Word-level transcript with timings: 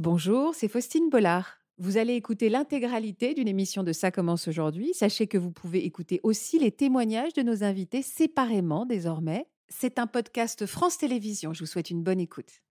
Bonjour, 0.00 0.54
c'est 0.54 0.68
Faustine 0.68 1.10
Bollard. 1.10 1.58
Vous 1.76 1.98
allez 1.98 2.14
écouter 2.14 2.48
l'intégralité 2.48 3.34
d'une 3.34 3.48
émission 3.48 3.82
de 3.82 3.92
Ça 3.92 4.10
commence 4.10 4.48
aujourd'hui. 4.48 4.94
Sachez 4.94 5.26
que 5.26 5.36
vous 5.36 5.50
pouvez 5.50 5.84
écouter 5.84 6.20
aussi 6.22 6.58
les 6.58 6.72
témoignages 6.72 7.34
de 7.34 7.42
nos 7.42 7.64
invités 7.64 8.00
séparément 8.00 8.86
désormais. 8.86 9.46
C'est 9.68 9.98
un 9.98 10.06
podcast 10.06 10.64
France 10.64 10.96
Télévisions. 10.96 11.52
Je 11.52 11.60
vous 11.60 11.66
souhaite 11.66 11.90
une 11.90 12.02
bonne 12.02 12.18
écoute. 12.18 12.62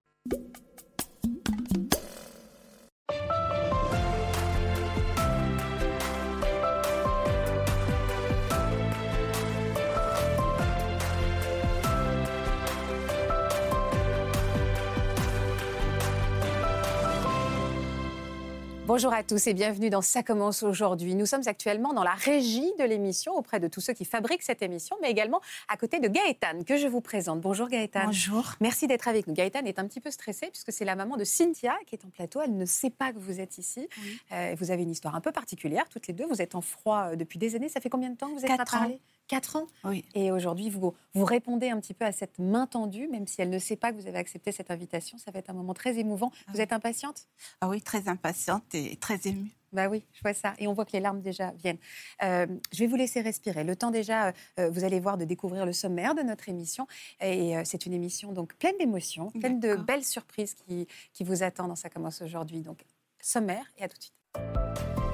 Bonjour 18.89 19.13
à 19.13 19.21
tous 19.21 19.45
et 19.45 19.53
bienvenue 19.53 19.91
dans 19.91 20.01
Ça 20.01 20.23
commence 20.23 20.63
aujourd'hui. 20.63 21.13
Nous 21.13 21.27
sommes 21.27 21.43
actuellement 21.45 21.93
dans 21.93 22.01
la 22.01 22.15
régie 22.15 22.73
de 22.79 22.83
l'émission 22.83 23.37
auprès 23.37 23.59
de 23.59 23.67
tous 23.67 23.81
ceux 23.81 23.93
qui 23.93 24.03
fabriquent 24.03 24.41
cette 24.41 24.63
émission, 24.63 24.95
mais 24.99 25.11
également 25.11 25.41
à 25.67 25.77
côté 25.77 25.99
de 25.99 26.07
Gaëtane 26.07 26.65
que 26.65 26.75
je 26.75 26.87
vous 26.87 26.99
présente. 26.99 27.39
Bonjour 27.39 27.67
Gaëtane. 27.67 28.07
Bonjour. 28.07 28.55
Merci 28.61 28.87
d'être 28.87 29.07
avec 29.07 29.27
nous. 29.27 29.35
Gaëtane 29.35 29.67
est 29.67 29.77
un 29.77 29.85
petit 29.85 30.01
peu 30.01 30.09
stressée 30.09 30.47
puisque 30.47 30.71
c'est 30.71 30.85
la 30.85 30.95
maman 30.95 31.17
de 31.17 31.23
Cynthia 31.23 31.75
qui 31.85 31.93
est 31.93 32.03
en 32.03 32.09
plateau. 32.09 32.41
Elle 32.41 32.57
ne 32.57 32.65
sait 32.65 32.89
pas 32.89 33.13
que 33.13 33.19
vous 33.19 33.39
êtes 33.39 33.59
ici. 33.59 33.87
Euh, 34.31 34.55
vous 34.57 34.71
avez 34.71 34.81
une 34.81 34.89
histoire 34.89 35.13
un 35.13 35.21
peu 35.21 35.31
particulière 35.31 35.87
toutes 35.87 36.07
les 36.07 36.15
deux. 36.15 36.25
Vous 36.25 36.41
êtes 36.41 36.55
en 36.55 36.61
froid 36.61 37.11
euh, 37.11 37.15
depuis 37.15 37.37
des 37.37 37.55
années. 37.55 37.69
Ça 37.69 37.81
fait 37.81 37.89
combien 37.89 38.09
de 38.09 38.17
temps 38.17 38.29
que 38.29 38.39
vous 38.39 38.43
êtes 38.43 38.47
Quatre 38.47 38.71
pas 38.71 38.79
parlé? 38.79 38.99
Quatre 39.29 39.57
ans 39.57 39.67
Oui. 39.83 40.03
Et 40.15 40.31
aujourd'hui, 40.31 40.71
vous, 40.71 40.95
vous 41.13 41.23
répondez 41.23 41.69
un 41.69 41.79
petit 41.79 41.93
peu 41.93 42.03
à 42.03 42.11
cette 42.11 42.39
main 42.39 42.65
tendue, 42.65 43.07
même 43.07 43.27
si 43.27 43.39
elle 43.41 43.51
ne 43.51 43.59
sait 43.59 43.75
pas 43.75 43.91
que 43.91 43.97
vous 43.97 44.07
avez 44.07 44.17
accepté 44.17 44.51
cette 44.51 44.71
invitation. 44.71 45.19
Ça 45.19 45.29
va 45.29 45.37
être 45.37 45.51
un 45.51 45.53
moment 45.53 45.75
très 45.75 45.99
émouvant. 45.99 46.31
Ah 46.33 46.43
Vous 46.47 46.55
oui. 46.55 46.61
êtes 46.61 46.73
impatiente? 46.73 47.27
Ah 47.61 47.69
oui, 47.69 47.79
très 47.79 48.07
impatiente 48.07 48.63
et 48.73 48.95
très 48.95 49.19
émue. 49.27 49.51
Bah 49.71 49.87
oui, 49.87 50.03
je 50.13 50.21
vois 50.21 50.33
ça. 50.33 50.55
Et 50.57 50.67
on 50.67 50.73
voit 50.73 50.83
que 50.83 50.93
les 50.93 50.99
larmes 50.99 51.21
déjà 51.21 51.51
viennent. 51.51 51.77
Euh, 52.23 52.47
je 52.73 52.79
vais 52.79 52.87
vous 52.87 52.95
laisser 52.95 53.21
respirer. 53.21 53.63
Le 53.63 53.75
temps 53.75 53.91
déjà, 53.91 54.33
euh, 54.59 54.71
vous 54.71 54.83
allez 54.83 54.99
voir, 54.99 55.15
de 55.15 55.25
découvrir 55.25 55.63
le 55.63 55.73
sommaire 55.73 56.15
de 56.15 56.23
notre 56.23 56.49
émission. 56.49 56.87
Et 57.21 57.55
euh, 57.55 57.61
c'est 57.65 57.85
une 57.85 57.93
émission 57.93 58.31
donc 58.31 58.55
pleine 58.55 58.77
d'émotions, 58.79 59.29
pleine 59.29 59.59
de 59.59 59.75
belles 59.75 60.03
surprises 60.05 60.55
qui, 60.55 60.87
qui 61.13 61.23
vous 61.23 61.43
attendent 61.43 61.77
Ça 61.77 61.91
commence 61.91 62.23
aujourd'hui. 62.23 62.61
Donc, 62.61 62.83
sommaire 63.21 63.71
et 63.77 63.83
à 63.83 63.89
tout 63.89 63.97
de 63.97 64.01
suite. 64.01 65.08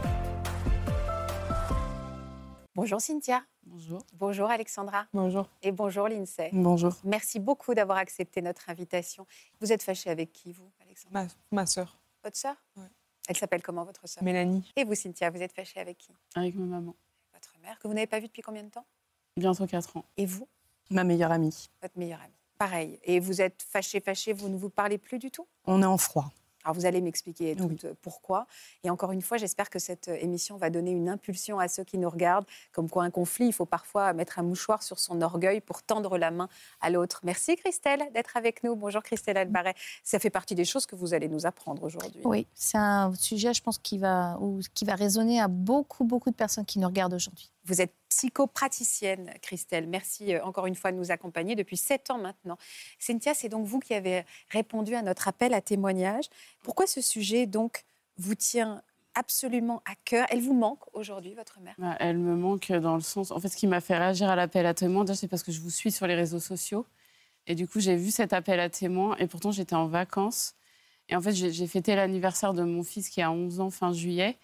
Bonjour 2.75 2.99
Cynthia. 2.99 3.41
Bonjour. 3.65 4.05
Bonjour 4.13 4.49
Alexandra. 4.49 5.07
Bonjour. 5.13 5.47
Et 5.61 5.71
bonjour 5.71 6.09
Lindsay. 6.09 6.49
Bonjour. 6.51 6.93
Merci 7.05 7.39
beaucoup 7.39 7.73
d'avoir 7.73 7.97
accepté 7.97 8.41
notre 8.41 8.69
invitation. 8.69 9.25
Vous 9.61 9.71
êtes 9.71 9.81
fâchée 9.81 10.09
avec 10.09 10.33
qui, 10.33 10.51
vous, 10.51 10.69
Alexandra? 10.81 11.23
Ma, 11.23 11.27
ma 11.51 11.65
sœur, 11.65 11.97
Votre 12.23 12.35
sœur? 12.37 12.55
Ouais. 12.75 12.83
Elle 13.29 13.37
s'appelle 13.37 13.63
comment, 13.63 13.85
votre 13.85 14.07
sœur? 14.09 14.21
Mélanie. 14.23 14.69
Et 14.75 14.83
vous, 14.83 14.93
Cynthia, 14.93 15.29
vous 15.29 15.41
êtes 15.41 15.53
fâchée 15.53 15.79
avec 15.79 15.97
qui? 15.99 16.11
Avec 16.35 16.53
ma 16.55 16.65
maman. 16.65 16.93
Votre 17.33 17.57
mère, 17.61 17.79
que 17.79 17.87
vous 17.87 17.93
n'avez 17.93 18.07
pas 18.07 18.19
vue 18.19 18.27
depuis 18.27 18.41
combien 18.41 18.63
de 18.63 18.69
temps? 18.69 18.85
Bientôt 19.37 19.65
4 19.65 19.95
ans. 19.97 20.05
Et 20.17 20.25
vous? 20.25 20.47
Ma 20.89 21.05
meilleure 21.05 21.31
amie. 21.31 21.69
votre 21.81 21.97
meilleure 21.97 22.21
amie. 22.21 22.33
Pareil. 22.57 22.99
Et 23.03 23.21
vous 23.21 23.41
êtes 23.41 23.63
fâché, 23.63 24.01
fâché, 24.01 24.33
vous 24.33 24.49
ne 24.49 24.57
vous 24.57 24.69
parlez 24.69 24.97
plus 24.97 25.17
du 25.17 25.31
tout? 25.31 25.47
On 25.65 25.81
est 25.81 25.85
en 25.85 25.97
froid. 25.97 26.29
Alors 26.65 26.75
vous 26.75 26.85
allez 26.87 26.99
m'expliquer 26.99 27.55
Oui. 27.59 27.77
euh, 27.85 27.93
pourquoi. 28.01 28.47
Et 28.83 28.89
encore 28.89 29.11
une 29.11 29.21
fois, 29.21 29.37
j'espère 29.37 29.69
que 29.69 29.77
cette 29.77 30.07
euh, 30.07 30.17
émission 30.19 30.57
va 30.57 30.71
donner 30.71 30.91
une 30.91 31.07
impulsion 31.09 31.59
à 31.59 31.67
ceux 31.67 31.83
qui 31.83 31.99
nous 31.99 32.09
regardent. 32.09 32.45
Comme 32.71 32.89
quoi, 32.89 33.03
un 33.03 33.11
conflit, 33.11 33.45
il 33.45 33.53
faut 33.53 33.67
parfois 33.67 34.11
mettre 34.13 34.39
un 34.39 34.43
mouchoir 34.43 34.81
sur 34.81 34.97
son 34.99 35.21
orgueil 35.21 35.61
pour 35.61 35.83
tendre 35.83 36.17
la 36.17 36.31
main 36.31 36.49
à 36.81 36.89
l'autre. 36.89 37.21
Merci 37.23 37.55
Christelle 37.55 38.01
d'être 38.15 38.35
avec 38.35 38.63
nous. 38.63 38.75
Bonjour 38.75 39.03
Christelle 39.03 39.37
Albaret. 39.37 39.75
Ça 40.03 40.17
fait 40.17 40.31
partie 40.31 40.55
des 40.55 40.65
choses 40.65 40.87
que 40.87 40.95
vous 40.95 41.13
allez 41.13 41.27
nous 41.29 41.45
apprendre 41.45 41.83
aujourd'hui. 41.83 42.21
Oui, 42.23 42.47
c'est 42.55 42.79
un 42.79 43.13
sujet, 43.13 43.53
je 43.53 43.61
pense, 43.61 43.77
qui 43.77 43.99
va, 43.99 44.37
ou, 44.41 44.59
qui 44.73 44.85
va 44.85 44.95
résonner 44.95 45.39
à 45.39 45.47
beaucoup, 45.47 46.03
beaucoup 46.03 46.31
de 46.31 46.35
personnes 46.35 46.65
qui 46.65 46.79
nous 46.79 46.87
regardent 46.87 47.13
aujourd'hui. 47.13 47.51
Vous 47.65 47.79
êtes 47.81 47.93
psychopraticienne, 48.15 49.33
Christelle. 49.41 49.87
Merci 49.87 50.33
euh, 50.33 50.43
encore 50.45 50.67
une 50.67 50.75
fois 50.75 50.93
de 50.93 50.97
nous 50.97 51.11
accompagner 51.11 51.55
depuis 51.55 51.75
sept 51.75 52.09
ans 52.09 52.17
maintenant. 52.17 52.57
Cynthia, 52.97 53.33
c'est 53.33 53.49
donc 53.49 53.65
vous 53.65 53.79
qui 53.79 53.93
avez 53.93 54.23
répondu 54.49 54.95
à 54.95 55.01
notre 55.01 55.27
appel 55.27 55.53
à 55.53 55.59
témoignage. 55.59 56.25
Pourquoi 56.63 56.87
ce 56.87 57.01
sujet, 57.01 57.45
donc, 57.45 57.83
vous 58.17 58.35
tient 58.35 58.81
absolument 59.15 59.81
à 59.85 59.95
cœur? 60.05 60.25
Elle 60.29 60.39
vous 60.39 60.53
manque 60.53 60.79
aujourd'hui, 60.93 61.33
votre 61.33 61.59
mère? 61.59 61.75
Bah, 61.77 61.97
elle 61.99 62.17
me 62.17 62.37
manque 62.37 62.71
dans 62.71 62.95
le 62.95 63.01
sens. 63.01 63.31
En 63.31 63.39
fait, 63.41 63.49
ce 63.49 63.57
qui 63.57 63.67
m'a 63.67 63.81
fait 63.81 63.97
réagir 63.97 64.29
à 64.29 64.37
l'appel 64.37 64.65
à 64.65 64.73
témoins, 64.73 65.05
c'est 65.13 65.27
parce 65.27 65.43
que 65.43 65.51
je 65.51 65.59
vous 65.59 65.69
suis 65.69 65.91
sur 65.91 66.07
les 66.07 66.15
réseaux 66.15 66.39
sociaux. 66.39 66.85
Et 67.47 67.53
du 67.53 67.67
coup, 67.67 67.81
j'ai 67.81 67.97
vu 67.97 68.11
cet 68.11 68.31
appel 68.31 68.61
à 68.61 68.69
témoins. 68.69 69.17
Et 69.17 69.27
pourtant, 69.27 69.51
j'étais 69.51 69.75
en 69.75 69.87
vacances. 69.87 70.55
Et 71.09 71.17
en 71.17 71.21
fait, 71.21 71.33
j'ai 71.33 71.67
fêté 71.67 71.95
l'anniversaire 71.95 72.53
de 72.53 72.63
mon 72.63 72.81
fils 72.81 73.09
qui 73.09 73.21
a 73.21 73.29
11 73.29 73.59
ans 73.59 73.69
fin 73.71 73.91
juillet. 73.91 74.37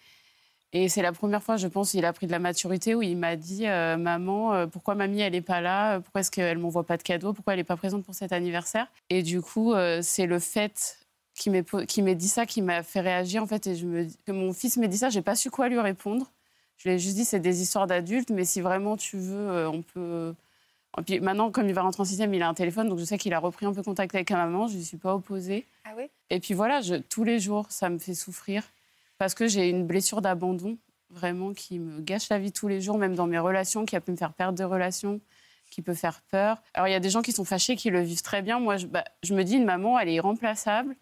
Et 0.74 0.88
c'est 0.88 1.02
la 1.02 1.12
première 1.12 1.42
fois, 1.42 1.56
je 1.56 1.68
pense, 1.68 1.92
il 1.92 2.04
a 2.06 2.12
pris 2.12 2.26
de 2.26 2.32
la 2.32 2.38
maturité 2.38 2.94
où 2.94 3.02
il 3.02 3.16
m'a 3.16 3.36
dit 3.36 3.66
euh, 3.66 3.98
Maman, 3.98 4.54
euh, 4.54 4.66
pourquoi 4.66 4.94
mamie, 4.94 5.20
elle 5.20 5.32
n'est 5.32 5.42
pas 5.42 5.60
là? 5.60 6.00
Pourquoi 6.00 6.22
est-ce 6.22 6.30
qu'elle 6.30 6.56
ne 6.56 6.62
m'envoie 6.62 6.84
pas 6.84 6.96
de 6.96 7.02
cadeau 7.02 7.34
Pourquoi 7.34 7.52
elle 7.52 7.60
n'est 7.60 7.64
pas 7.64 7.76
présente 7.76 8.04
pour 8.04 8.14
cet 8.14 8.32
anniversaire? 8.32 8.86
Et 9.10 9.22
du 9.22 9.42
coup, 9.42 9.74
euh, 9.74 10.00
c'est 10.02 10.24
le 10.24 10.38
fait 10.38 10.98
qui 11.34 11.50
m'ait 11.50 12.14
dit 12.14 12.28
ça 12.28 12.46
qui 12.46 12.62
m'a 12.62 12.82
fait 12.82 13.00
réagir, 13.00 13.42
en 13.42 13.46
fait. 13.46 13.66
Et 13.66 13.76
je 13.76 13.84
me, 13.84 14.06
que 14.24 14.32
mon 14.32 14.54
fils 14.54 14.78
m'ait 14.78 14.88
dit 14.88 14.96
ça, 14.96 15.10
j'ai 15.10 15.20
pas 15.20 15.36
su 15.36 15.50
quoi 15.50 15.68
lui 15.68 15.78
répondre. 15.78 16.30
Je 16.78 16.88
lui 16.88 16.96
ai 16.96 16.98
juste 16.98 17.16
dit 17.16 17.24
c'est 17.24 17.40
des 17.40 17.60
histoires 17.60 17.86
d'adultes, 17.86 18.30
mais 18.30 18.44
si 18.44 18.60
vraiment 18.60 18.96
tu 18.96 19.18
veux, 19.18 19.68
on 19.68 19.82
peut. 19.82 20.34
Et 20.98 21.02
puis 21.02 21.20
maintenant, 21.20 21.50
comme 21.50 21.68
il 21.68 21.74
va 21.74 21.82
rentrer 21.82 22.00
en 22.00 22.04
sixième, 22.04 22.32
il 22.34 22.42
a 22.42 22.48
un 22.48 22.54
téléphone, 22.54 22.88
donc 22.88 22.98
je 22.98 23.04
sais 23.04 23.18
qu'il 23.18 23.32
a 23.34 23.38
repris 23.38 23.66
un 23.66 23.72
peu 23.72 23.82
contact 23.82 24.14
avec 24.14 24.28
sa 24.28 24.36
maman. 24.36 24.68
Je 24.68 24.78
ne 24.78 24.82
suis 24.82 24.96
pas 24.96 25.14
opposée. 25.14 25.66
Ah 25.84 25.90
oui? 25.96 26.04
Et 26.30 26.40
puis 26.40 26.54
voilà, 26.54 26.80
je, 26.80 26.96
tous 26.96 27.24
les 27.24 27.38
jours, 27.38 27.66
ça 27.68 27.88
me 27.88 27.98
fait 27.98 28.14
souffrir 28.14 28.64
parce 29.22 29.34
que 29.34 29.46
j'ai 29.46 29.68
une 29.68 29.86
blessure 29.86 30.20
d'abandon 30.20 30.78
vraiment 31.08 31.52
qui 31.52 31.78
me 31.78 32.00
gâche 32.00 32.28
la 32.28 32.40
vie 32.40 32.50
tous 32.50 32.66
les 32.66 32.80
jours, 32.80 32.98
même 32.98 33.14
dans 33.14 33.28
mes 33.28 33.38
relations, 33.38 33.84
qui 33.84 33.94
a 33.94 34.00
pu 34.00 34.10
me 34.10 34.16
faire 34.16 34.32
perdre 34.32 34.58
de 34.58 34.64
relations, 34.64 35.20
qui 35.70 35.80
peut 35.80 35.94
faire 35.94 36.22
peur. 36.22 36.60
Alors 36.74 36.88
il 36.88 36.90
y 36.90 36.96
a 36.96 36.98
des 36.98 37.08
gens 37.08 37.22
qui 37.22 37.30
sont 37.30 37.44
fâchés, 37.44 37.76
qui 37.76 37.88
le 37.90 38.00
vivent 38.00 38.22
très 38.22 38.42
bien. 38.42 38.58
Moi, 38.58 38.78
je, 38.78 38.88
bah, 38.88 39.04
me 39.30 39.44
dis, 39.44 39.54
une 39.54 39.64
maman, 39.64 39.96
elle 39.96 40.08
est 40.08 40.14
irremplaçable. 40.14 40.96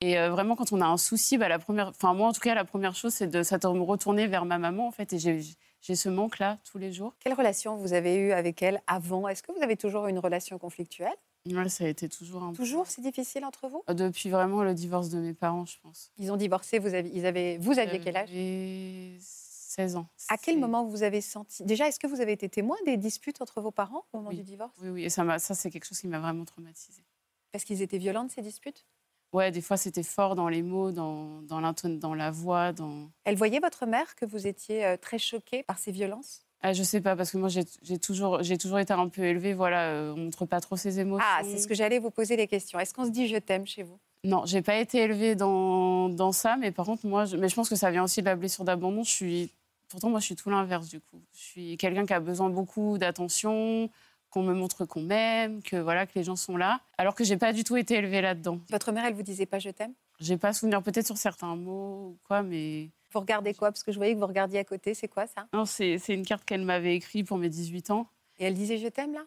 Et 0.00 0.18
euh, 0.18 0.30
vraiment, 0.30 0.56
quand 0.56 0.72
on 0.72 0.80
a 0.80 0.86
un 0.86 0.96
souci, 0.96 1.38
bah, 1.38 1.48
la 1.48 1.60
première, 1.60 1.90
enfin 1.90 2.14
moi 2.14 2.26
en 2.26 2.32
tout 2.32 2.40
cas, 2.40 2.56
la 2.56 2.64
première 2.64 2.96
chose, 2.96 3.14
c'est 3.14 3.28
de, 3.28 3.44
ça 3.44 3.58
me 3.58 3.82
retourner 3.82 4.26
vers 4.26 4.44
ma 4.44 4.58
maman 4.58 4.88
en 4.88 4.90
fait. 4.90 5.12
Et 5.12 5.20
j'ai, 5.20 5.94
ce 5.94 6.08
manque-là 6.08 6.58
tous 6.68 6.78
les 6.78 6.92
jours. 6.92 7.14
Quelle 7.20 7.34
relation 7.34 7.76
vous 7.76 7.92
avez 7.92 8.16
eue 8.16 8.32
avec 8.32 8.60
elle 8.60 8.82
avant? 8.88 9.28
Est-ce 9.28 9.44
que 9.44 9.52
vous 9.52 9.62
avez 9.62 9.76
toujours 9.76 10.08
une 10.08 10.18
relation 10.18 10.58
conflictuelle? 10.58 11.14
Ouais, 11.46 11.68
ça 11.68 11.84
a 11.84 11.88
été 11.88 12.08
toujours 12.08 12.42
un 12.44 12.50
peu- 12.52 12.56
Toujours 12.56 12.86
C'est 12.86 13.02
difficile 13.02 13.44
entre 13.44 13.68
vous? 13.68 13.82
Depuis 13.88 14.30
vraiment 14.30 14.62
le 14.62 14.74
divorce 14.74 15.08
de 15.08 15.18
mes 15.18 15.34
parents, 15.34 15.66
je 15.66 15.76
pense. 15.82 16.12
Ils 16.18 16.30
ont 16.30 16.36
divorcé, 16.36 16.78
vous, 16.78 16.94
avez, 16.94 17.10
ils 17.12 17.26
avaient, 17.26 17.58
vous 17.58 17.78
aviez 17.78 17.98
quel 17.98 18.16
âge? 18.16 18.28
J'avais 18.28 19.16
16 19.20 19.96
ans. 19.96 20.06
À 20.28 20.38
quel 20.38 20.58
moment 20.58 20.84
vous 20.84 21.02
avez 21.02 21.20
senti 21.20 21.64
Déjà, 21.64 21.88
est-ce 21.88 21.98
que 21.98 22.06
vous 22.06 22.20
avez 22.20 22.32
été 22.32 22.48
témoin 22.48 22.76
des 22.86 22.96
disputes 22.96 23.40
entre 23.42 23.60
vos 23.60 23.72
parents 23.72 24.04
au 24.12 24.18
moment 24.18 24.30
Oui. 24.30 24.36
du 24.36 24.42
divorce? 24.44 24.76
Oui, 24.80 24.88
oui, 24.90 25.04
et 25.04 25.10
ça, 25.10 25.38
ça 25.38 25.54
c'est 25.54 25.70
quelque 25.70 25.84
chose 25.86 25.98
qui 25.98 26.06
m'a 26.08 26.20
vraiment 26.20 26.44
traumatisée. 26.44 27.04
Parce 27.50 27.64
qu'ils 27.64 27.82
étaient 27.82 27.98
violents, 27.98 28.28
ces 28.28 28.42
disputes? 28.42 28.86
Ouais, 29.32 29.50
des 29.50 29.62
fois 29.62 29.76
c'était 29.78 30.02
fort 30.02 30.34
dans 30.34 30.48
les 30.48 30.62
mots, 30.62 30.92
dans, 30.92 31.42
dans, 31.42 31.60
dans 31.98 32.14
la 32.14 32.30
voix, 32.30 32.72
dans... 32.72 33.10
Elle 33.24 33.36
voyait 33.36 33.60
votre 33.60 33.86
mère 33.86 34.14
que 34.14 34.26
vous 34.26 34.46
étiez 34.46 34.84
euh, 34.84 34.96
très 34.96 35.18
choquée 35.18 35.62
par 35.62 35.78
ces 35.78 35.90
violences? 35.90 36.46
Ah, 36.62 36.72
je 36.72 36.82
sais 36.82 37.00
pas, 37.00 37.16
parce 37.16 37.32
que 37.32 37.38
moi 37.38 37.48
j'ai 37.48 37.98
toujours, 37.98 38.40
toujours 38.60 38.78
été 38.78 38.92
un 38.92 39.08
peu 39.08 39.22
élevée, 39.22 39.52
voilà, 39.52 39.88
euh, 39.90 40.14
on 40.14 40.20
montre 40.20 40.46
pas 40.46 40.60
trop 40.60 40.76
ses 40.76 41.00
émotions. 41.00 41.26
Ah, 41.28 41.42
c'est 41.42 41.58
ce 41.58 41.66
que 41.66 41.74
j'allais 41.74 41.98
vous 41.98 42.10
poser 42.10 42.36
les 42.36 42.46
questions. 42.46 42.78
Est-ce 42.78 42.94
qu'on 42.94 43.04
se 43.04 43.10
dit 43.10 43.26
je 43.26 43.36
t'aime 43.36 43.66
chez 43.66 43.82
vous? 43.82 43.98
Non, 44.24 44.46
j'ai 44.46 44.62
pas 44.62 44.76
été 44.76 44.98
élevée 44.98 45.34
dans, 45.34 46.08
dans 46.08 46.30
ça, 46.30 46.56
mais 46.56 46.70
par 46.70 46.86
contre, 46.86 47.04
moi, 47.06 47.24
je, 47.24 47.36
mais 47.36 47.48
je 47.48 47.56
pense 47.56 47.68
que 47.68 47.74
ça 47.74 47.90
vient 47.90 48.04
aussi 48.04 48.20
de 48.20 48.26
la 48.26 48.36
blessure 48.36 48.62
d'abandon. 48.64 49.02
Je 49.02 49.10
suis, 49.10 49.50
pourtant, 49.88 50.10
moi, 50.10 50.20
je 50.20 50.26
suis 50.26 50.36
tout 50.36 50.48
l'inverse 50.48 50.88
du 50.88 51.00
coup. 51.00 51.20
Je 51.34 51.40
suis 51.40 51.76
quelqu'un 51.76 52.06
qui 52.06 52.12
a 52.12 52.20
besoin 52.20 52.48
beaucoup 52.48 52.96
d'attention, 52.98 53.90
qu'on 54.30 54.42
me 54.42 54.54
montre 54.54 54.84
qu'on 54.84 55.02
m'aime, 55.02 55.60
que 55.62 55.76
voilà, 55.76 56.06
que 56.06 56.12
les 56.14 56.22
gens 56.22 56.36
sont 56.36 56.56
là, 56.56 56.80
alors 56.96 57.16
que 57.16 57.24
j'ai 57.24 57.36
pas 57.36 57.52
du 57.52 57.64
tout 57.64 57.76
été 57.76 57.96
élevée 57.96 58.20
là-dedans. 58.20 58.60
Votre 58.70 58.92
mère, 58.92 59.04
elle 59.04 59.14
vous 59.14 59.22
disait 59.22 59.46
pas 59.46 59.58
je 59.58 59.70
t'aime? 59.70 59.92
J'ai 60.20 60.36
pas 60.36 60.52
souvenir 60.52 60.82
peut-être 60.82 61.06
sur 61.06 61.16
certains 61.16 61.56
mots 61.56 62.10
ou 62.10 62.18
quoi, 62.28 62.42
mais 62.42 62.90
Vous 63.12 63.20
regardez 63.20 63.54
quoi? 63.54 63.70
Parce 63.70 63.82
que 63.82 63.92
je 63.92 63.96
voyais 63.98 64.14
que 64.14 64.18
vous 64.18 64.26
regardiez 64.26 64.58
à 64.58 64.64
côté. 64.64 64.94
C'est 64.94 65.08
quoi 65.08 65.26
ça? 65.26 65.46
Non, 65.52 65.64
c'est 65.64 65.98
une 66.08 66.24
carte 66.24 66.44
qu'elle 66.44 66.62
m'avait 66.64 66.94
écrite 66.96 67.26
pour 67.26 67.38
mes 67.38 67.48
18 67.48 67.90
ans. 67.90 68.08
Et 68.38 68.44
elle 68.46 68.54
disait 68.54 68.78
je 68.78 68.88
t'aime 68.88 69.12
là? 69.14 69.24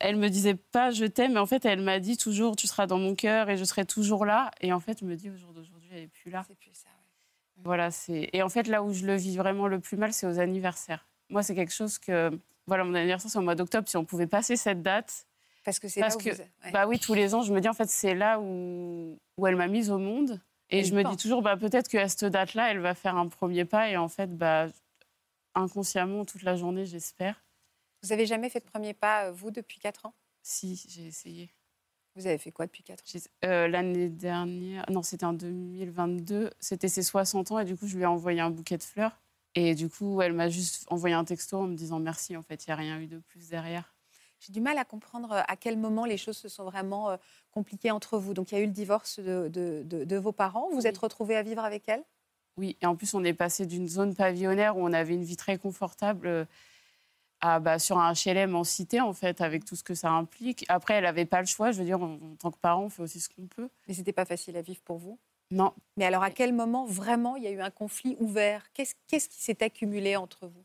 Elle 0.00 0.16
me 0.16 0.28
disait 0.28 0.54
pas 0.56 0.90
je 0.90 1.04
t'aime, 1.04 1.34
mais 1.34 1.38
en 1.40 1.46
fait, 1.46 1.64
elle 1.64 1.82
m'a 1.82 2.00
dit 2.00 2.16
toujours 2.16 2.56
tu 2.56 2.66
seras 2.66 2.86
dans 2.86 2.98
mon 2.98 3.14
cœur 3.14 3.48
et 3.50 3.56
je 3.56 3.64
serai 3.64 3.84
toujours 3.84 4.24
là. 4.24 4.50
Et 4.60 4.72
en 4.72 4.80
fait, 4.80 4.98
je 5.00 5.04
me 5.04 5.14
dis 5.16 5.30
au 5.30 5.36
jour 5.36 5.52
d'aujourd'hui, 5.52 5.88
elle 5.92 6.02
est 6.04 6.08
plus 6.08 6.30
là. 6.30 6.44
C'est 6.48 6.56
plus 6.58 6.70
ça. 6.74 6.88
ouais. 6.88 7.62
Voilà, 7.64 7.90
c'est 7.90 8.28
et 8.32 8.42
en 8.42 8.48
fait 8.48 8.66
là 8.68 8.82
où 8.82 8.92
je 8.92 9.04
le 9.06 9.14
vis 9.16 9.36
vraiment 9.36 9.66
le 9.68 9.78
plus 9.80 9.96
mal, 9.96 10.12
c'est 10.12 10.26
aux 10.26 10.38
anniversaires. 10.40 11.06
Moi, 11.30 11.42
c'est 11.42 11.54
quelque 11.54 11.72
chose 11.74 11.98
que 11.98 12.30
voilà, 12.66 12.84
mon 12.84 12.94
anniversaire 12.94 13.30
c'est 13.30 13.38
au 13.38 13.42
mois 13.42 13.54
d'octobre. 13.54 13.88
Si 13.88 13.96
on 13.96 14.04
pouvait 14.04 14.26
passer 14.26 14.56
cette 14.56 14.82
date, 14.82 15.26
Parce 15.64 15.78
que 15.78 15.88
c'est 15.88 16.00
Parce 16.00 16.14
là 16.14 16.20
où 16.20 16.24
que- 16.24 16.34
vous... 16.36 16.42
ouais. 16.64 16.70
bah 16.72 16.86
oui, 16.86 16.98
tous 16.98 17.14
les 17.14 17.34
ans, 17.34 17.42
je 17.42 17.52
me 17.52 17.60
dis 17.60 17.68
en 17.68 17.72
fait 17.74 17.88
c'est 17.88 18.14
là 18.14 18.40
où 18.40 19.18
où 19.36 19.46
elle 19.46 19.56
m'a 19.56 19.68
mise 19.68 19.90
au 19.90 19.98
monde. 19.98 20.40
Et 20.70 20.84
je 20.84 20.94
me 20.94 21.02
dis 21.02 21.16
toujours 21.16 21.42
bah 21.42 21.56
peut-être 21.56 21.88
qu'à 21.88 22.08
cette 22.08 22.24
date-là, 22.24 22.70
elle 22.70 22.80
va 22.80 22.94
faire 22.94 23.16
un 23.16 23.28
premier 23.28 23.64
pas. 23.64 23.88
Et 23.90 23.96
en 23.96 24.08
fait, 24.08 24.36
bah 24.36 24.68
inconsciemment 25.54 26.24
toute 26.24 26.42
la 26.42 26.56
journée, 26.56 26.86
j'espère. 26.86 27.42
Vous 28.02 28.12
avez 28.12 28.26
jamais 28.26 28.48
fait 28.48 28.60
de 28.60 28.64
premier 28.64 28.94
pas, 28.94 29.26
euh, 29.26 29.32
vous, 29.32 29.50
depuis 29.50 29.80
4 29.80 30.06
ans? 30.06 30.14
Si, 30.42 30.86
j'ai 30.88 31.06
essayé. 31.06 31.50
Vous 32.14 32.26
avez 32.26 32.38
fait 32.38 32.52
quoi 32.52 32.66
depuis 32.66 32.82
4 32.82 33.02
ans? 33.02 33.20
Euh, 33.44 33.68
L'année 33.68 34.08
dernière, 34.08 34.84
non, 34.90 35.02
c'était 35.02 35.26
en 35.26 35.32
2022, 35.32 36.50
c'était 36.60 36.88
ses 36.88 37.02
60 37.02 37.52
ans 37.52 37.58
et 37.58 37.64
du 37.64 37.76
coup, 37.76 37.86
je 37.86 37.96
lui 37.96 38.04
ai 38.04 38.06
envoyé 38.06 38.40
un 38.40 38.50
bouquet 38.50 38.78
de 38.78 38.82
fleurs. 38.82 39.20
Et 39.54 39.74
du 39.74 39.88
coup, 39.88 40.20
elle 40.22 40.32
m'a 40.32 40.48
juste 40.48 40.86
envoyé 40.90 41.14
un 41.14 41.24
texto 41.24 41.58
en 41.58 41.66
me 41.66 41.74
disant 41.74 41.98
merci. 41.98 42.36
En 42.36 42.42
fait, 42.42 42.66
il 42.66 42.70
n'y 42.70 42.72
a 42.72 42.76
rien 42.76 43.00
eu 43.00 43.06
de 43.06 43.18
plus 43.18 43.48
derrière. 43.48 43.94
J'ai 44.40 44.52
du 44.52 44.60
mal 44.60 44.78
à 44.78 44.84
comprendre 44.84 45.32
euh, 45.32 45.42
à 45.48 45.56
quel 45.56 45.76
moment 45.78 46.04
les 46.04 46.16
choses 46.16 46.36
se 46.36 46.48
sont 46.48 46.64
vraiment 46.64 47.10
euh, 47.10 47.16
compliquées 47.50 47.90
entre 47.90 48.18
vous. 48.18 48.34
Donc, 48.34 48.52
il 48.52 48.54
y 48.54 48.58
a 48.58 48.60
eu 48.62 48.66
le 48.66 48.72
divorce 48.72 49.18
de, 49.18 49.48
de- 49.48 49.82
de- 49.84 50.04
de 50.04 50.16
vos 50.16 50.32
parents. 50.32 50.68
Vous 50.70 50.78
Oui. 50.78 50.86
êtes 50.86 50.98
retrouvés 50.98 51.36
à 51.36 51.42
vivre 51.42 51.64
avec 51.64 51.88
elle? 51.88 52.04
Oui, 52.56 52.76
et 52.80 52.86
en 52.86 52.96
plus, 52.96 53.14
on 53.14 53.22
est 53.24 53.34
passé 53.34 53.66
d'une 53.66 53.88
zone 53.88 54.14
pavillonnaire 54.14 54.76
où 54.76 54.80
on 54.84 54.92
avait 54.92 55.14
une 55.14 55.22
vie 55.24 55.36
très 55.36 55.58
confortable 55.58 56.26
euh, 56.26 56.44
à, 57.40 57.60
bah, 57.60 57.78
sur 57.78 57.98
un 57.98 58.12
HLM 58.12 58.56
en 58.56 58.64
cité, 58.64 59.00
en 59.00 59.12
fait, 59.12 59.40
avec 59.40 59.64
tout 59.64 59.76
ce 59.76 59.84
que 59.84 59.94
ça 59.94 60.10
implique. 60.10 60.64
Après, 60.68 60.94
elle 60.94 61.04
n'avait 61.04 61.24
pas 61.26 61.40
le 61.40 61.46
choix. 61.46 61.70
Je 61.70 61.78
veux 61.78 61.84
dire, 61.84 62.02
en, 62.02 62.14
en 62.14 62.36
tant 62.36 62.50
que 62.50 62.58
parent, 62.58 62.84
on 62.84 62.88
fait 62.88 63.02
aussi 63.02 63.20
ce 63.20 63.28
qu'on 63.28 63.46
peut. 63.46 63.68
Mais 63.86 63.94
c'était 63.94 64.12
pas 64.12 64.24
facile 64.24 64.56
à 64.56 64.62
vivre 64.62 64.80
pour 64.82 64.98
vous? 64.98 65.18
Non, 65.50 65.72
Mais 65.96 66.04
alors, 66.04 66.22
à 66.22 66.30
quel 66.30 66.52
moment 66.52 66.84
vraiment 66.84 67.36
il 67.36 67.44
y 67.44 67.46
a 67.46 67.50
eu 67.50 67.60
un 67.60 67.70
conflit 67.70 68.16
ouvert? 68.20 68.70
Qu'est-ce 68.72 68.94
qui 69.28 69.40
s'est 69.40 69.62
accumulé 69.62 70.16
entre 70.16 70.46
vous? 70.46 70.64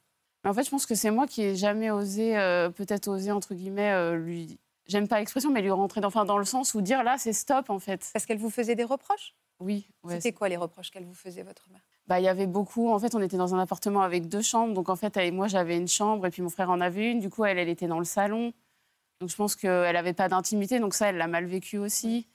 En 0.50 0.54
fait, 0.54 0.64
je 0.64 0.70
pense 0.70 0.86
que 0.86 0.96
c'est 0.96 1.12
moi 1.12 1.28
qui 1.28 1.42
ai 1.42 1.56
jamais 1.56 1.92
osé, 1.92 2.38
euh, 2.38 2.70
peut-être 2.70 3.08
osé, 3.08 3.32
entre 3.32 3.54
guillemets, 3.54 3.92
euh, 3.92 4.16
lui. 4.16 4.60
J'aime 4.86 5.08
pas 5.08 5.20
l'expression, 5.20 5.50
mais 5.52 5.62
lui 5.62 5.72
rentrer 5.72 6.02
dans, 6.02 6.10
enfin, 6.10 6.26
dans 6.26 6.38
le 6.38 6.44
sens 6.44 6.74
où 6.74 6.82
dire 6.82 7.04
là, 7.04 7.18
c'est 7.18 7.32
stop, 7.32 7.70
en 7.70 7.80
fait. 7.80 8.10
Parce 8.12 8.26
qu'elle 8.26 8.38
vous 8.38 8.50
faisait 8.50 8.76
des 8.76 8.84
reproches? 8.84 9.34
Oui, 9.60 9.88
ouais, 10.04 10.16
C'était 10.16 10.34
quoi 10.34 10.50
les 10.50 10.58
reproches 10.58 10.92
qu'elle 10.92 11.06
vous 11.06 11.14
faisait, 11.14 11.44
votre 11.44 11.70
mère? 11.70 11.82
Bah, 12.08 12.20
il 12.20 12.24
y 12.24 12.28
avait 12.28 12.48
beaucoup. 12.48 12.90
En 12.92 13.00
fait, 13.00 13.16
on 13.16 13.22
était 13.22 13.38
dans 13.38 13.56
un 13.56 13.60
appartement 13.60 14.02
avec 14.02 14.28
deux 14.28 14.42
chambres. 14.42 14.74
Donc, 14.74 14.90
en 14.90 14.98
fait, 14.98 15.16
elle 15.16 15.28
et 15.28 15.32
moi, 15.32 15.48
j'avais 15.48 15.78
une 15.78 15.88
chambre 15.88 16.26
et 16.26 16.30
puis 16.30 16.42
mon 16.42 16.50
frère 16.50 16.70
en 16.70 16.82
avait 16.82 17.10
une. 17.12 17.22
Du 17.22 17.30
coup, 17.30 17.46
elle, 17.46 17.58
elle 17.58 17.70
était 17.70 17.88
dans 17.88 18.00
le 18.00 18.06
salon. 18.06 18.52
Donc, 19.22 19.30
je 19.30 19.36
pense 19.38 19.56
qu'elle 19.56 19.94
n'avait 19.94 20.12
pas 20.12 20.28
d'intimité. 20.28 20.80
Donc, 20.80 20.94
ça, 20.94 21.08
elle 21.08 21.18
l'a 21.18 21.28
mal 21.28 21.46
vécu 21.46 21.78
aussi. 21.78 22.28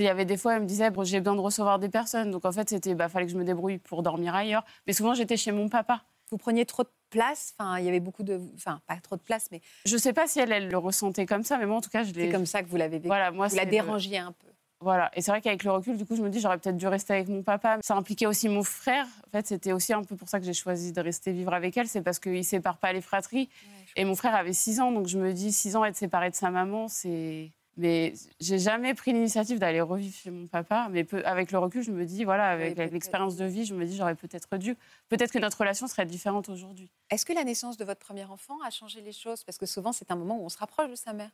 Il 0.00 0.04
y 0.04 0.08
avait 0.08 0.24
des 0.24 0.36
fois, 0.36 0.56
elle 0.56 0.62
me 0.62 0.66
disait, 0.66 0.90
bon, 0.90 1.04
j'ai 1.04 1.20
besoin 1.20 1.36
de 1.36 1.40
recevoir 1.40 1.78
des 1.78 1.88
personnes. 1.88 2.32
Donc, 2.32 2.44
en 2.44 2.50
fait, 2.50 2.68
c'était, 2.68 2.96
bah, 2.96 3.08
fallait 3.08 3.26
que 3.26 3.32
je 3.32 3.38
me 3.38 3.44
débrouille 3.44 3.78
pour 3.78 4.02
dormir 4.02 4.34
ailleurs. 4.34 4.64
Mais 4.88 4.92
souvent, 4.92 5.14
j'étais 5.14 5.36
chez 5.36 5.52
mon 5.52 5.68
papa. 5.68 6.02
Vous 6.34 6.38
preniez 6.38 6.66
trop 6.66 6.82
de 6.82 6.88
place 7.10 7.54
Enfin, 7.56 7.78
il 7.78 7.84
y 7.84 7.88
avait 7.88 8.00
beaucoup 8.00 8.24
de. 8.24 8.40
Enfin, 8.56 8.80
pas 8.88 8.96
trop 8.96 9.14
de 9.14 9.20
place, 9.22 9.46
mais 9.52 9.60
Je 9.84 9.96
sais 9.96 10.12
pas 10.12 10.26
si 10.26 10.40
elle, 10.40 10.50
elle 10.50 10.68
le 10.68 10.78
ressentait 10.78 11.26
comme 11.26 11.44
ça, 11.44 11.58
mais 11.58 11.64
moi, 11.66 11.76
en 11.76 11.80
tout 11.80 11.88
cas, 11.90 12.02
je 12.02 12.12
c'est 12.12 12.18
l'ai. 12.26 12.28
comme 12.32 12.44
ça 12.44 12.64
que 12.64 12.68
vous 12.68 12.76
l'avez 12.76 12.96
vécu. 12.96 13.06
Voilà, 13.06 13.30
moi, 13.30 13.46
vous 13.46 13.54
la 13.54 13.60
c'est 13.62 13.66
le- 13.66 13.70
dérangiez 13.70 14.18
un 14.18 14.32
peu. 14.32 14.48
Voilà. 14.80 15.12
Et 15.14 15.22
c'est 15.22 15.30
vrai 15.30 15.40
qu'avec 15.40 15.62
le 15.62 15.70
recul, 15.70 15.96
du 15.96 16.04
coup, 16.04 16.16
je 16.16 16.22
me 16.22 16.28
dis, 16.28 16.40
j'aurais 16.40 16.58
peut-être 16.58 16.76
dû 16.76 16.88
rester 16.88 17.12
avec 17.14 17.28
mon 17.28 17.44
papa. 17.44 17.78
Ça 17.84 17.94
impliquait 17.94 18.26
aussi 18.26 18.48
mon 18.48 18.64
frère. 18.64 19.06
En 19.28 19.30
fait, 19.30 19.46
c'était 19.46 19.70
aussi 19.72 19.92
un 19.92 20.02
peu 20.02 20.16
pour 20.16 20.28
ça 20.28 20.40
que 20.40 20.44
j'ai 20.44 20.52
choisi 20.54 20.92
de 20.92 21.00
rester 21.00 21.30
vivre 21.30 21.54
avec 21.54 21.76
elle. 21.76 21.86
C'est 21.86 22.02
parce 22.02 22.18
qu'il 22.18 22.32
ne 22.32 22.42
sépare 22.42 22.78
pas 22.78 22.92
les 22.92 23.00
fratries. 23.00 23.48
Et 23.94 24.04
mon 24.04 24.16
frère 24.16 24.34
avait 24.34 24.52
6 24.52 24.80
ans, 24.80 24.90
donc 24.90 25.06
je 25.06 25.18
me 25.18 25.32
dis, 25.32 25.52
6 25.52 25.76
ans, 25.76 25.84
être 25.84 25.94
séparé 25.96 26.30
de 26.30 26.34
sa 26.34 26.50
maman, 26.50 26.88
c'est. 26.88 27.52
Mais 27.76 28.14
j'ai 28.40 28.58
jamais 28.58 28.94
pris 28.94 29.12
l'initiative 29.12 29.58
d'aller 29.58 29.80
revivre 29.80 30.14
chez 30.16 30.30
mon 30.30 30.46
papa. 30.46 30.88
Mais 30.90 31.02
peu- 31.04 31.24
avec 31.24 31.50
le 31.50 31.58
recul, 31.58 31.82
je 31.82 31.90
me 31.90 32.04
dis, 32.04 32.24
voilà, 32.24 32.50
avec 32.50 32.76
peut-être. 32.76 32.92
l'expérience 32.92 33.36
de 33.36 33.44
vie, 33.44 33.64
je 33.64 33.74
me 33.74 33.84
dis, 33.84 33.96
j'aurais 33.96 34.14
peut-être 34.14 34.56
dû. 34.58 34.76
Peut-être 35.08 35.32
que 35.32 35.38
notre 35.40 35.58
relation 35.58 35.86
serait 35.88 36.06
différente 36.06 36.48
aujourd'hui. 36.48 36.88
Est-ce 37.10 37.26
que 37.26 37.32
la 37.32 37.42
naissance 37.44 37.76
de 37.76 37.84
votre 37.84 37.98
premier 38.00 38.24
enfant 38.24 38.58
a 38.64 38.70
changé 38.70 39.00
les 39.00 39.12
choses? 39.12 39.42
Parce 39.42 39.58
que 39.58 39.66
souvent, 39.66 39.92
c'est 39.92 40.10
un 40.12 40.16
moment 40.16 40.38
où 40.38 40.44
on 40.44 40.48
se 40.48 40.58
rapproche 40.58 40.88
de 40.90 40.94
sa 40.94 41.12
mère. 41.12 41.30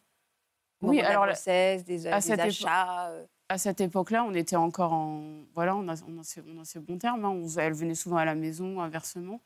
Oui, 0.82 0.88
moment 0.88 0.98
de 0.98 1.02
la 1.02 1.08
alors, 1.10 1.26
la- 1.26 1.32
grossesse, 1.32 1.84
des, 1.84 2.06
à 2.06 2.16
des 2.16 2.20
cette 2.22 2.40
époque- 2.40 2.48
achats. 2.48 3.08
euh, 3.10 3.24
À 3.50 3.58
cette 3.58 3.80
époque-là, 3.82 4.24
on 4.24 4.32
était 4.32 4.56
encore 4.56 4.94
en. 4.94 5.42
Voilà, 5.54 5.76
on 5.76 5.86
a, 5.88 5.94
on 6.08 6.18
a, 6.20 6.22
ces- 6.22 6.40
on 6.48 6.58
a 6.60 6.64
ces 6.64 6.78
bons 6.80 6.96
termes. 6.96 7.24
hein. 7.26 7.28
On- 7.30 7.48
elle 7.58 7.74
venait 7.74 7.94
souvent 7.94 8.16
à 8.16 8.24
la 8.24 8.34
maison, 8.34 8.80
inversement. 8.80 9.40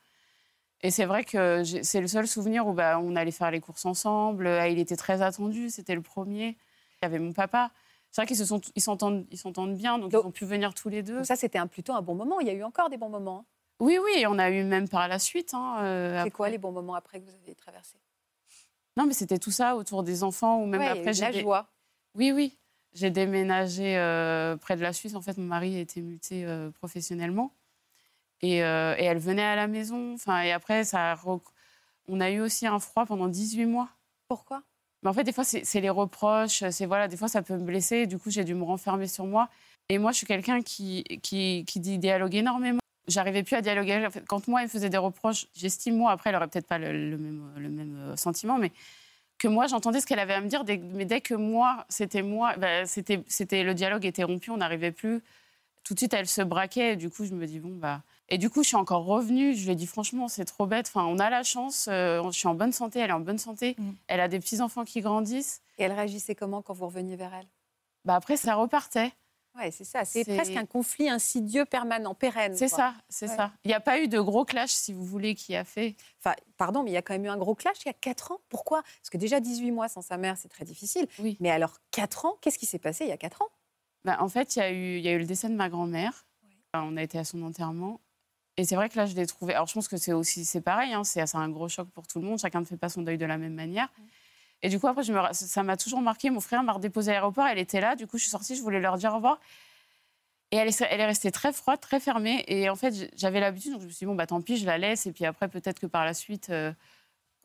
Et 0.81 0.91
c'est 0.91 1.05
vrai 1.05 1.23
que 1.25 1.63
c'est 1.81 1.99
le 2.01 2.07
seul 2.07 2.27
souvenir 2.27 2.67
où 2.67 2.73
bah, 2.73 2.99
on 2.99 3.15
allait 3.15 3.31
faire 3.31 3.49
les 3.51 3.59
courses 3.59 3.85
ensemble. 3.85 4.47
Il 4.69 4.77
était 4.79 4.95
très 4.95 5.21
attendu, 5.21 5.69
c'était 5.69 5.95
le 5.95 6.01
premier. 6.01 6.55
Il 7.01 7.05
y 7.05 7.07
avait 7.07 7.19
mon 7.19 7.33
papa. 7.33 7.71
C'est 8.11 8.21
vrai 8.21 8.27
qu'ils 8.27 8.37
se 8.37 8.45
sont, 8.45 8.61
ils 8.75 8.81
s'entendent, 8.81 9.25
ils 9.31 9.37
s'entendent 9.37 9.75
bien, 9.75 9.99
donc, 9.99 10.11
Donc- 10.11 10.23
ils 10.23 10.27
ont 10.27 10.31
pu 10.31 10.45
venir 10.45 10.73
tous 10.73 10.89
les 10.89 11.03
deux. 11.03 11.17
Donc 11.17 11.25
ça, 11.25 11.35
c'était 11.35 11.57
un, 11.57 11.67
plutôt 11.67 11.93
un 11.93 12.01
bon 12.01 12.15
moment. 12.15 12.39
Il 12.39 12.47
y 12.47 12.49
a 12.49 12.53
eu 12.53 12.63
encore 12.63 12.89
des 12.89 12.97
bons 12.97 13.09
moments. 13.09 13.39
hein. 13.39 13.45
Oui, 13.81 13.97
oui, 14.01 14.25
on 14.27 14.39
a 14.39 14.49
eu 14.49 14.63
même 14.63 14.87
par 14.87 15.07
la 15.09 15.19
suite. 15.19 15.53
hein, 15.53 15.77
euh, 15.81 16.23
C'est 16.23 16.31
quoi 16.31 16.49
les 16.49 16.57
bons 16.57 16.71
moments 16.71 16.95
après 16.95 17.19
que 17.19 17.25
vous 17.25 17.35
avez 17.43 17.55
traversé 17.55 17.97
Non, 18.95 19.05
mais 19.05 19.13
c'était 19.13 19.37
tout 19.37 19.51
ça 19.51 19.75
autour 19.75 20.03
des 20.03 20.23
enfants 20.23 20.61
ou 20.61 20.65
même 20.65 20.79
Ouais, 20.79 20.87
après. 20.87 21.13
j'ai 21.13 21.21
la 21.23 21.31
joie. 21.33 21.67
Oui, 22.15 22.31
oui. 22.31 22.57
J'ai 22.93 23.09
déménagé 23.09 23.97
euh, 23.97 24.55
près 24.55 24.77
de 24.77 24.81
la 24.81 24.93
Suisse. 24.93 25.15
En 25.15 25.21
fait, 25.21 25.37
mon 25.37 25.43
mari 25.47 25.75
a 25.75 25.79
été 25.81 26.01
muté 26.01 26.45
euh, 26.45 26.71
professionnellement. 26.71 27.51
Et, 28.41 28.63
euh, 28.63 28.95
et 28.97 29.03
elle 29.03 29.17
venait 29.19 29.43
à 29.43 29.57
la 29.57 29.67
maison. 29.67 30.13
Enfin, 30.13 30.41
et 30.43 30.53
après, 30.53 30.85
ça 30.85 31.11
a 31.11 31.15
rec- 31.15 31.41
on 32.07 32.21
a 32.21 32.29
eu 32.31 32.39
aussi 32.39 32.65
un 32.67 32.79
froid 32.79 33.05
pendant 33.05 33.27
18 33.27 33.65
mois. 33.65 33.89
Pourquoi? 34.29 34.63
Mais 35.05 35.11
en 35.11 35.13
fait, 35.13 35.23
des 35.23 35.33
fois, 35.33 35.43
c'est 35.43 35.81
les 35.81 35.89
reproches. 35.91 36.67
C'est 36.71 36.87
voilà, 36.87 37.07
des 37.07 37.15
fois, 37.15 37.27
ça 37.27 37.43
peut 37.43 37.53
me 37.53 37.63
blesser. 37.63 38.07
Du 38.07 38.17
coup, 38.17 38.31
j'ai 38.31 38.43
dû 38.43 38.55
me 38.55 38.63
renfermer 38.63 39.05
sur 39.05 39.27
moi. 39.27 39.49
Et 39.87 39.99
moi, 39.99 40.11
je 40.11 40.17
suis 40.17 40.25
quelqu'un 40.25 40.63
qui, 40.63 41.03
qui, 41.21 41.63
qui 41.67 41.79
dit 41.79 41.99
dialogue 41.99 42.33
énormément. 42.33 42.79
J'arrivais 43.07 43.43
plus 43.43 43.55
à 43.55 43.61
dialoguer. 43.61 44.07
Quand 44.27 44.47
moi, 44.47 44.63
elle 44.63 44.69
faisait 44.69 44.89
des 44.89 44.97
reproches, 44.97 45.45
j'estime, 45.53 45.95
moi, 45.95 46.11
après, 46.11 46.31
elle 46.31 46.37
aurait 46.37 46.47
peut-être 46.47 46.65
pas 46.65 46.79
le, 46.79 47.17
même, 47.19 47.51
le 47.55 47.69
même 47.69 47.97
euh, 47.99 48.15
sentiment, 48.15 48.57
mais 48.57 48.71
que 49.37 49.47
moi, 49.47 49.67
j'entendais 49.67 50.01
ce 50.01 50.07
qu'elle 50.07 50.17
avait 50.17 50.33
à 50.33 50.41
me 50.41 50.47
dire. 50.47 50.63
Mais 50.95 51.05
dès 51.05 51.21
que 51.21 51.35
moi, 51.35 51.85
c'était 51.87 52.23
moi, 52.23 52.55
bah, 52.57 52.87
c'était, 52.87 53.23
c'était, 53.27 53.61
le 53.61 53.75
dialogue 53.75 54.07
était 54.07 54.23
rompu, 54.23 54.49
on 54.49 54.57
n'arrivait 54.57 54.91
plus. 54.91 55.21
Tout 55.83 55.93
de 55.93 55.99
suite, 55.99 56.15
elle 56.15 56.27
se 56.27 56.41
braquait. 56.41 56.95
Du 56.95 57.11
coup, 57.11 57.25
je 57.25 57.35
me 57.35 57.45
dis, 57.45 57.59
bon, 57.59 57.75
bah. 57.75 58.01
Et 58.29 58.37
du 58.37 58.49
coup, 58.49 58.63
je 58.63 58.69
suis 58.69 58.75
encore 58.77 59.05
revenue. 59.05 59.53
Je 59.55 59.65
lui 59.65 59.71
ai 59.71 59.75
dit, 59.75 59.85
franchement, 59.87 60.27
c'est 60.27 60.45
trop 60.45 60.65
bête. 60.65 60.87
Enfin, 60.87 61.05
on 61.05 61.19
a 61.19 61.29
la 61.29 61.43
chance. 61.43 61.87
euh, 61.91 62.23
je 62.31 62.37
suis 62.37 62.47
en 62.47 62.55
bonne 62.55 62.71
santé. 62.71 62.99
Elle 62.99 63.09
est 63.11 63.13
en 63.13 63.19
bonne 63.19 63.37
santé. 63.37 63.75
Mm. 63.77 63.91
Elle 64.07 64.19
a 64.19 64.27
des 64.27 64.39
petits-enfants 64.39 64.83
qui 64.83 65.01
grandissent. 65.01 65.61
Et 65.77 65.83
elle 65.83 65.91
réagissait 65.91 66.33
comment 66.35 66.61
quand 66.61 66.73
vous 66.73 66.87
reveniez 66.87 67.15
vers 67.15 67.33
elle? 67.33 67.47
Bah, 68.03 68.15
après, 68.15 68.37
ça 68.37 68.55
repartait. 68.55 69.11
Ouais, 69.57 69.71
c'est 69.71 69.85
ça. 69.85 70.03
C'est 70.03 70.25
presque 70.25 70.55
un 70.57 70.65
conflit 70.65 71.07
insidieux 71.07 71.63
permanent, 71.63 72.13
pérenne. 72.13 72.57
C'est 72.57 72.67
ça, 72.67 72.93
c'est 73.07 73.29
Ouais. 73.29 73.35
ça. 73.37 73.51
Il 73.63 73.69
n'y 73.69 73.73
a 73.73 73.79
pas 73.79 74.01
eu 74.01 74.09
de 74.09 74.19
gros 74.19 74.43
clash, 74.43 74.71
si 74.71 74.91
vous 74.91 75.05
voulez, 75.05 75.33
qui 75.33 75.55
a 75.55 75.63
fait. 75.63 75.95
Enfin, 76.19 76.35
pardon, 76.57 76.83
mais 76.83 76.91
il 76.91 76.93
y 76.93 76.97
a 76.97 77.01
quand 77.01 77.13
même 77.13 77.23
eu 77.23 77.29
un 77.29 77.37
gros 77.37 77.55
clash 77.55 77.77
il 77.85 77.87
y 77.87 77.89
a 77.89 77.93
4 77.93 78.33
ans. 78.33 78.39
Pourquoi? 78.49 78.81
Parce 78.83 79.09
que 79.09 79.17
déjà 79.17 79.39
18 79.39 79.71
mois 79.71 79.87
sans 79.87 80.01
sa 80.01 80.17
mère, 80.17 80.35
c'est 80.37 80.49
très 80.49 80.65
difficile. 80.65 81.07
Oui. 81.19 81.37
Mais 81.39 81.51
alors 81.51 81.77
4 81.91 82.25
ans, 82.25 82.33
qu'est-ce 82.41 82.57
qui 82.57 82.65
s'est 82.65 82.79
passé 82.79 83.05
il 83.05 83.09
y 83.09 83.13
a 83.13 83.17
4 83.17 83.43
ans? 83.43 83.49
Bah, 84.03 84.17
en 84.19 84.27
fait, 84.27 84.57
il 84.57 84.59
y, 84.59 84.61
a 84.61 84.71
eu- 84.71 84.97
il 84.97 85.03
y 85.05 85.07
a 85.07 85.13
eu 85.13 85.19
le 85.19 85.25
décès 85.25 85.47
de 85.47 85.55
ma 85.55 85.69
grand-mère. 85.69 86.25
On 86.73 86.97
a 86.97 87.03
été 87.03 87.17
à 87.17 87.23
son 87.23 87.41
enterrement. 87.43 88.01
Et 88.57 88.63
c'est 88.63 88.75
vrai 88.75 88.89
que 88.89 88.97
là, 88.97 89.05
je 89.05 89.15
l'ai 89.15 89.25
trouvé. 89.25 89.53
Alors, 89.53 89.67
je 89.67 89.73
pense 89.73 89.87
que 89.87 89.97
c'est 89.97 90.13
aussi 90.13 90.45
c'est 90.45 90.61
pareil. 90.61 90.93
hein, 90.93 91.03
c'est 91.03 91.23
un 91.35 91.49
gros 91.49 91.67
choc 91.67 91.89
pour 91.89 92.07
tout 92.07 92.19
le 92.19 92.25
monde. 92.25 92.39
Chacun 92.39 92.61
ne 92.61 92.65
fait 92.65 92.77
pas 92.77 92.89
son 92.89 93.01
deuil 93.01 93.17
de 93.17 93.25
la 93.25 93.37
même 93.37 93.53
manière. 93.53 93.89
Et 94.61 94.69
du 94.69 94.79
coup, 94.79 94.87
après, 94.87 95.03
je 95.03 95.11
me 95.11 95.19
ra- 95.19 95.33
ça 95.33 95.61
m'a 95.63 95.75
toujours 95.77 96.01
marqué. 96.01 96.29
Mon 96.29 96.39
frère 96.39 96.63
m'a 96.63 96.71
redéposé 96.73 97.11
à 97.11 97.15
l'aéroport. 97.15 97.45
Elle 97.47 97.59
était 97.59 97.81
là. 97.81 97.95
Du 97.95 98.07
coup, 98.07 98.17
je 98.17 98.23
suis 98.23 98.31
sortie. 98.31 98.55
Je 98.55 98.61
voulais 98.61 98.79
leur 98.79 98.97
dire 98.97 99.11
au 99.11 99.15
revoir. 99.15 99.39
Et 100.51 100.57
elle 100.57 100.67
est, 100.69 100.81
elle 100.89 101.01
est 101.01 101.05
restée 101.05 101.31
très 101.31 101.51
froide, 101.51 101.79
très 101.81 101.99
fermée. 101.99 102.43
Et 102.47 102.69
en 102.69 102.75
fait, 102.75 103.11
j'avais 103.17 103.39
l'habitude. 103.41 103.73
Donc, 103.73 103.81
je 103.81 103.87
me 103.87 103.91
suis 103.91 103.99
dit, 103.99 104.05
bon, 104.05 104.15
bah, 104.15 104.25
tant 104.27 104.41
pis, 104.41 104.57
je 104.57 104.65
la 104.65 104.77
laisse. 104.77 105.05
Et 105.05 105.11
puis 105.11 105.25
après, 105.25 105.47
peut-être 105.49 105.79
que 105.79 105.87
par 105.87 106.05
la 106.05 106.13
suite. 106.13 106.49
euh, 106.49 106.71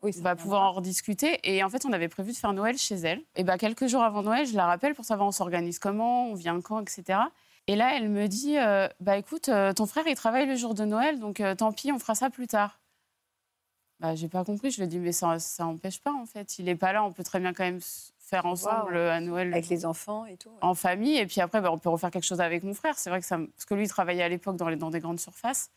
Oui, 0.03 0.11
on 0.17 0.21
va 0.21 0.35
pouvoir 0.35 0.61
en 0.63 0.71
rediscuter. 0.71 1.39
Et 1.43 1.61
en 1.63 1.69
fait, 1.69 1.85
on 1.85 1.91
avait 1.91 2.07
prévu 2.09 2.31
de 2.31 2.37
faire 2.37 2.53
Noël 2.53 2.77
chez 2.77 2.95
elle. 2.95 3.21
Et 3.35 3.43
bah, 3.43 3.57
quelques 3.57 3.87
jours 3.87 4.03
avant 4.03 4.23
Noël, 4.23 4.47
je 4.47 4.55
la 4.55 4.65
rappelle 4.65 4.95
pour 4.95 5.03
savoir 5.05 5.27
on 5.27 5.31
s'organise 5.31 5.77
comment, 5.77 6.27
on 6.29 6.35
vient 6.35 6.59
quand, 6.61 6.79
etc. 6.79 7.19
Et 7.67 7.75
là, 7.75 7.95
elle 7.95 8.09
me 8.09 8.27
dit 8.27 8.57
euh, 8.57 8.87
Bah 8.99 9.17
écoute, 9.17 9.49
euh, 9.49 9.73
ton 9.73 9.85
frère, 9.85 10.07
il 10.07 10.15
travaille 10.15 10.45
le 10.47 10.55
jour 10.55 10.73
de 10.73 10.83
Noël, 10.83 11.19
donc 11.19 11.39
euh, 11.39 11.55
tant 11.55 11.71
pis, 11.71 11.91
on 11.91 11.99
fera 11.99 12.15
ça 12.15 12.29
plus 12.29 12.47
tard. 12.47 12.79
Bah, 13.99 14.15
j'ai 14.15 14.27
pas 14.27 14.43
compris. 14.43 14.71
Je 14.71 14.77
lui 14.77 14.83
ai 14.85 14.87
dit 14.87 14.99
Mais 14.99 15.11
ça 15.11 15.37
ça 15.39 15.63
n'empêche 15.63 16.01
pas, 16.01 16.11
en 16.13 16.25
fait. 16.25 16.57
Il 16.59 16.67
est 16.69 16.75
pas 16.75 16.91
là, 16.93 17.03
on 17.03 17.11
peut 17.11 17.23
très 17.23 17.39
bien 17.39 17.53
quand 17.53 17.63
même 17.63 17.79
faire 18.19 18.45
ensemble 18.45 18.97
à 18.97 19.19
Noël 19.19 19.53
Avec 19.53 19.67
les 19.69 19.85
enfants 19.85 20.25
et 20.25 20.37
tout. 20.37 20.49
en 20.61 20.73
famille. 20.73 21.17
Et 21.17 21.25
puis 21.27 21.41
après, 21.41 21.61
bah, 21.61 21.71
on 21.71 21.77
peut 21.77 21.89
refaire 21.89 22.11
quelque 22.11 22.25
chose 22.25 22.41
avec 22.41 22.63
mon 22.63 22.73
frère. 22.73 22.97
C'est 22.97 23.09
vrai 23.09 23.19
que 23.19 23.25
ça. 23.25 23.37
Parce 23.37 23.65
que 23.65 23.73
lui, 23.75 23.83
il 23.85 23.89
travaillait 23.89 24.23
à 24.23 24.29
l'époque 24.29 24.55
dans, 24.55 24.69
les- 24.69 24.75
dans 24.77 24.89
des 24.89 24.99
grandes 24.99 25.19
surfaces. 25.19 25.69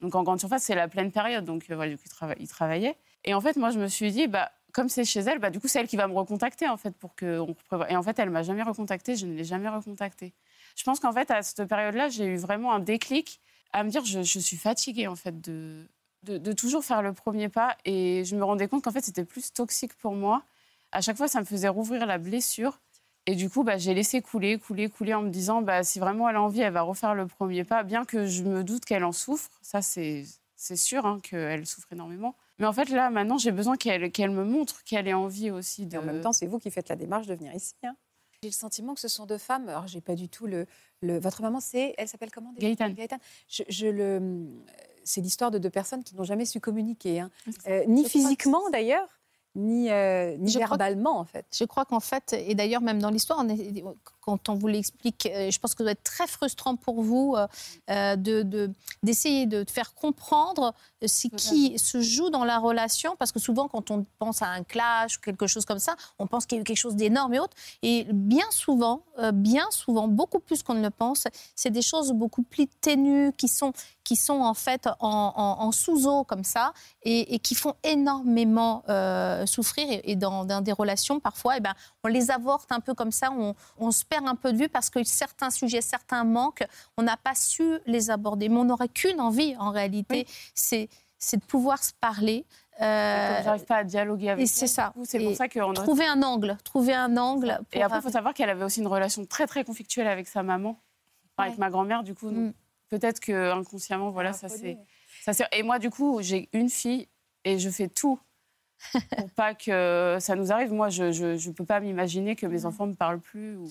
Donc 0.00 0.14
en 0.14 0.22
grande 0.22 0.38
surface, 0.40 0.62
c'est 0.62 0.76
la 0.76 0.88
pleine 0.88 1.10
période. 1.12 1.44
Donc 1.44 1.64
voilà, 1.68 1.90
du 1.90 1.98
coup, 1.98 2.04
il, 2.06 2.10
trava- 2.10 2.36
il 2.40 2.48
travaillait. 2.48 2.96
Et 3.24 3.34
en 3.34 3.40
fait, 3.40 3.56
moi, 3.56 3.70
je 3.70 3.78
me 3.80 3.88
suis 3.88 4.12
dit, 4.12 4.28
bah, 4.28 4.50
comme 4.72 4.88
c'est 4.88 5.04
chez 5.04 5.20
elle, 5.20 5.40
bah, 5.40 5.50
du 5.50 5.60
coup, 5.60 5.66
c'est 5.68 5.80
elle 5.80 5.88
qui 5.88 5.96
va 5.96 6.06
me 6.06 6.14
recontacter, 6.14 6.68
en 6.68 6.76
fait, 6.76 6.92
pour 6.92 7.14
que 7.16 7.38
on 7.40 7.52
prévoie. 7.52 7.90
Et 7.90 7.96
en 7.96 8.02
fait, 8.02 8.18
elle 8.20 8.30
m'a 8.30 8.44
jamais 8.44 8.62
recontacté. 8.62 9.16
Je 9.16 9.26
ne 9.26 9.34
l'ai 9.34 9.44
jamais 9.44 9.68
recontacté. 9.68 10.32
Je 10.78 10.84
pense 10.84 11.00
qu'en 11.00 11.12
fait, 11.12 11.28
à 11.32 11.42
cette 11.42 11.64
période-là, 11.64 12.08
j'ai 12.08 12.24
eu 12.24 12.36
vraiment 12.36 12.72
un 12.72 12.78
déclic 12.78 13.40
à 13.72 13.82
me 13.82 13.90
dire, 13.90 14.04
je, 14.04 14.22
je 14.22 14.38
suis 14.38 14.56
fatiguée, 14.56 15.08
en 15.08 15.16
fait, 15.16 15.40
de, 15.40 15.84
de, 16.22 16.38
de 16.38 16.52
toujours 16.52 16.84
faire 16.84 17.02
le 17.02 17.12
premier 17.12 17.48
pas. 17.48 17.76
Et 17.84 18.24
je 18.24 18.36
me 18.36 18.44
rendais 18.44 18.68
compte 18.68 18.84
qu'en 18.84 18.92
fait, 18.92 19.04
c'était 19.04 19.24
plus 19.24 19.52
toxique 19.52 19.94
pour 19.94 20.14
moi. 20.14 20.44
À 20.92 21.00
chaque 21.00 21.16
fois, 21.16 21.26
ça 21.26 21.40
me 21.40 21.44
faisait 21.44 21.66
rouvrir 21.68 22.06
la 22.06 22.16
blessure. 22.18 22.78
Et 23.26 23.34
du 23.34 23.50
coup, 23.50 23.64
bah, 23.64 23.76
j'ai 23.76 23.92
laissé 23.92 24.22
couler, 24.22 24.56
couler, 24.56 24.88
couler 24.88 25.14
en 25.14 25.22
me 25.22 25.30
disant, 25.30 25.62
bah, 25.62 25.82
si 25.82 25.98
vraiment 25.98 26.28
elle 26.28 26.36
a 26.36 26.42
envie, 26.42 26.60
elle 26.60 26.72
va 26.72 26.82
refaire 26.82 27.16
le 27.16 27.26
premier 27.26 27.64
pas, 27.64 27.82
bien 27.82 28.04
que 28.04 28.26
je 28.26 28.44
me 28.44 28.62
doute 28.62 28.84
qu'elle 28.84 29.04
en 29.04 29.12
souffre. 29.12 29.50
Ça, 29.62 29.82
c'est 29.82 30.24
sûr 30.76 31.04
hein, 31.06 31.18
qu'elle 31.24 31.66
souffre 31.66 31.92
énormément. 31.92 32.36
Mais 32.58 32.66
en 32.66 32.72
fait, 32.72 32.88
là, 32.88 33.10
maintenant, 33.10 33.36
j'ai 33.36 33.52
besoin 33.52 33.76
qu'elle 33.76 34.12
qu'elle 34.12 34.30
me 34.30 34.44
montre 34.44 34.84
qu'elle 34.84 35.08
ait 35.08 35.12
envie 35.12 35.50
aussi 35.50 35.86
de... 35.86 35.96
Et 35.96 35.98
en 35.98 36.02
même 36.02 36.20
temps, 36.20 36.32
c'est 36.32 36.46
vous 36.46 36.60
qui 36.60 36.70
faites 36.70 36.88
la 36.88 36.96
démarche 36.96 37.26
de 37.26 37.34
venir 37.34 37.52
ici. 37.52 37.74
hein. 37.82 37.96
J'ai 38.44 38.50
le 38.50 38.54
sentiment 38.54 38.94
que 38.94 39.00
ce 39.00 39.08
sont 39.08 39.26
deux 39.26 39.36
femmes. 39.38 39.68
Alors, 39.68 39.88
j'ai 39.88 40.00
pas 40.00 40.14
du 40.14 40.28
tout 40.28 40.46
le. 40.46 40.66
le- 41.00 41.18
Votre 41.18 41.42
maman, 41.42 41.58
c'est. 41.58 41.94
Elle 41.98 42.06
s'appelle 42.06 42.30
comment 42.30 42.52
Gaëtane. 42.56 42.94
Gaëtane. 42.94 43.18
Je, 43.48 43.64
je 43.68 43.86
le. 43.88 44.46
C'est 45.02 45.20
l'histoire 45.20 45.50
de 45.50 45.58
deux 45.58 45.70
personnes 45.70 46.04
qui 46.04 46.14
n'ont 46.14 46.22
jamais 46.22 46.44
su 46.44 46.60
communiquer. 46.60 47.18
hein. 47.18 47.30
Euh, 47.66 47.84
ni 47.88 48.04
Je 48.04 48.08
physiquement 48.08 48.70
d'ailleurs, 48.70 49.08
ni, 49.56 49.90
euh, 49.90 50.36
ni 50.36 50.52
que- 50.52 50.58
verbalement, 50.58 51.18
en 51.18 51.24
fait. 51.24 51.46
Je 51.52 51.64
crois 51.64 51.84
qu'en 51.84 51.98
fait, 51.98 52.32
et 52.34 52.54
d'ailleurs 52.54 52.80
même 52.82 53.00
dans 53.00 53.10
l'histoire, 53.10 53.40
on 53.42 53.48
est- 53.48 53.82
quand 54.28 54.48
on 54.50 54.54
vous 54.60 54.68
l'explique, 54.76 55.22
euh, 55.26 55.50
je 55.50 55.58
pense 55.58 55.72
que 55.74 55.78
ça 55.78 55.84
doit 55.84 55.92
être 55.98 56.02
très 56.16 56.26
frustrant 56.36 56.76
pour 56.76 56.96
vous 57.08 57.28
euh, 57.36 57.46
euh, 57.90 58.16
de- 58.16 58.42
de- 58.54 58.70
d'essayer 59.02 59.46
de, 59.46 59.64
faire 59.78 59.90
comprendre 59.94 60.74
euh, 61.02 61.06
ce 61.08 61.28
qui 61.28 61.78
se 61.78 61.98
joue 62.14 62.28
dans 62.36 62.44
la 62.52 62.58
relation, 62.68 63.10
parce 63.18 63.32
que 63.32 63.40
souvent 63.48 63.66
quand 63.72 63.90
on 63.90 64.04
pense 64.18 64.42
à 64.42 64.48
un 64.58 64.64
clash 64.74 65.16
ou 65.16 65.20
quelque 65.20 65.46
chose 65.46 65.64
comme 65.64 65.78
ça, 65.88 65.94
on 66.18 66.26
pense 66.26 66.44
qu'il 66.46 66.56
y 66.56 66.58
a 66.58 66.62
eu 66.62 66.64
quelque 66.64 66.84
chose 66.86 66.96
d'énorme 67.02 67.32
et 67.34 67.40
autre. 67.44 67.56
Et 67.82 68.06
bien 68.12 68.48
souvent, 68.50 68.96
euh, 69.18 69.32
bien 69.32 69.66
souvent, 69.70 70.06
beaucoup 70.20 70.40
plus 70.46 70.62
qu'on 70.62 70.74
ne 70.74 70.82
le 70.82 70.90
pense, 70.90 71.24
c'est 71.60 71.70
des 71.70 71.82
choses 71.92 72.10
beaucoup 72.12 72.42
plus 72.42 72.66
ténues 72.88 73.32
qui 73.40 73.48
sont, 73.48 73.72
qui 74.04 74.16
sont 74.16 74.40
en 74.52 74.54
fait 74.54 74.82
en, 75.00 75.32
en- 75.44 75.56
en 75.66 75.72
sous-eau 75.72 76.24
comme 76.24 76.44
ça 76.44 76.72
et, 77.02 77.34
et 77.34 77.38
qui 77.46 77.54
font 77.54 77.74
énormément 77.82 78.82
euh, 78.88 79.46
souffrir. 79.46 79.86
Et, 79.90 80.12
et 80.12 80.16
dans, 80.16 80.44
dans 80.44 80.60
des 80.60 80.72
relations, 80.72 81.20
parfois, 81.20 81.56
eh 81.56 81.60
ben, 81.60 81.74
on 82.04 82.08
les 82.08 82.30
avorte 82.30 82.70
un 82.72 82.80
peu 82.80 82.94
comme 82.94 83.12
ça, 83.12 83.30
on, 83.30 83.54
on 83.78 83.90
se 83.90 84.04
perd 84.04 84.17
un 84.26 84.34
peu 84.34 84.52
de 84.52 84.58
vue 84.58 84.68
parce 84.68 84.90
que 84.90 85.04
certains 85.04 85.50
sujets, 85.50 85.80
certains 85.80 86.24
manques, 86.24 86.64
on 86.96 87.02
n'a 87.02 87.16
pas 87.16 87.34
su 87.34 87.78
les 87.86 88.10
aborder. 88.10 88.48
Mais 88.48 88.56
on 88.58 88.64
n'aurait 88.64 88.88
qu'une 88.88 89.20
envie, 89.20 89.54
en 89.58 89.70
réalité, 89.70 90.26
c'est 90.54 90.88
c'est 91.20 91.36
de 91.38 91.44
pouvoir 91.44 91.82
se 91.82 91.92
parler. 92.00 92.44
euh, 92.80 93.40
j'arrive 93.42 93.64
pas 93.64 93.76
à 93.78 93.84
dialoguer 93.84 94.30
avec 94.30 94.44
et 94.44 94.46
c'est 94.46 94.68
ça. 94.68 94.92
C'est 95.04 95.20
Et 95.20 95.24
pour 95.26 95.34
ça 95.36 95.48
qu'on 95.48 95.72
trouver 95.72 96.06
un 96.06 96.22
angle, 96.22 96.56
trouver 96.62 96.94
un 96.94 97.16
angle. 97.16 97.58
Et 97.72 97.82
après, 97.82 97.98
il 97.98 98.02
faut 98.02 98.10
savoir 98.10 98.34
qu'elle 98.34 98.50
avait 98.50 98.64
aussi 98.64 98.80
une 98.80 98.86
relation 98.86 99.26
très 99.26 99.46
très 99.48 99.64
conflictuelle 99.64 100.06
avec 100.06 100.28
sa 100.28 100.42
maman, 100.44 100.78
Enfin, 101.36 101.48
avec 101.48 101.58
ma 101.58 101.70
grand-mère. 101.70 102.04
Du 102.04 102.14
coup, 102.14 102.30
Mm. 102.30 102.52
peut-être 102.88 103.18
que 103.20 103.50
inconsciemment, 103.52 104.10
voilà, 104.10 104.32
ça 104.32 104.46
reproduit. 104.46 104.78
c'est, 105.22 105.24
ça 105.24 105.32
c'est. 105.32 105.58
Et 105.58 105.62
moi, 105.64 105.78
du 105.80 105.90
coup, 105.90 106.18
j'ai 106.22 106.48
une 106.52 106.68
fille 106.70 107.08
et 107.44 107.58
je 107.58 107.68
fais 107.70 107.88
tout 107.88 108.18
pour 109.16 109.30
pas 109.30 109.54
que 109.54 110.18
ça 110.20 110.34
nous 110.36 110.52
arrive. 110.52 110.72
Moi, 110.72 110.88
je 110.88 111.12
je 111.12 111.50
peux 111.50 111.64
pas 111.64 111.80
m'imaginer 111.80 112.36
que 112.36 112.46
mes 112.46 112.64
enfants 112.64 112.86
me 112.86 112.94
parlent 112.94 113.20
plus. 113.20 113.56
Ou. 113.56 113.68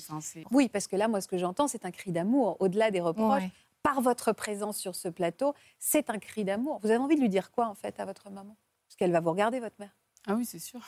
Oui, 0.51 0.69
parce 0.69 0.87
que 0.87 0.95
là, 0.95 1.07
moi, 1.07 1.21
ce 1.21 1.27
que 1.27 1.37
j'entends, 1.37 1.67
c'est 1.67 1.85
un 1.85 1.91
cri 1.91 2.11
d'amour, 2.11 2.57
au-delà 2.59 2.91
des 2.91 3.01
reproches. 3.01 3.43
Ouais. 3.43 3.51
Par 3.83 4.01
votre 4.01 4.33
présence 4.33 4.77
sur 4.77 4.95
ce 4.95 5.07
plateau, 5.07 5.53
c'est 5.79 6.09
un 6.09 6.17
cri 6.17 6.43
d'amour. 6.43 6.79
Vous 6.83 6.89
avez 6.89 6.97
envie 6.97 7.15
de 7.15 7.21
lui 7.21 7.29
dire 7.29 7.51
quoi, 7.51 7.67
en 7.67 7.75
fait, 7.75 7.99
à 7.99 8.05
votre 8.05 8.29
maman? 8.29 8.57
Parce 8.87 8.97
qu'elle 8.97 9.11
va 9.11 9.21
vous 9.21 9.31
regarder, 9.31 9.61
votre 9.61 9.75
mère. 9.79 9.95
Ah 10.25 10.33
oui, 10.35 10.43
c'est 10.43 10.59
sûr. 10.59 10.81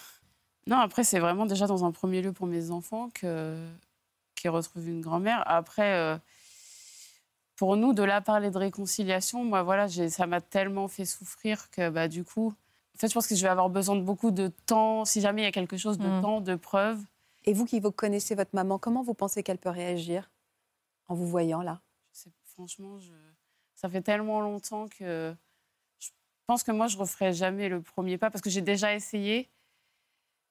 Non, 0.68 0.78
après, 0.78 1.06
c'est 1.06 1.20
vraiment 1.20 1.46
déjà 1.46 1.66
dans 1.66 1.86
un 1.86 1.92
premier 1.92 2.22
lieu 2.22 2.34
pour 2.34 2.46
mes 2.46 2.72
enfants 2.72 3.10
que 3.14 3.66
qu'ils 4.36 4.50
retrouvent 4.50 4.88
une 4.88 5.02
grand-mère. 5.02 5.44
Après, 5.46 5.96
euh, 5.96 6.18
pour 7.56 7.76
nous, 7.78 7.94
de 7.94 8.04
là 8.04 8.22
parler 8.22 8.52
de 8.52 8.58
réconciliation, 8.58 9.44
moi, 9.44 9.64
voilà, 9.64 9.88
ça 9.88 10.28
m'a 10.28 10.42
tellement 10.42 10.88
fait 10.88 11.06
souffrir 11.06 11.70
que, 11.72 11.90
bah, 11.90 12.08
du 12.08 12.24
coup, 12.24 12.54
en 13.00 13.02
fait, 13.02 13.08
je 13.08 13.14
pense 13.14 13.28
que 13.28 13.36
je 13.36 13.42
vais 13.42 13.48
avoir 13.50 13.70
besoin 13.70 13.96
de 13.96 14.02
beaucoup 14.02 14.30
de 14.30 14.50
temps, 14.66 15.06
si 15.06 15.22
jamais 15.22 15.44
il 15.44 15.46
y 15.46 15.48
a 15.48 15.54
quelque 15.54 15.78
chose 15.78 15.98
de 15.98 16.10
Mm. 16.10 16.22
temps, 16.22 16.42
de 16.42 16.56
preuves. 16.56 17.02
Et 17.46 17.54
vous 17.54 17.66
qui 17.66 17.80
vous 17.80 17.92
connaissez 17.94 18.36
votre 18.36 18.54
maman, 18.54 18.78
comment 18.78 19.02
vous 19.04 19.14
pensez 19.14 19.42
qu'elle 19.42 19.58
peut 19.58 19.70
réagir 19.70 20.30
en 21.08 21.16
vous 21.16 21.26
voyant 21.26 21.62
là? 21.62 21.80
Je 22.12 22.20
sais- 22.20 22.32
franchement, 22.44 23.00
je... 23.00 23.14
ça 23.76 23.88
fait 23.90 24.02
tellement 24.02 24.42
longtemps 24.42 24.90
que 24.90 25.34
je 26.00 26.10
pense 26.46 26.62
que 26.64 26.74
moi, 26.74 26.88
je 26.88 26.98
referai 26.98 27.32
jamais 27.32 27.70
le 27.70 27.82
premier 27.82 28.18
pas 28.18 28.30
parce 28.30 28.42
que 28.42 28.50
j'ai 28.50 28.62
déjà 28.62 28.94
essayé 28.94 29.50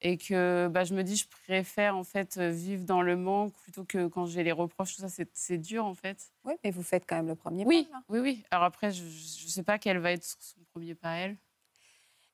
et 0.01 0.17
que 0.17 0.69
bah, 0.69 0.85
je 0.85 0.95
me 0.95 1.03
dis, 1.05 1.17
je 1.17 1.29
préfère 1.29 1.99
en 1.99 2.05
fait 2.05 2.39
vivre 2.39 2.85
dans 2.87 3.03
le 3.03 3.15
manque 3.17 3.53
plutôt 3.57 3.85
que 3.85 4.07
quand 4.07 4.25
j'ai 4.25 4.43
les 4.43 4.53
reproches, 4.53 4.95
tout 4.95 5.03
ça, 5.03 5.11
c'est- 5.11 5.29
c'est 5.37 5.59
dur 5.59 5.85
en 5.85 5.95
fait. 5.95 6.33
Oui, 6.45 6.55
mais 6.65 6.71
vous 6.71 6.83
faites 6.83 7.05
quand 7.07 7.17
même 7.17 7.27
le 7.29 7.35
premier 7.35 7.67
Oui, 7.67 7.85
pas. 7.91 7.99
là. 7.99 8.05
oui, 8.09 8.21
oui. 8.21 8.45
Alors 8.51 8.65
après, 8.65 8.91
je 8.91 9.03
ne 9.05 9.51
sais 9.51 9.63
pas 9.65 9.79
quel 9.79 9.99
va 9.99 10.13
être 10.13 10.25
son 10.25 10.61
premier 10.73 10.95
pas 10.95 11.11
à 11.11 11.17
elle. 11.17 11.37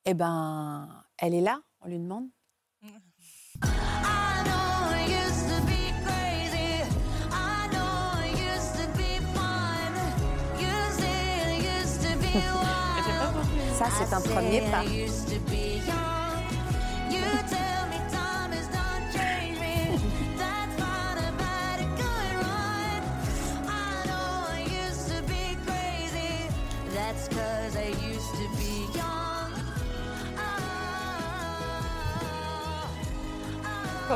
Eh 0.07 0.13
ben, 0.13 1.03
elle 1.17 1.33
est 1.33 1.41
là, 1.41 1.61
on 1.81 1.87
lui 1.87 1.97
demande. 1.97 2.27
I 3.63 4.43
know 4.45 4.91
it 4.93 5.09
used 5.09 5.49
to 5.49 5.65
be 5.65 5.85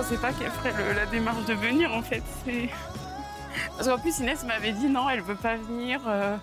pensais 0.01 0.17
pas 0.17 0.31
qu'elle 0.33 0.51
ferait 0.51 0.71
le- 0.77 0.93
la 0.93 1.05
démarche 1.07 1.45
de 1.45 1.53
venir 1.53 1.93
en 1.93 2.01
fait. 2.01 2.23
Parce 3.75 3.87
qu'en 3.87 3.99
plus 3.99 4.17
Inès 4.19 4.43
m'avait 4.45 4.71
dit 4.71 4.87
non, 4.87 5.09
elle 5.09 5.21
veut 5.21 5.35
pas 5.35 5.55
venir. 5.57 6.01
euh, 6.07 6.37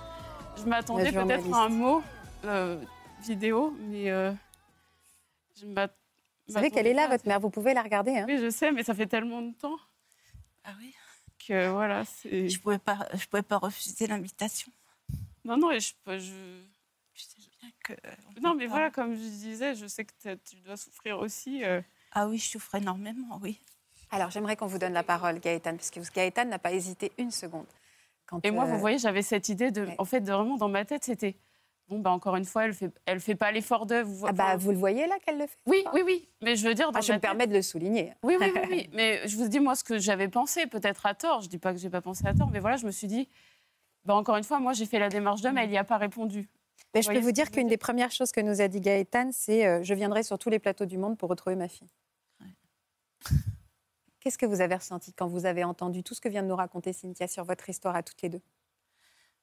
je 0.58 0.64
m'attendais 0.64 1.10
peut-être 1.10 1.52
à 1.54 1.64
un 1.64 1.68
mot 1.68 2.02
euh, 2.44 2.78
vidéo, 3.22 3.74
mais 3.80 4.10
euh, 4.10 4.32
je 5.58 5.66
m'att- 5.66 5.96
Vous 6.48 6.54
savez 6.54 6.70
qu'elle 6.70 6.86
est 6.86 6.92
là, 6.92 7.02
m'attendais 7.02 7.16
votre 7.16 7.28
mère. 7.28 7.40
Vous 7.40 7.50
pouvez 7.50 7.72
la 7.74 7.82
regarder. 7.82 8.16
hein. 8.18 8.24
Oui, 8.28 8.38
je 8.38 8.50
sais, 8.50 8.72
mais 8.72 8.82
ça 8.82 8.94
fait 8.94 9.06
tellement 9.06 9.40
de 9.42 9.52
temps 9.54 9.76
Ah 10.64 10.72
oui 10.78 10.94
que 11.48 11.68
voilà, 11.70 12.04
c'est. 12.04 12.48
Je 12.48 12.56
ne 12.58 12.62
pouvais, 12.62 12.78
pas- 12.78 13.06
je 13.14 13.24
pouvais 13.26 13.42
pas 13.42 13.56
refuser 13.58 14.06
l'invitation. 14.06 14.70
Non, 15.44 15.56
non, 15.56 15.70
et 15.70 15.80
je, 15.80 15.92
je... 16.08 16.32
Je 17.14 17.22
sais 17.22 17.36
bien 17.60 17.70
que. 17.84 17.92
on 18.36 18.40
Non, 18.42 18.54
mais 18.54 18.64
pas- 18.66 18.70
voilà, 18.72 18.90
comme 18.90 19.14
je 19.14 19.20
disais, 19.20 19.74
je 19.74 19.86
sais 19.86 20.04
que 20.04 20.12
tu 20.44 20.56
dois 20.56 20.76
souffrir 20.76 21.18
aussi. 21.18 21.64
euh. 21.64 21.80
Ah 22.18 22.26
oui, 22.28 22.38
je 22.38 22.48
souffre 22.48 22.74
énormément, 22.76 23.38
oui. 23.42 23.60
Alors, 24.10 24.30
j'aimerais 24.30 24.56
qu'on 24.56 24.66
vous 24.66 24.78
donne 24.78 24.94
la 24.94 25.02
parole, 25.02 25.38
Gaëtan, 25.38 25.76
parce 25.76 25.90
que 25.90 26.00
Gaëtan 26.14 26.46
n'a 26.46 26.58
pas 26.58 26.72
hésité 26.72 27.12
une 27.18 27.30
seconde. 27.30 27.66
Quand, 28.24 28.40
Et 28.42 28.50
moi, 28.50 28.64
euh, 28.64 28.68
vous 28.68 28.78
voyez, 28.78 28.96
j'avais 28.98 29.20
cette 29.20 29.50
idée 29.50 29.70
de, 29.70 29.82
ouais. 29.84 29.94
en 29.98 30.04
fait, 30.06 30.20
de 30.20 30.32
vraiment 30.32 30.56
dans 30.56 30.70
ma 30.70 30.86
tête, 30.86 31.04
c'était 31.04 31.36
bon, 31.88 31.98
bah 31.98 32.10
encore 32.10 32.36
une 32.36 32.46
fois, 32.46 32.64
elle 32.64 32.72
fait, 32.72 32.90
elle 33.04 33.20
fait 33.20 33.34
pas 33.34 33.52
l'effort 33.52 33.84
de. 33.84 33.96
Vous, 34.00 34.26
Ah 34.26 34.32
bah, 34.32 34.44
enfin, 34.46 34.56
vous 34.56 34.70
le 34.70 34.78
voyez 34.78 35.06
là 35.06 35.16
qu'elle 35.24 35.36
le 35.38 35.46
fait 35.46 35.58
Oui, 35.66 35.84
oui, 35.92 36.00
oui. 36.06 36.28
Mais 36.42 36.56
je 36.56 36.66
veux 36.66 36.72
dire, 36.74 36.90
dans 36.90 36.98
Ah, 36.98 37.02
je 37.02 37.12
ma 37.12 37.16
me 37.18 37.20
tête- 37.20 37.28
permets 37.30 37.46
de 37.46 37.52
le 37.54 37.60
souligner. 37.62 38.14
Oui, 38.22 38.36
oui, 38.40 38.50
oui, 38.54 38.60
oui. 38.70 38.90
Mais 38.94 39.28
je 39.28 39.36
vous 39.36 39.48
dis, 39.48 39.60
moi, 39.60 39.74
ce 39.74 39.84
que 39.84 39.98
j'avais 39.98 40.28
pensé, 40.28 40.66
peut-être 40.66 41.04
à 41.04 41.14
tort, 41.14 41.42
je 41.42 41.48
dis 41.48 41.58
pas 41.58 41.72
que 41.74 41.78
j'ai 41.78 41.90
pas 41.90 42.00
pensé 42.00 42.26
à 42.26 42.32
tort, 42.32 42.48
mais 42.50 42.60
voilà, 42.60 42.76
je 42.78 42.86
me 42.86 42.90
suis 42.92 43.06
dit, 43.08 43.28
bah, 44.06 44.14
encore 44.14 44.36
une 44.36 44.44
fois, 44.44 44.58
moi, 44.58 44.72
j'ai 44.72 44.86
fait 44.86 44.98
la 44.98 45.10
démarche 45.10 45.42
d'homme, 45.42 45.58
elle 45.58 45.68
n'y 45.70 45.78
a 45.78 45.84
pas 45.84 45.98
répondu. 45.98 46.48
Mais 46.94 47.02
je 47.02 47.10
peux 47.10 47.18
vous 47.18 47.32
dire 47.32 47.50
qu'une 47.50 47.68
des 47.68 47.76
premières 47.76 48.10
choses 48.10 48.32
que 48.32 48.40
nous 48.40 48.60
a 48.62 48.68
dit 48.68 48.80
Gaëtan, 48.80 49.28
c'est 49.32 49.66
euh, 49.66 49.82
je 49.82 49.92
viendrai 49.92 50.22
sur 50.22 50.38
tous 50.38 50.48
les 50.48 50.58
plateaux 50.58 50.86
du 50.86 50.96
monde 50.96 51.18
pour 51.18 51.28
retrouver 51.28 51.54
ma 51.56 51.68
fille. 51.68 51.88
Qu'est-ce 54.20 54.38
que 54.38 54.46
vous 54.46 54.60
avez 54.60 54.74
ressenti 54.74 55.12
quand 55.12 55.28
vous 55.28 55.46
avez 55.46 55.64
entendu 55.64 56.02
tout 56.02 56.14
ce 56.14 56.20
que 56.20 56.28
vient 56.28 56.42
de 56.42 56.48
nous 56.48 56.56
raconter 56.56 56.92
Cynthia 56.92 57.28
sur 57.28 57.44
votre 57.44 57.68
histoire 57.68 57.94
à 57.94 58.02
toutes 58.02 58.22
les 58.22 58.28
deux? 58.28 58.42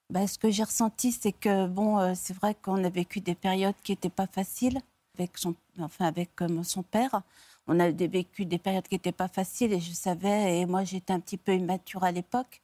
Bah, 0.10 0.28
ce 0.28 0.38
que 0.38 0.52
j'ai 0.52 0.64
ressenti, 0.64 1.12
c'est 1.12 1.32
que 1.32 1.68
bon, 1.68 2.00
euh, 2.00 2.14
c'est 2.16 2.34
vrai 2.34 2.56
qu'on 2.56 2.84
a 2.84 2.90
vécu 2.90 3.22
des 3.22 3.36
périodes 3.36 3.76
qui 3.84 3.94
n'étaient 3.94 4.10
pas 4.10 4.28
faciles 4.28 4.80
avec 5.18 5.38
son, 5.38 5.56
enfin 5.80 6.06
avec 6.06 6.32
son 6.64 6.84
père. 6.84 7.22
On 7.68 7.80
a 7.80 7.90
vécu 7.92 8.46
des 8.46 8.58
périodes 8.58 8.88
qui 8.88 8.96
n'étaient 8.96 9.12
pas 9.12 9.28
faciles 9.28 9.74
et 9.74 9.80
je 9.80 9.94
savais. 9.94 10.60
Et 10.60 10.66
moi, 10.66 10.84
j'étais 10.84 11.14
un 11.14 11.20
petit 11.20 11.38
peu 11.38 11.56
immature 11.56 12.04
à 12.04 12.12
l'époque. 12.12 12.62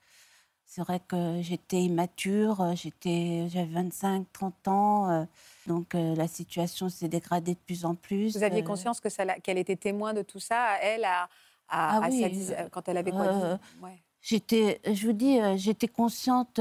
C'est 0.71 0.81
vrai 0.81 0.99
que 0.99 1.41
j'étais 1.41 1.81
immature. 1.81 2.61
euh, 2.61 2.75
J'étais, 2.75 3.47
j'avais 3.49 3.65
25, 3.73 4.27
30 4.31 4.67
ans. 4.67 5.09
euh, 5.09 5.25
donc 5.65 5.95
euh, 5.95 6.13
la 6.15 6.27
situation 6.27 6.89
s'est 6.89 7.07
dégradée 7.07 7.55
de 7.55 7.59
plus 7.59 7.85
en 7.85 7.95
plus. 7.95 8.37
Vous 8.37 8.43
aviez 8.43 8.63
conscience 8.63 8.99
que 8.99 9.09
ça 9.09 9.25
qu'elle 9.39 9.57
était 9.57 9.75
témoin 9.75 10.13
de 10.13 10.21
tout 10.21 10.39
ça, 10.39 10.77
elle, 10.83 11.05
à, 11.05 11.23
à- 11.69 11.97
Ah 11.97 11.99
à 12.03 12.09
oui, 12.11 12.21
sa 12.21 12.29
dix- 12.29 12.55
quand 12.71 12.87
elle 12.87 12.97
avait 12.97 13.09
quoi 13.11 13.57
ouais. 13.81 13.99
J'étais, 14.21 14.79
je 14.85 15.07
vous 15.07 15.13
dis, 15.13 15.39
j'étais 15.55 15.87
consciente, 15.87 16.59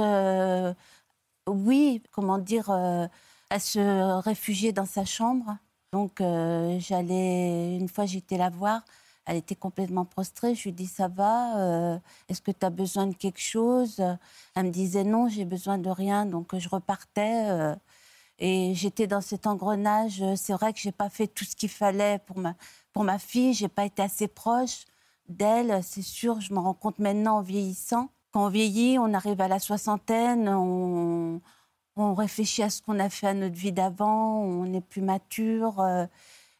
oui, 1.46 2.02
comment 2.10 2.38
dire, 2.38 2.70
à 2.70 3.58
se 3.60 4.20
réfugier 4.20 4.72
dans 4.72 4.86
sa 4.86 5.04
chambre. 5.04 5.56
Donc, 5.92 6.22
j'allais, 6.78 7.76
une 7.76 7.88
fois, 7.88 8.06
j'étais 8.06 8.38
la 8.38 8.48
voir. 8.48 8.82
Elle 9.28 9.36
était 9.38 9.56
complètement 9.56 10.04
prostrée. 10.06 10.54
Je 10.56 10.64
lui 10.64 10.72
dis, 10.72 10.86
ça 10.88 11.08
va 11.08 11.58
euh, 11.60 11.98
Est-ce 12.28 12.42
que 12.42 12.50
tu 12.52 12.64
as 12.66 12.70
besoin 12.70 13.06
de 13.08 13.14
quelque 13.14 13.40
chose? 13.40 14.00
Elle 14.56 14.66
me 14.66 14.70
disait, 14.70 15.04
non, 15.04 15.28
j'ai 15.28 15.44
besoin 15.44 15.78
de 15.78 15.90
rien. 15.90 16.26
Donc, 16.26 16.56
je 16.58 16.68
repartais. 16.68 17.50
euh, 17.50 17.76
et 18.38 18.74
j'étais 18.74 19.06
dans 19.06 19.20
cet 19.20 19.46
engrenage. 19.46 20.22
C'est 20.36 20.52
vrai 20.52 20.72
que 20.72 20.78
j'ai 20.80 20.92
pas 20.92 21.10
fait 21.10 21.26
tout 21.26 21.44
ce 21.44 21.56
qu'il 21.56 21.68
fallait 21.70 22.20
pour 22.26 22.38
ma, 22.38 22.54
pour 22.92 23.04
ma 23.04 23.18
fille. 23.18 23.68
Pas 23.68 23.84
été 23.86 24.02
assez 24.02 24.28
proche 24.28 24.84
d'elle, 25.28 25.82
c'est 25.84 26.02
sûr. 26.02 26.40
Je 26.40 26.52
me 26.54 26.58
rends 26.60 26.74
compte 26.74 26.98
maintenant 26.98 27.38
en 27.38 27.42
vieillissant. 27.42 28.10
Quand 28.32 28.46
on 28.46 28.48
vieillit, 28.50 28.98
on 28.98 29.12
arrive 29.14 29.40
à 29.40 29.48
la 29.48 29.58
soixantaine, 29.58 30.48
on, 30.48 31.40
on 31.96 32.14
réfléchit 32.14 32.62
à 32.62 32.70
ce 32.70 32.82
qu'on 32.82 32.98
a 33.00 33.10
fait 33.10 33.28
à 33.28 33.34
notre 33.34 33.56
vie 33.56 33.72
d'avant, 33.72 34.40
on 34.42 34.72
est 34.72 34.80
plus 34.82 35.02
mature. 35.02 35.80
euh, 35.80 36.06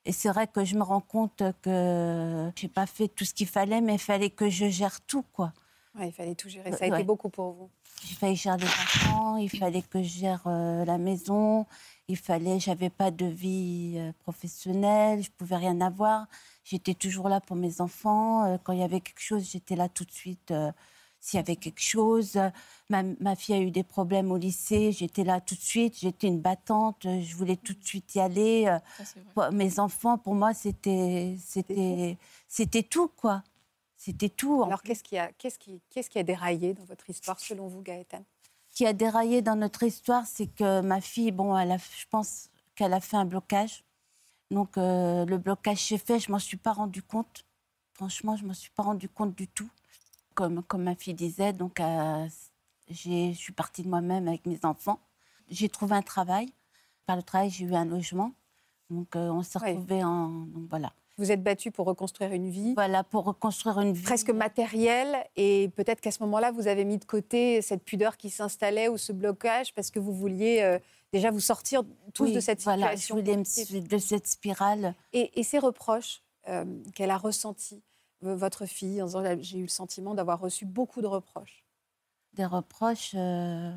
et 0.09 0.13
c'est 0.13 0.31
vrai 0.31 0.47
que 0.47 0.65
je 0.65 0.75
me 0.75 0.83
rends 0.83 1.03
compte 1.03 1.43
que 1.61 2.51
j'ai 2.57 2.69
pas 2.69 2.87
fait 2.87 3.09
tout 3.09 3.27
ce 3.27 3.35
qu'il 3.35 3.47
fallait, 3.47 3.83
mais 3.83 3.97
il 3.97 4.01
fallait 4.01 4.31
que 4.31 4.49
je 4.49 4.71
gère 4.71 5.03
tout, 5.03 5.23
quoi. 5.35 5.53
Ouais, 5.95 6.09
il 6.09 6.13
fallait 6.13 6.35
tout 6.35 6.49
gérer. 6.49 6.73
Ça 6.73 6.87
a 6.87 6.89
été 6.89 7.05
beaucoup 7.05 7.29
pour 7.29 7.53
vous. 7.53 7.71
Il 8.09 8.17
fallait 8.17 8.35
gérer 8.35 8.57
les 8.57 8.65
enfants, 8.65 9.37
il 9.37 9.51
fallait 9.51 9.83
que 9.83 10.03
je 10.03 10.09
gère 10.09 10.43
euh, 10.47 10.87
la 10.87 10.97
maison, 10.97 11.67
il 12.09 12.17
fallait, 12.17 12.59
j'avais 12.59 12.89
pas 12.89 13.11
de 13.11 13.27
vie 13.27 13.97
euh, 13.99 14.13
professionnelle, 14.21 15.23
je 15.23 15.31
pouvais 15.31 15.57
rien 15.57 15.79
avoir. 15.83 16.27
J'étais 16.65 16.95
toujours 16.95 17.29
là 17.29 17.43
pour 17.43 17.57
mes 17.57 17.83
enfants. 17.83 18.47
euh, 18.47 18.57
quand 18.63 18.73
il 18.73 18.79
y 18.79 18.85
avait 18.85 19.01
quelque 19.01 19.21
chose, 19.21 19.47
j'étais 19.51 19.77
là 19.77 19.91
tout 19.91 20.05
de 20.05 20.13
suite. 20.13 20.55
S'il 21.21 21.39
y 21.39 21.41
avait 21.41 21.57
quelque 21.57 21.81
chose, 21.83 22.37
Euh, 22.37 22.51
ma, 22.91 23.03
ma 23.03 23.35
fille 23.37 23.55
a 23.55 23.61
eu 23.61 23.71
des 23.71 23.83
problèmes 23.83 24.31
au 24.33 24.37
lycée, 24.39 24.93
j'étais 24.93 25.25
là 25.25 25.41
tout 25.41 25.55
de 25.55 25.61
suite. 25.61 25.99
J'étais 25.99 26.29
une 26.29 26.41
battante, 26.41 27.05
euh, 27.07 27.21
je 27.21 27.35
voulais 27.37 27.57
tout 27.57 27.75
de 27.75 27.85
suite 27.85 28.15
y 28.15 28.21
aller. 28.21 28.67
euh, 28.67 28.79
Ça, 29.37 29.51
mes 29.51 29.79
enfants, 29.79 30.17
pour 30.19 30.35
moi, 30.35 30.55
c'était, 30.55 31.37
c'était, 31.45 32.17
c'était 32.47 32.83
tout 32.83 33.09
quoi. 33.09 33.43
C'était 33.97 34.29
tout. 34.29 34.63
Alors, 34.63 34.83
qu'est-ce 34.83 35.03
qui, 35.03 35.19
a, 35.19 35.33
qu'est-ce, 35.33 35.59
qui, 35.59 35.81
qu'est-ce 35.91 36.09
qui 36.09 36.19
a 36.19 36.23
déraillé 36.23 36.73
dans 36.73 36.85
votre 36.85 37.11
histoire, 37.11 37.39
selon 37.41 37.67
vous, 37.67 37.83
Gaëtan? 37.83 38.25
Qui 38.71 38.87
a 38.87 38.93
déraillé 38.93 39.43
dans 39.43 39.57
notre 39.57 39.83
histoire, 39.83 40.25
c'est 40.25 40.47
que 40.47 40.81
ma 40.83 41.01
fille, 41.01 41.33
bon, 41.33 41.57
elle 41.59 41.73
a, 41.73 41.79
je 41.79 42.07
pense 42.09 42.49
qu'elle 42.77 42.93
a 42.95 43.01
fait 43.01 43.17
un 43.17 43.25
blocage. 43.25 43.83
Donc 44.53 44.79
euh, 44.79 45.27
le 45.27 45.37
blocage 45.37 45.83
s'est 45.89 45.99
fait, 45.99 46.21
je 46.21 46.31
m'en 46.31 46.39
suis 46.39 46.57
pas 46.57 46.73
rendu 46.73 47.03
compte. 47.03 47.45
Franchement, 47.95 48.37
je 48.37 48.45
m'en 48.47 48.55
suis 48.55 48.71
pas 48.71 48.85
rendu 48.85 49.09
compte 49.09 49.35
du 49.35 49.49
tout. 49.49 49.69
Comme, 50.39 50.63
comme 50.63 50.85
ma 50.85 50.95
fille 50.95 51.15
disait, 51.15 51.53
donc 51.53 51.81
euh, 51.81 52.27
je 52.89 53.33
suis 53.35 53.53
partie 53.53 53.83
de 53.83 53.89
moi-même 53.89 54.29
avec 54.29 54.47
mes 54.47 54.61
enfants. 54.65 55.01
J'ai 55.49 55.69
trouvé 55.69 55.97
un 55.97 56.03
travail. 56.03 56.53
Par 57.07 57.17
le 57.17 57.25
travail, 57.25 57.51
j'ai 57.51 57.65
eu 57.65 57.75
un 57.75 57.85
logement. 57.85 58.31
Donc 58.89 59.17
euh, 59.17 59.31
on 59.31 59.43
s'est 59.43 59.59
Ouais. 59.61 59.71
retrouvés 59.73 60.05
en. 60.05 60.29
Donc 60.29 60.69
voilà. 60.71 60.93
Vous 61.17 61.33
êtes 61.33 61.43
battu 61.43 61.73
pour 61.73 61.87
reconstruire 61.87 62.33
une 62.33 62.49
vie 62.51 62.75
Voilà, 62.75 63.03
pour 63.03 63.25
reconstruire 63.25 63.81
une 63.81 63.93
vie. 63.93 64.05
presque 64.05 64.31
matérielle 64.31 65.17
et 65.35 65.71
peut-être 65.75 66.01
qu'à 66.01 66.13
ce 66.13 66.23
moment-là, 66.23 66.53
vous 66.53 66.69
avez 66.69 66.85
mis 66.85 66.99
de 66.99 67.05
côté 67.05 67.61
cette 67.61 67.83
pudeur 67.83 68.17
qui 68.17 68.31
s'installait 68.31 68.87
ou 68.87 68.97
ce 68.97 69.13
blocage 69.13 69.75
parce 69.75 69.91
que 69.91 69.99
vous 69.99 70.13
vouliez 70.15 70.61
euh, 70.63 70.79
déjà 71.13 71.33
vous 71.33 71.41
sortir 71.41 71.83
tous 72.15 72.27
Oui, 72.27 72.33
de 72.33 72.39
cette 72.39 72.63
voilà, 72.63 72.97
situation. 72.97 73.17
je 73.17 73.21
voulais 73.73 73.81
de 73.89 73.99
cette 73.99 74.29
spirale. 74.29 74.95
Et, 75.13 75.41
et 75.41 75.43
ces 75.43 75.59
reproches 75.59 76.23
euh, 76.47 76.65
qu'elle 76.95 77.11
a 77.11 77.19
ressentis, 77.19 77.83
votre 78.23 78.67
fille, 78.67 79.03
j'ai 79.41 79.59
eu 79.59 79.63
le 79.63 79.69
sentiment 79.69 80.15
d'avoir 80.15 80.41
reçu 80.41 80.65
beaucoup 80.67 81.01
de 81.03 81.07
reproches. 81.07 81.65
Des 82.35 82.45
reproches. 82.47 83.13
euh, 83.15 83.73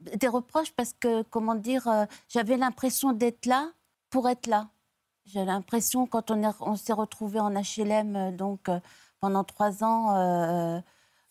Des 0.00 0.28
reproches 0.28 0.72
parce 0.72 0.92
que, 0.92 1.22
comment 1.24 1.56
dire, 1.56 1.88
euh, 1.88 2.04
j'avais 2.28 2.56
l'impression 2.56 3.12
d'être 3.12 3.46
là 3.46 3.72
pour 4.10 4.28
être 4.28 4.46
là. 4.46 4.68
J'ai 5.26 5.44
l'impression, 5.44 6.06
quand 6.06 6.30
on 6.30 6.42
est- 6.42 6.54
on 6.60 6.76
s'est 6.76 6.92
retrouvés 6.92 7.40
en 7.40 7.54
HLM, 7.56 8.16
euh, 8.16 8.30
donc 8.32 8.70
pendant 9.20 9.42
trois 9.44 9.82
ans, 9.84 10.12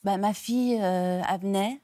bah, 0.03 0.17
ma 0.17 0.33
fille, 0.33 0.73
elle 0.73 1.39
venait, 1.41 1.81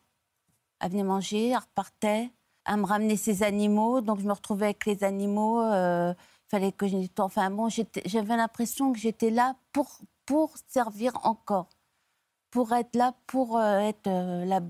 elle 0.80 0.92
venait 0.92 1.04
manger, 1.04 1.50
elle 1.50 1.58
repartait, 1.58 2.32
elle 2.66 2.78
me 2.78 2.86
ramenait 2.86 3.16
ses 3.18 3.44
animaux, 3.44 4.02
donc 4.02 4.20
je 4.20 4.26
me 4.26 4.34
retrouvais 4.34 4.66
avec 4.66 4.86
les 4.86 5.04
animaux. 5.04 5.62
Il 5.64 6.16
fallait 6.50 6.72
que 6.74 6.88
je. 6.88 6.98
Enfin 7.20 7.50
bon, 7.50 7.70
j'avais 8.06 8.38
l'impression 8.38 8.92
que 8.94 9.00
j'étais 9.00 9.30
là 9.30 9.56
pour, 9.72 10.00
pour 10.26 10.54
servir 10.68 11.14
encore, 11.26 11.70
pour 12.50 12.72
être 12.74 12.96
là, 12.96 13.16
pour 13.28 13.58
euh, 13.58 13.80
être 13.80 14.08
euh, 14.08 14.46
la. 14.46 14.62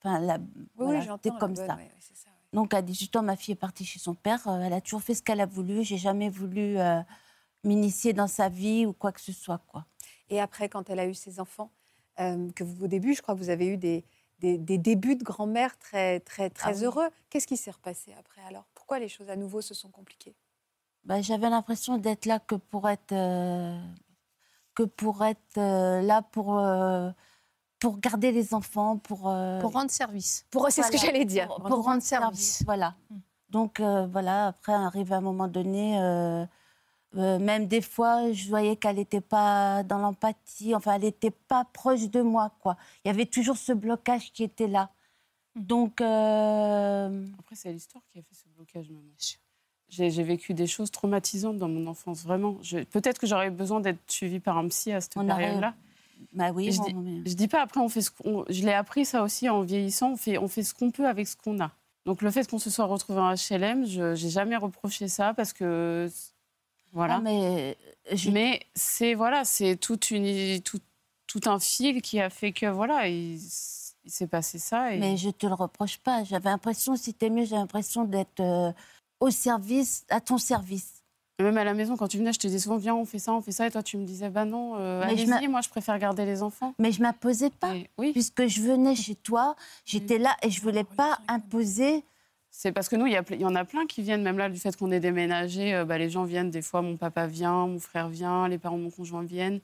Enfin, 0.00 0.20
la 0.20 0.38
Oui, 0.38 0.64
voilà, 0.76 1.00
j'entends. 1.00 1.36
comme 1.38 1.54
bonne, 1.54 1.66
ça. 1.66 1.74
ouais, 1.76 1.82
ouais, 1.82 1.90
c'est 2.00 2.16
ça, 2.16 2.28
ouais. 2.28 2.34
Donc 2.52 2.72
à 2.74 2.82
18 2.82 3.16
ans, 3.16 3.22
ma 3.22 3.36
fille 3.36 3.52
est 3.52 3.56
partie 3.56 3.84
chez 3.84 3.98
son 3.98 4.14
père. 4.14 4.46
Euh, 4.48 4.60
Elle 4.60 4.72
a 4.72 4.80
toujours 4.80 5.02
fait 5.02 5.14
ce 5.14 5.22
qu'elle 5.22 5.40
a 5.40 5.46
voulu. 5.46 5.82
J'ai 5.84 5.98
jamais 5.98 6.28
voulu 6.28 6.78
euh, 6.78 7.00
m'initier 7.64 8.12
dans 8.12 8.28
sa 8.28 8.48
vie 8.48 8.86
ou 8.86 8.92
quoi 8.92 9.12
que 9.12 9.20
ce 9.20 9.32
soit. 9.32 9.58
Quoi. 9.66 9.84
Et 10.30 10.40
après, 10.40 10.68
quand 10.68 10.88
elle 10.90 11.00
a 11.00 11.06
eu 11.06 11.14
ses 11.14 11.40
enfants, 11.40 11.70
euh, 12.20 12.50
que 12.52 12.64
vous, 12.64 12.84
au 12.84 12.88
début, 12.88 13.14
je 13.14 13.22
crois 13.22 13.34
que 13.34 13.40
vous 13.40 13.50
avez 13.50 13.66
eu 13.66 13.76
des, 13.76 14.04
des, 14.38 14.56
des 14.58 14.78
débuts 14.78 15.16
de 15.16 15.24
grand-mère 15.24 15.76
très, 15.78 16.20
très, 16.20 16.50
très 16.50 16.70
Ah 16.70 16.74
oui. 16.76 16.84
heureux. 16.84 17.08
Qu'est-ce 17.30 17.46
qui 17.46 17.56
s'est 17.56 17.70
repassé 17.70 18.12
après 18.18 18.42
alors? 18.42 18.64
Pourquoi 18.74 18.98
les 19.00 19.08
choses 19.08 19.30
à 19.30 19.36
nouveau 19.36 19.60
se 19.60 19.74
sont 19.74 19.90
compliquées? 19.90 20.34
Ben, 21.04 21.22
J'avais 21.22 21.48
l'impression 21.50 21.96
d'être 21.98 22.26
là 22.26 22.38
que 22.38 22.54
pour 22.56 22.88
être, 22.88 23.12
euh, 23.12 23.80
que 24.78 24.84
pour 24.84 25.24
être 25.24 25.58
euh, 25.58 26.00
là 26.02 26.22
pour, 26.22 26.56
euh, 26.56 27.10
pour 27.80 27.98
garder 27.98 28.30
les 28.30 28.54
enfants, 28.54 28.96
pour, 28.96 29.28
euh, 29.28 29.60
Pour 29.60 29.72
rendre 29.72 29.90
service. 29.90 30.46
Pour 30.52 30.70
C'est 30.70 30.84
ce 30.84 30.92
que 30.92 30.98
j'allais 30.98 31.24
dire. 31.24 31.48
Pour, 31.48 31.56
Rendre 31.56 31.68
pour 31.68 31.84
rendre 31.84 32.02
service. 32.02 32.38
service. 32.38 32.62
Voilà. 32.64 32.94
Mm. 33.10 33.16
Donc 33.50 33.80
euh, 33.80 34.06
voilà, 34.06 34.46
après, 34.48 34.72
arrive 34.72 35.12
un 35.12 35.20
moment 35.20 35.48
donné, 35.48 36.00
euh, 36.00 36.46
euh, 37.16 37.38
même 37.40 37.66
des 37.66 37.80
fois, 37.80 38.30
je 38.32 38.48
voyais 38.48 38.76
qu'elle 38.76 38.96
n'était 38.96 39.20
pas 39.20 39.82
dans 39.82 39.98
l'empathie, 39.98 40.76
enfin, 40.76 40.94
elle 40.94 41.02
n'était 41.02 41.32
pas 41.32 41.64
proche 41.64 42.08
de 42.08 42.20
moi, 42.20 42.52
quoi. 42.60 42.76
Il 43.04 43.08
y 43.08 43.10
avait 43.10 43.26
toujours 43.26 43.56
ce 43.56 43.72
blocage 43.72 44.32
qui 44.32 44.44
était 44.44 44.68
là. 44.68 44.90
Mm. 45.56 45.62
Donc, 45.62 46.00
euh, 46.00 47.26
Après, 47.40 47.56
c'est 47.56 47.72
l'histoire 47.72 48.04
qui 48.12 48.20
a 48.20 48.22
fait 48.22 48.34
ce 48.34 48.46
blocage, 48.54 48.88
maman. 48.90 49.10
J'ai 49.90 50.10
j'ai 50.10 50.22
vécu 50.22 50.52
des 50.54 50.66
choses 50.66 50.90
traumatisantes 50.90 51.56
dans 51.58 51.68
mon 51.68 51.86
enfance, 51.86 52.22
vraiment. 52.22 52.56
Peut-être 52.90 53.18
que 53.18 53.26
j'aurais 53.26 53.50
besoin 53.50 53.80
d'être 53.80 53.98
suivie 54.06 54.40
par 54.40 54.58
un 54.58 54.68
psy 54.68 54.92
à 54.92 55.00
cette 55.00 55.16
On 55.16 55.24
période-là. 55.26 55.74
bah 56.34 56.50
oui, 56.52 56.70
je 56.72 56.78
bon, 56.78 56.84
dis- 56.84 56.94
mais- 56.94 57.22
Je 57.30 57.34
dis 57.34 57.48
pas 57.48 57.62
après, 57.62 57.80
on 57.80 57.88
fait 57.88 58.02
ce 58.02 58.10
qu'on- 58.10 58.44
je 58.50 58.62
l'ai 58.66 58.74
appris 58.74 59.04
ça 59.06 59.22
aussi 59.22 59.48
en 59.48 59.62
vieillissant. 59.62 60.12
On 60.12 60.16
fait, 60.16 60.36
on 60.38 60.48
fait 60.48 60.62
ce 60.62 60.74
qu'on 60.74 60.90
peut 60.90 61.06
avec 61.06 61.26
ce 61.26 61.36
qu'on 61.36 61.58
a. 61.60 61.70
Donc 62.04 62.20
le 62.22 62.30
fait 62.30 62.48
qu'on 62.48 62.58
se 62.58 62.70
soit 62.70 62.84
retrouvé 62.86 63.18
en 63.20 63.32
HLM, 63.34 63.86
je 63.86 64.14
j'ai 64.14 64.30
jamais 64.30 64.56
reproché 64.56 65.08
ça 65.08 65.32
parce 65.34 65.52
que 65.54 66.10
voilà. 66.92 67.20
Mais 67.20 67.76
je- 68.12 68.30
Mais 68.30 68.60
c'est 68.74 69.14
voilà, 69.14 69.44
c'est 69.44 69.76
toute 69.76 70.10
une 70.10 70.60
tout, 70.60 70.80
tout 71.26 71.40
un 71.46 71.58
fil 71.58 72.02
qui 72.02 72.20
a 72.20 72.30
fait 72.30 72.52
que 72.52 72.66
voilà, 72.66 73.08
il, 73.08 73.38
s'est 74.06 74.26
passé 74.26 74.58
ça. 74.58 74.94
Et... 74.94 74.98
Mais 74.98 75.18
je 75.18 75.28
te 75.28 75.46
le 75.46 75.52
reproche 75.52 75.98
pas. 75.98 76.24
J'avais 76.24 76.48
l'impression, 76.48 76.96
si 76.96 77.12
t'es 77.12 77.28
mieux, 77.28 77.44
j'avais 77.44 77.60
l'impression 77.60 78.04
d'être 78.04 78.40
euh, 78.40 78.72
au 79.20 79.30
service, 79.30 80.04
à 80.10 80.20
ton 80.20 80.38
service. 80.38 80.94
Même 81.40 81.56
à 81.56 81.62
la 81.62 81.72
maison, 81.74 81.96
quand 81.96 82.08
tu 82.08 82.18
venais, 82.18 82.32
je 82.32 82.38
te 82.40 82.48
disais 82.48 82.58
souvent 82.58 82.78
viens, 82.78 82.96
on 82.96 83.04
fait 83.04 83.20
ça, 83.20 83.32
on 83.32 83.40
fait 83.40 83.52
ça, 83.52 83.64
et 83.66 83.70
toi 83.70 83.80
tu 83.82 83.96
me 83.96 84.04
disais 84.04 84.28
bah 84.28 84.44
non, 84.44 84.74
euh, 84.76 85.02
allez-y, 85.02 85.46
moi 85.46 85.60
je 85.60 85.68
préfère 85.68 85.96
garder 86.00 86.24
les 86.24 86.42
enfants. 86.42 86.74
Mais 86.80 86.90
je 86.90 87.00
m'imposais 87.00 87.50
pas. 87.50 87.76
Et 87.76 87.88
oui, 87.96 88.10
Puisque 88.12 88.48
je 88.48 88.60
venais 88.60 88.96
chez 88.96 89.14
toi, 89.14 89.54
j'étais 89.84 90.18
là 90.18 90.36
et 90.42 90.50
je 90.50 90.60
voulais 90.60 90.82
pas 90.82 91.20
imposer. 91.28 92.02
c'est 92.50 92.72
parce 92.72 92.88
que 92.88 92.96
nous, 92.96 93.06
il 93.06 93.12
y, 93.12 93.34
y 93.36 93.44
en 93.44 93.54
a 93.54 93.64
plein 93.64 93.86
qui 93.86 94.02
viennent, 94.02 94.22
même 94.22 94.36
là, 94.36 94.48
du 94.48 94.58
fait 94.58 94.76
qu'on 94.76 94.90
est 94.90 94.98
déménagé, 94.98 95.74
euh, 95.76 95.84
bah, 95.84 95.96
les 95.96 96.10
gens 96.10 96.24
viennent, 96.24 96.50
des 96.50 96.62
fois 96.62 96.82
mon 96.82 96.96
papa 96.96 97.28
vient, 97.28 97.68
mon 97.68 97.78
frère 97.78 98.08
vient, 98.08 98.48
les 98.48 98.58
parents 98.58 98.78
de 98.78 98.82
mon 98.82 98.90
conjoint 98.90 99.22
viennent, 99.22 99.60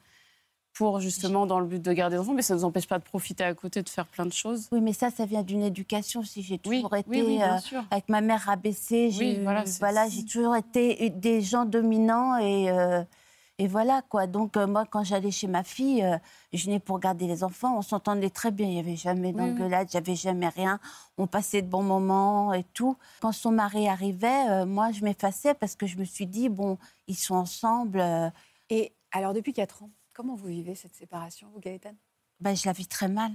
pour 0.74 1.00
justement 1.00 1.46
dans 1.46 1.60
le 1.60 1.66
but 1.66 1.80
de 1.80 1.92
garder 1.92 2.16
les 2.16 2.20
enfants, 2.20 2.32
mais 2.34 2.42
ça 2.42 2.54
ne 2.54 2.58
nous 2.58 2.64
empêche 2.64 2.88
pas 2.88 2.98
de 2.98 3.04
profiter 3.04 3.44
à 3.44 3.54
côté, 3.54 3.82
de 3.82 3.88
faire 3.88 4.06
plein 4.06 4.26
de 4.26 4.32
choses. 4.32 4.68
Oui, 4.72 4.80
mais 4.80 4.92
ça, 4.92 5.10
ça 5.10 5.24
vient 5.24 5.42
d'une 5.42 5.62
éducation. 5.62 6.22
Si 6.24 6.42
j'ai 6.42 6.60
Oui, 6.66 6.78
toujours 6.82 6.96
été 6.96 7.08
oui, 7.10 7.22
oui, 7.22 7.36
bien 7.36 7.56
euh, 7.72 7.82
avec 7.90 8.08
ma 8.08 8.20
mère 8.20 8.40
rabaissée, 8.42 9.10
j'ai 9.10 9.40
voilà, 9.80 10.08
j'ai 10.08 10.24
toujours 10.24 10.56
été 10.56 11.10
des 11.10 11.40
gens 11.40 11.64
dominants 11.64 12.36
et 12.38 12.70
euh, 12.70 13.02
et 13.58 13.68
voilà 13.68 14.02
quoi. 14.08 14.26
Donc 14.26 14.56
euh, 14.56 14.66
moi, 14.66 14.84
quand 14.84 15.04
j'allais 15.04 15.30
chez 15.30 15.46
ma 15.46 15.62
fille, 15.62 16.02
euh, 16.02 16.18
je 16.52 16.64
venais 16.64 16.80
pour 16.80 16.98
garder 16.98 17.28
les 17.28 17.44
enfants. 17.44 17.78
On 17.78 17.82
s'entendait 17.82 18.30
très 18.30 18.50
bien. 18.50 18.66
Il 18.66 18.72
n'y 18.74 18.80
avait 18.80 18.96
jamais 18.96 19.32
d'engueulade, 19.32 19.86
il 19.92 19.96
n'y 19.96 19.98
avait 20.02 20.16
jamais 20.16 20.48
rien. 20.48 20.80
On 21.18 21.28
passait 21.28 21.62
de 21.62 21.68
bons 21.68 21.84
moments 21.84 22.52
et 22.52 22.64
tout. 22.74 22.96
Quand 23.20 23.30
son 23.30 23.52
mari 23.52 23.86
arrivait, 23.86 24.48
euh, 24.50 24.66
moi, 24.66 24.90
je 24.90 25.04
m'effaçais 25.04 25.54
parce 25.54 25.76
que 25.76 25.86
je 25.86 25.96
me 25.98 26.04
suis 26.04 26.26
dit 26.26 26.48
bon, 26.48 26.78
ils 27.06 27.14
sont 27.16 27.36
ensemble. 27.36 28.00
euh, 28.00 28.28
Et 28.70 28.92
alors, 29.12 29.34
depuis 29.34 29.52
4 29.52 29.84
ans, 29.84 29.90
comment 30.14 30.34
vous 30.34 30.46
vivez 30.48 30.74
cette 30.74 30.94
séparation, 30.94 31.48
vous, 31.52 31.60
Gaëtan? 31.60 31.94
Ben, 32.40 32.56
je 32.56 32.64
la 32.66 32.72
vis 32.72 32.86
très 32.86 33.08
mal. 33.08 33.32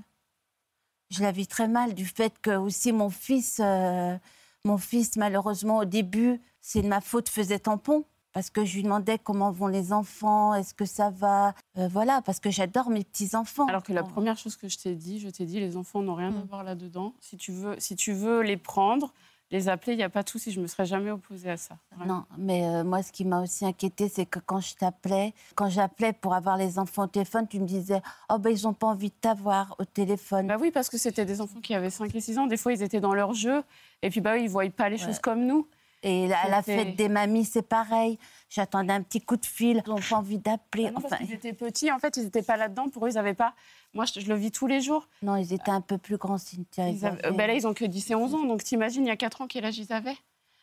Je 1.12 1.22
la 1.22 1.32
vis 1.32 1.48
très 1.48 1.68
mal 1.68 1.94
du 1.94 2.06
fait 2.06 2.34
que 2.42 2.52
aussi 2.56 2.92
mon 2.92 3.10
fils, 3.10 3.60
euh, 3.64 4.18
mon 4.66 4.78
fils 4.78 5.16
malheureusement 5.18 5.78
au 5.80 5.86
début, 5.86 6.40
c'est 6.62 6.82
de 6.82 6.88
ma 6.88 7.02
faute, 7.02 7.30
faisait 7.30 7.60
tampon. 7.60 8.06
Parce 8.32 8.52
que 8.52 8.64
je 8.64 8.76
lui 8.76 8.84
demandais 8.84 9.18
comment 9.18 9.52
vont 9.52 9.66
les 9.66 9.92
enfants, 9.92 10.54
est-ce 10.54 10.76
que 10.76 10.86
ça 10.86 11.10
va, 11.10 11.56
Euh, 11.78 11.88
voilà, 11.88 12.22
parce 12.22 12.40
que 12.40 12.52
j'adore 12.52 12.92
mes 12.92 13.04
petits 13.04 13.36
enfants. 13.36 13.66
Alors 13.68 13.82
que 13.82 13.92
la 13.92 14.04
première 14.04 14.38
chose 14.38 14.56
que 14.56 14.68
je 14.68 14.78
t'ai 14.78 14.94
dit, 14.96 15.20
je 15.20 15.30
t'ai 15.30 15.46
dit, 15.48 15.60
les 15.60 15.76
enfants 15.78 16.04
n'ont 16.04 16.14
rien 16.14 16.28
à 16.28 16.44
Mm. 16.44 16.48
voir 16.48 16.64
là-dedans. 16.64 17.16
Si 17.22 17.38
tu 17.38 17.52
veux, 17.52 17.76
si 17.80 17.96
tu 17.96 18.14
veux 18.14 18.42
les 18.42 18.56
prendre, 18.58 19.14
les 19.52 19.68
appeler, 19.70 19.94
il 19.94 19.98
n'y 19.98 20.04
a 20.04 20.10
pas 20.10 20.24
de 20.24 20.30
souci. 20.30 20.52
Je 20.52 20.62
me 20.62 20.68
serais 20.68 20.86
jamais 20.86 21.10
opposée 21.12 21.50
à 21.50 21.58
ça. 21.58 21.76
Vraiment. 21.96 22.14
Non, 22.16 22.26
mais 22.38 22.66
euh, 22.68 22.84
moi, 22.84 23.02
ce 23.02 23.12
qui 23.12 23.26
m'a 23.26 23.42
aussi 23.42 23.66
inquiété, 23.66 24.08
c'est 24.08 24.26
que 24.26 24.40
quand 24.40 24.60
je 24.60 24.76
t'appelais, 24.76 25.34
quand 25.56 25.70
j'appelais 25.70 26.14
pour 26.14 26.34
avoir 26.36 26.56
les 26.58 26.78
enfants 26.80 27.04
au 27.04 27.08
téléphone, 27.08 27.48
tu 27.48 27.60
me 27.60 27.66
disais, 27.66 28.02
oh 28.32 28.38
ben 28.38 28.52
ils 28.52 28.64
n'ont 28.64 28.74
pas 28.74 28.88
envie 28.88 29.10
de 29.10 29.16
t'avoir 29.20 29.76
au 29.80 29.86
téléphone. 29.86 30.48
Bah 30.48 30.58
oui, 30.60 30.72
parce 30.72 30.90
que 30.90 30.98
c'était 30.98 31.26
des 31.26 31.42
enfants 31.42 31.60
qui 31.62 31.74
avaient 31.74 31.90
5 31.90 32.14
et 32.14 32.22
6 32.22 32.38
ans. 32.38 32.46
Des 32.48 32.58
fois, 32.58 32.74
ils 32.74 32.84
étaient 32.84 33.00
dans 33.02 33.14
leur 33.14 33.34
jeu. 33.34 33.64
Et 34.02 34.10
puis, 34.10 34.22
bah, 34.22 34.38
ils 34.38 34.44
ne 34.46 34.50
voyaient 34.50 34.70
pas 34.70 34.90
les 34.90 35.00
Ouais. 35.00 35.06
choses 35.08 35.20
comme 35.20 35.46
nous. 35.46 35.68
Et 36.02 36.32
à 36.34 36.48
la 36.50 36.62
fête 36.62 36.96
des 36.96 37.10
mamies, 37.10 37.44
c'est 37.46 37.62
pareil. 37.62 38.18
J'attendais 38.50 38.94
un 38.94 39.02
petit 39.02 39.20
coup 39.22 39.36
de 39.36 39.46
fil. 39.46 39.82
Ils 39.86 39.90
n'ont 39.90 40.00
pas 40.00 40.16
envie 40.16 40.38
d'appeler. 40.38 40.88
Ah 40.96 41.00
Enfin, 41.04 41.18
qu'ils 41.18 41.34
étaient 41.34 41.54
petits. 41.54 41.92
En 41.92 42.00
fait, 42.00 42.16
ils 42.18 42.24
n'étaient 42.24 42.42
pas 42.42 42.56
là-dedans. 42.58 42.88
Pour 42.90 43.06
eux, 43.06 43.10
ils 43.10 43.16
n'avaient 43.16 43.34
pas. 43.34 43.54
Moi, 43.94 44.06
je, 44.06 44.20
je 44.22 44.28
le 44.30 44.36
vis 44.36 44.52
tous 44.52 44.66
les 44.68 44.80
jours. 44.82 45.08
non, 45.22 45.36
ils 45.36 45.52
étaient 45.54 45.72
un 45.72 45.82
peu 45.82 45.98
plus 45.98 46.18
grands, 46.18 46.38
Cynthia. 46.38 46.88
Ils 46.90 47.06
avaient- 47.06 47.32
bah 47.32 47.48
là, 47.48 47.54
ils 47.54 47.68
ont 47.68 47.74
que 47.74 47.84
10 47.86 48.12
et 48.12 48.16
11 48.16 48.34
ans. 48.34 48.44
Donc, 48.46 48.64
t'imagines, 48.64 49.04
il 49.06 49.10
y 49.10 49.12
a 49.12 49.18
4 49.18 49.42
ans, 49.42 49.48
quel 49.48 49.66
âge 49.66 49.78
ils 49.78 49.92
avaient? 49.92 50.16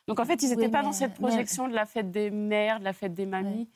Donc, 0.08 0.20
en 0.20 0.24
fait, 0.24 0.42
ils 0.42 0.48
n'étaient 0.48 0.62
Oui, 0.66 0.68
pas 0.68 0.78
mais- 0.78 0.84
dans 0.84 0.92
cette 0.92 1.14
projection 1.14 1.68
de 1.68 1.74
la 1.74 1.84
fête 1.84 2.10
des 2.10 2.30
mères, 2.30 2.78
de 2.80 2.84
la 2.84 2.92
fête 2.94 3.12
des 3.12 3.26
mamies. 3.26 3.68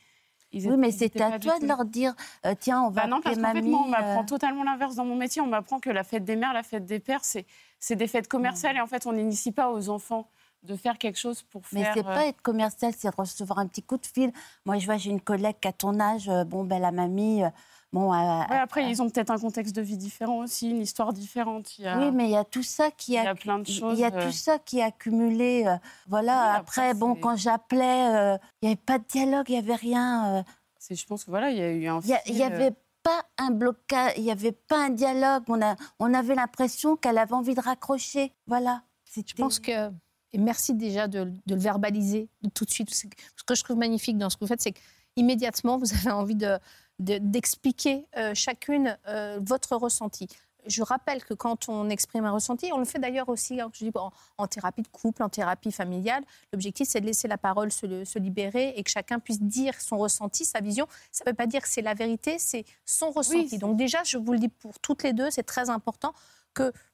ils 0.52 0.66
Oui, 0.68 0.76
mais 0.78 0.88
ils 0.88 0.94
étaient 0.94 1.18
c'était 1.18 1.22
à 1.22 1.38
toi 1.38 1.58
de 1.58 1.66
leur 1.66 1.84
dire 1.84 2.14
euh, 2.46 2.54
tiens, 2.58 2.82
on 2.82 2.90
va 2.90 3.02
Bah 3.02 3.06
non, 3.08 3.20
parce 3.20 3.36
mamie. 3.36 3.68
moi, 3.68 3.82
on 3.84 3.88
m'apprend 3.88 4.22
euh, 4.22 4.26
totalement 4.26 4.64
l'inverse 4.64 4.94
dans 4.96 5.04
mon 5.04 5.14
métier. 5.16 5.42
On 5.42 5.46
m'apprend 5.46 5.78
que 5.78 5.90
la 5.90 6.04
fête 6.04 6.24
des 6.24 6.36
mères, 6.36 6.52
la 6.54 6.62
fête 6.62 6.86
des 6.86 7.00
pères, 7.00 7.24
c'est 7.24 7.44
c'est 7.78 7.96
des 7.96 8.06
fêtes 8.08 8.28
commerciales. 8.28 8.76
Et 8.76 8.80
en 8.80 8.86
fait, 8.86 9.06
on 9.06 9.12
n'initie 9.12 9.52
pas 9.52 9.70
aux 9.70 9.88
enfants 9.90 10.28
de 10.62 10.76
faire 10.76 10.98
quelque 10.98 11.18
chose 11.18 11.42
pour 11.42 11.62
Mais 11.72 11.82
faire... 11.84 11.94
c'est 11.94 12.00
euh, 12.06 12.14
pas 12.14 12.26
être 12.26 12.42
commercial, 12.42 12.92
c'est 12.96 13.14
recevoir 13.14 13.58
un 13.58 13.66
petit 13.66 13.82
coup 13.82 13.96
de 13.96 14.06
fil. 14.06 14.32
Moi, 14.66 14.78
je 14.78 14.86
vois, 14.86 14.96
j'ai 14.98 15.10
une 15.10 15.20
collègue 15.20 15.56
qui 15.60 15.68
a 15.68 15.72
ton 15.72 15.98
âge. 16.00 16.28
euh, 16.28 16.44
bon, 16.44 16.64
ben 16.64 16.80
la 16.80 16.90
mamie, 16.92 17.42
euh, 17.42 17.48
bon. 17.92 18.12
euh, 18.12 18.16
ouais, 18.16 18.56
après, 18.58 18.90
ils 18.90 19.00
ont 19.00 19.08
peut-être 19.08 19.30
un 19.30 19.38
contexte 19.38 19.74
de 19.74 19.80
vie 19.80 19.96
différent 19.96 20.38
aussi, 20.38 20.68
une 20.70 20.82
histoire 20.82 21.12
différente. 21.14 21.78
Il 21.78 21.84
y 21.84 21.88
a, 21.88 21.98
Oui, 21.98 22.10
mais 22.12 22.24
il 22.26 22.30
y 22.32 22.36
a 22.36 22.44
tout 22.44 22.62
ça 22.62 22.90
qui 22.90 23.12
il 23.12 23.14
y 23.14 23.18
a. 23.18 23.30
a 23.30 23.34
plein 23.34 23.58
de 23.58 23.66
Il 23.68 23.74
choses. 23.74 23.98
y 23.98 24.04
a 24.04 24.10
tout 24.10 24.32
ça 24.32 24.58
qui 24.58 24.80
est 24.80 24.82
accumulé. 24.82 25.64
euh, 25.66 25.76
voilà. 26.08 26.32
Oui, 26.52 26.56
après, 26.58 26.88
après, 26.90 26.94
bon, 26.94 27.14
quand 27.14 27.36
j'appelais, 27.36 28.14
euh, 28.14 28.38
il 28.60 28.66
n'y 28.66 28.72
avait 28.72 28.76
pas 28.84 28.98
de 28.98 29.04
dialogue, 29.04 29.48
il 29.48 29.52
n'y 29.52 29.58
avait 29.58 29.74
rien. 29.76 30.36
euh, 30.36 30.42
c'est- 30.78 30.94
Je 30.94 31.06
pense 31.06 31.24
que 31.24 31.30
voilà, 31.30 31.50
il 31.50 31.56
y 31.56 31.62
a 31.62 31.70
eu 31.70 31.86
un 31.86 32.00
Il 32.00 32.14
fil, 32.24 32.34
n'y 32.34 32.42
euh, 32.42 32.46
avait 32.46 32.74
pas 33.02 33.22
un 33.38 33.50
blocage, 33.50 34.12
il 34.18 34.24
n'y 34.24 34.30
avait 34.30 34.52
pas 34.52 34.84
un 34.84 34.90
dialogue. 34.90 35.44
On, 35.48 35.62
a, 35.62 35.74
on 35.98 36.12
avait 36.12 36.34
l'impression 36.34 36.96
qu'elle 36.96 37.16
avait 37.16 37.32
envie 37.32 37.54
de 37.54 37.60
raccrocher. 37.62 38.34
Voilà. 38.46 38.82
Je 39.16 39.34
pense 39.34 39.58
que, 39.58 39.90
et 40.32 40.38
merci 40.38 40.74
déjà 40.74 41.08
de, 41.08 41.24
de 41.46 41.54
le 41.54 41.60
verbaliser 41.60 42.28
de 42.42 42.50
tout 42.50 42.64
de 42.64 42.70
suite. 42.70 42.94
Ce 42.94 43.06
que 43.44 43.54
je 43.54 43.62
trouve 43.64 43.76
magnifique 43.78 44.16
dans 44.18 44.30
ce 44.30 44.36
que 44.36 44.44
vous 44.44 44.48
faites, 44.48 44.60
c'est 44.62 44.74
qu'immédiatement, 45.16 45.78
vous 45.78 45.92
avez 45.94 46.10
envie 46.10 46.36
de- 46.36 46.58
de- 46.98 47.18
d'expliquer 47.18 48.06
euh, 48.16 48.34
chacune 48.34 48.96
euh, 49.08 49.38
votre 49.42 49.74
ressenti. 49.76 50.28
Je 50.66 50.82
rappelle 50.82 51.24
que 51.24 51.32
quand 51.32 51.70
on 51.70 51.88
exprime 51.88 52.26
un 52.26 52.32
ressenti, 52.32 52.68
on 52.74 52.78
le 52.78 52.84
fait 52.84 52.98
d'ailleurs 52.98 53.30
aussi 53.30 53.58
hein, 53.62 53.70
je 53.72 53.86
dis, 53.86 53.90
en, 53.94 54.12
en 54.36 54.46
thérapie 54.46 54.82
de 54.82 54.88
couple, 54.88 55.22
en 55.22 55.30
thérapie 55.30 55.72
familiale, 55.72 56.22
l'objectif 56.52 56.86
c'est 56.86 57.00
de 57.00 57.06
laisser 57.06 57.28
la 57.28 57.38
parole 57.38 57.72
se, 57.72 58.04
se 58.04 58.18
libérer 58.18 58.74
et 58.76 58.82
que 58.82 58.90
chacun 58.90 59.18
puisse 59.20 59.40
dire 59.40 59.80
son 59.80 59.96
ressenti, 59.96 60.44
sa 60.44 60.60
vision. 60.60 60.86
Ça 61.12 61.24
ne 61.24 61.30
veut 61.30 61.34
pas 61.34 61.46
dire 61.46 61.62
que 61.62 61.68
c'est 61.68 61.80
la 61.80 61.94
vérité, 61.94 62.38
c'est 62.38 62.66
son 62.84 63.10
ressenti. 63.10 63.56
Donc 63.56 63.78
déjà, 63.78 64.02
je 64.04 64.18
vous 64.18 64.32
le 64.32 64.38
dis 64.38 64.48
pour 64.50 64.78
toutes 64.80 65.02
les 65.02 65.14
deux, 65.14 65.30
c'est 65.30 65.44
très 65.44 65.70
important 65.70 66.12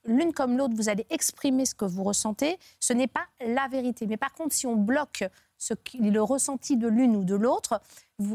l'une 0.05 0.33
comme 0.33 0.57
l'autre, 0.57 0.75
vous 0.75 0.89
allez 0.89 1.07
exprimer 1.11 1.67
ce 1.67 1.75
que 1.75 1.85
vous 1.85 2.05
ressentez. 2.05 2.59
Ce 2.81 2.93
n'est 2.93 3.07
pas 3.07 3.27
la 3.41 3.69
vérité. 3.69 4.07
Mais 4.07 4.17
par 4.17 4.33
contre, 4.33 4.55
si 4.55 4.67
on 4.67 4.77
bloque 4.77 5.25
ce 5.59 5.75
le 5.99 6.23
ressenti 6.23 6.77
de 6.77 6.89
l'une 6.89 7.17
ou 7.17 7.25
de 7.25 7.35
l'autre, 7.35 7.81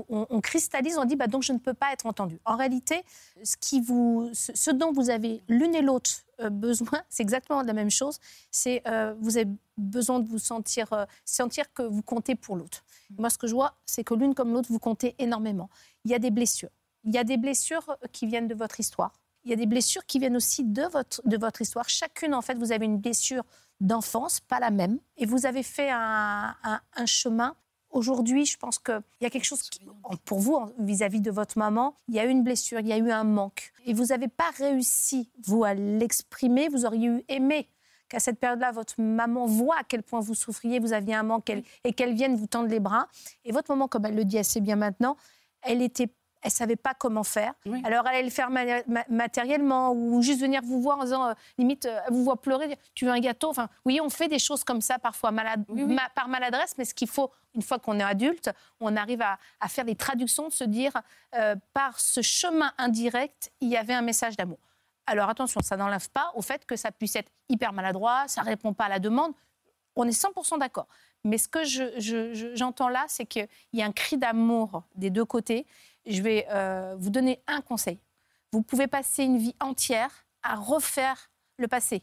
on, 0.10 0.42
cristallise, 0.42 0.98
on 0.98 1.06
dit 1.06 1.16
bah, 1.16 1.28
donc 1.28 1.44
je 1.44 1.54
ne 1.54 1.58
peux 1.58 1.74
pas 1.74 1.92
être 1.94 2.06
entendu. 2.06 2.40
En 2.46 2.56
réalité, 2.56 3.04
ce 3.44 4.72
dont 4.72 4.92
vous 4.92 5.10
avez 5.10 5.44
l'une 5.48 5.76
et 5.76 5.82
l'autre 5.82 6.12
euh, 6.40 6.50
besoin, 6.50 7.02
c'est 7.10 7.24
exactement 7.24 7.62
la 7.62 7.74
même 7.74 7.92
chose. 7.92 8.20
C'est 8.52 8.82
euh, 8.88 9.14
vous 9.20 9.38
avez 9.38 9.50
besoin 9.78 10.20
de 10.20 10.28
vous 10.28 10.40
sentir, 10.40 10.92
euh, 10.94 11.06
sentir 11.26 11.72
que 11.74 11.84
vous 11.84 12.02
comptez 12.02 12.36
pour 12.36 12.56
l'autre. 12.56 12.84
Moi, 13.18 13.30
ce 13.30 13.38
que 13.38 13.48
je 13.48 13.54
vois, 13.54 13.76
c'est 13.86 14.04
que 14.04 14.14
l'une 14.14 14.34
comme 14.34 14.54
l'autre, 14.54 14.72
vous 14.72 14.80
comptez 14.80 15.16
énormément. 15.20 15.70
Il 16.06 16.12
y 16.12 16.16
a 16.16 16.20
des 16.20 16.32
blessures. 16.32 16.70
Il 17.04 17.14
y 17.14 17.18
a 17.18 17.24
des 17.24 17.38
blessures 17.38 17.98
qui 18.12 18.28
viennent 18.28 18.48
de 18.48 18.56
votre 18.56 18.80
histoire. 18.80 19.14
Il 19.44 19.50
y 19.50 19.54
a 19.54 19.56
des 19.56 19.66
blessures 19.66 20.06
qui 20.06 20.20
viennent 20.20 20.36
aussi 20.36 20.64
de 20.64 20.84
votre, 20.84 21.22
de 21.28 21.38
votre 21.38 21.62
histoire. 21.62 21.90
Chacune, 21.90 22.34
en 22.36 22.42
fait, 22.42 22.56
vous 22.58 22.72
avez 22.72 22.86
une 22.86 22.98
blessure 23.00 23.44
d'enfance, 23.80 24.40
pas 24.40 24.60
la 24.60 24.70
même. 24.70 25.00
Et 25.18 25.26
vous 25.26 25.46
avez 25.46 25.64
fait 25.64 25.90
un, 25.90 26.56
un- 26.64 26.82
un 26.96 27.06
chemin. 27.06 27.56
Aujourd'hui, 27.90 28.46
je 28.46 28.58
pense 28.58 28.78
qu'il 28.80 29.02
y 29.20 29.26
a 29.26 29.30
quelque 29.30 29.44
chose 29.44 29.64
qui, 29.64 29.82
pour 30.26 30.40
vous, 30.40 30.58
vis-à-vis 30.80 31.20
de 31.22 31.32
votre 31.32 31.58
maman, 31.58 31.96
il 32.08 32.16
y 32.16 32.20
a 32.20 32.26
eu 32.26 32.30
une 32.30 32.44
blessure, 32.44 32.80
il 32.80 32.88
y 32.88 32.94
a 32.94 32.98
eu 32.98 33.12
un 33.12 33.24
manque. 33.26 33.74
Et 33.86 33.94
vous 33.94 34.06
n'avez 34.06 34.28
pas 34.30 34.50
réussi, 34.58 35.30
vous, 35.46 35.64
à 35.64 35.74
l'exprimer. 35.74 36.70
Vous 36.70 36.86
auriez 36.86 37.08
eu 37.08 37.24
aimé 37.28 37.68
qu'à 38.08 38.20
cette 38.20 38.40
période-là, 38.40 38.72
votre 38.72 38.94
maman 39.02 39.46
voit 39.46 39.78
à 39.78 39.84
quel 39.84 40.04
point 40.04 40.20
vous 40.22 40.36
souffriez, 40.36 40.80
vous 40.80 40.94
aviez 40.94 41.16
un 41.16 41.24
manque 41.24 41.50
elle- 41.50 41.64
et 41.84 41.92
qu'elle 41.94 42.14
vienne 42.14 42.36
vous 42.36 42.48
tendre 42.48 42.70
les 42.70 42.80
bras. 42.80 43.08
Et 43.44 43.52
votre 43.52 43.70
maman, 43.72 43.88
comme 43.88 44.06
elle 44.06 44.16
le 44.16 44.24
dit 44.26 44.38
assez 44.38 44.62
bien 44.62 44.76
maintenant, 44.78 45.18
elle 45.62 45.82
était 45.82 46.14
elle 46.44 46.52
savait 46.52 46.76
pas 46.76 46.94
comment 46.94 47.24
faire. 47.24 47.54
Oui. 47.66 47.82
Alors, 47.86 48.06
elle 48.08 48.16
allait 48.16 48.24
le 48.24 48.30
faire 48.30 48.50
ma- 48.50 48.84
ma- 48.88 49.06
matériellement 49.10 49.92
ou 49.92 50.22
juste 50.22 50.42
venir 50.42 50.62
vous 50.64 50.82
voir 50.82 51.00
en 51.00 51.04
disant, 51.04 51.28
euh, 51.30 51.34
limite, 51.58 51.86
euh, 51.86 52.00
elle 52.08 52.14
vous 52.14 52.24
voit 52.24 52.42
pleurer, 52.42 52.68
dire, 52.68 52.78
tu 52.96 53.06
veux 53.06 53.12
un 53.12 53.20
gâteau? 53.20 53.50
Enfin, 53.50 53.70
oui, 53.86 54.00
on 54.02 54.10
fait 54.10 54.28
des 54.28 54.40
choses 54.40 54.64
comme 54.64 54.82
ça 54.82 54.98
parfois 55.00 55.32
malade, 55.32 55.64
Oui, 55.70 55.84
oui. 55.84 55.94
ma- 55.96 56.10
par 56.10 56.28
maladresse, 56.28 56.76
mais 56.78 56.86
ce 56.86 56.94
qu'il 56.94 57.08
faut, 57.08 57.32
une 57.54 57.62
fois 57.62 57.80
qu'on 57.80 58.00
est 58.00 58.04
adulte, 58.04 58.50
on 58.80 58.96
arrive 58.96 59.22
à, 59.22 59.38
à 59.60 59.68
faire 59.68 59.86
des 59.86 59.96
traductions, 59.96 60.48
de 60.48 60.54
se 60.54 60.64
dire, 60.64 60.94
euh, 61.36 61.56
par 61.74 62.00
ce 62.00 62.22
chemin 62.22 62.72
indirect, 62.78 63.52
il 63.62 63.70
y 63.70 63.78
avait 63.78 63.94
un 63.94 64.02
message 64.02 64.36
d'amour. 64.38 64.60
Alors 65.08 65.30
attention, 65.30 65.62
ça 65.62 65.78
n'enlève 65.78 66.10
pas 66.12 66.32
au 66.36 66.42
fait 66.42 66.66
que 66.66 66.76
ça 66.76 66.92
puisse 66.92 67.16
être 67.16 67.32
hyper 67.50 67.74
maladroit, 67.74 68.24
ça 68.28 68.42
répond 68.44 68.74
pas 68.74 68.86
à 68.86 68.90
la 68.90 69.00
demande. 69.00 69.34
On 69.96 70.08
est 70.08 70.12
100% 70.12 70.58
d'accord. 70.58 70.88
Mais 71.24 71.38
ce 71.38 71.48
que 71.48 71.64
je- 71.64 72.00
je- 72.00 72.34
je- 72.34 72.56
j'entends 72.56 72.88
là, 72.88 73.06
c'est 73.08 73.26
qu'il 73.26 73.48
y 73.74 73.82
a 73.82 73.86
un 73.86 73.92
cri 73.92 74.18
d'amour 74.18 74.84
des 74.96 75.10
deux 75.10 75.26
côtés. 75.26 75.68
Je 76.06 76.22
vais 76.22 76.48
euh, 76.50 76.96
vous 76.98 77.10
donner 77.10 77.42
un 77.48 77.62
conseil. 77.62 78.00
Vous 78.52 78.62
pouvez 78.62 78.88
passer 78.88 79.24
une 79.24 79.38
vie 79.38 79.56
entière 79.60 80.12
à 80.44 80.56
refaire 80.56 81.30
le 81.58 81.68
passé, 81.68 82.02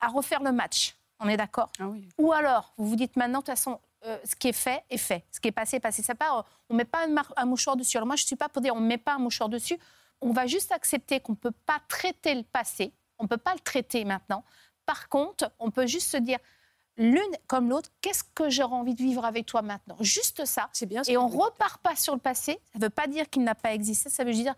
à 0.00 0.08
refaire 0.08 0.42
le 0.42 0.52
match. 0.52 0.96
On 1.20 1.28
est 1.28 1.36
d'accord 1.36 1.70
Ah 1.78 1.88
oui. 1.88 2.08
ou 2.18 2.32
alors, 2.32 2.72
vous 2.76 2.88
vous 2.88 2.96
dites 2.96 3.16
maintenant, 3.16 3.40
de 3.40 3.44
toute 3.44 3.54
façon, 3.54 3.80
euh, 4.04 4.18
ce 4.24 4.34
qui 4.34 4.48
est 4.48 4.52
fait 4.52 4.82
est 4.90 4.98
fait. 4.98 5.24
Ce 5.30 5.38
qui 5.38 5.48
est 5.48 5.52
passé 5.52 5.76
est 5.76 5.80
passé. 5.80 6.02
Ça 6.02 6.14
part, 6.14 6.44
on 6.68 6.74
ne 6.74 6.78
met 6.78 6.84
pas 6.84 7.06
un, 7.36 7.44
mouchoir 7.44 7.76
dessus. 7.76 7.96
Alors 7.96 8.06
moi, 8.06 8.16
je 8.16 8.24
ne 8.24 8.26
suis 8.26 8.36
pas 8.36 8.48
pour 8.48 8.60
dire 8.62 8.74
on 8.74 8.80
ne 8.80 8.86
met 8.86 8.98
pas 8.98 9.14
un 9.14 9.18
mouchoir 9.18 9.48
dessus. 9.48 9.78
On 10.20 10.32
va 10.32 10.46
juste 10.46 10.72
accepter 10.72 11.20
qu'on 11.20 11.32
ne 11.32 11.36
peut 11.36 11.52
pas 11.66 11.80
traiter 11.88 12.34
le 12.34 12.42
passé. 12.42 12.92
On 13.18 13.24
ne 13.24 13.28
peut 13.28 13.36
pas 13.36 13.54
le 13.54 13.60
traiter 13.60 14.04
maintenant. 14.04 14.44
Par 14.86 15.08
contre, 15.08 15.52
on 15.60 15.70
peut 15.70 15.86
juste 15.86 16.10
se 16.10 16.16
dire, 16.16 16.38
l'une 16.96 17.20
comme 17.46 17.68
l'autre, 17.70 17.90
qu'est-ce 18.00 18.24
que 18.34 18.50
j'aurais 18.50 18.74
envie 18.76 18.94
de 18.94 19.02
vivre 19.02 19.24
avec 19.24 19.46
toi 19.46 19.62
maintenant? 19.62 19.96
Juste 20.00 20.44
ça. 20.44 20.68
C'est 20.72 20.86
bien. 20.86 21.02
ce 21.04 21.10
Et 21.10 21.16
on 21.16 21.28
dites. 21.28 21.40
repart 21.40 21.80
pas 21.82 21.96
sur 21.96 22.14
le 22.14 22.20
passé. 22.20 22.58
Ça 22.72 22.78
ne 22.78 22.84
veut 22.84 22.90
pas 22.90 23.06
dire 23.06 23.28
qu'il 23.30 23.42
n'a 23.44 23.54
pas 23.54 23.72
existé. 23.74 24.10
Ça 24.10 24.24
veut 24.24 24.32
dire, 24.32 24.54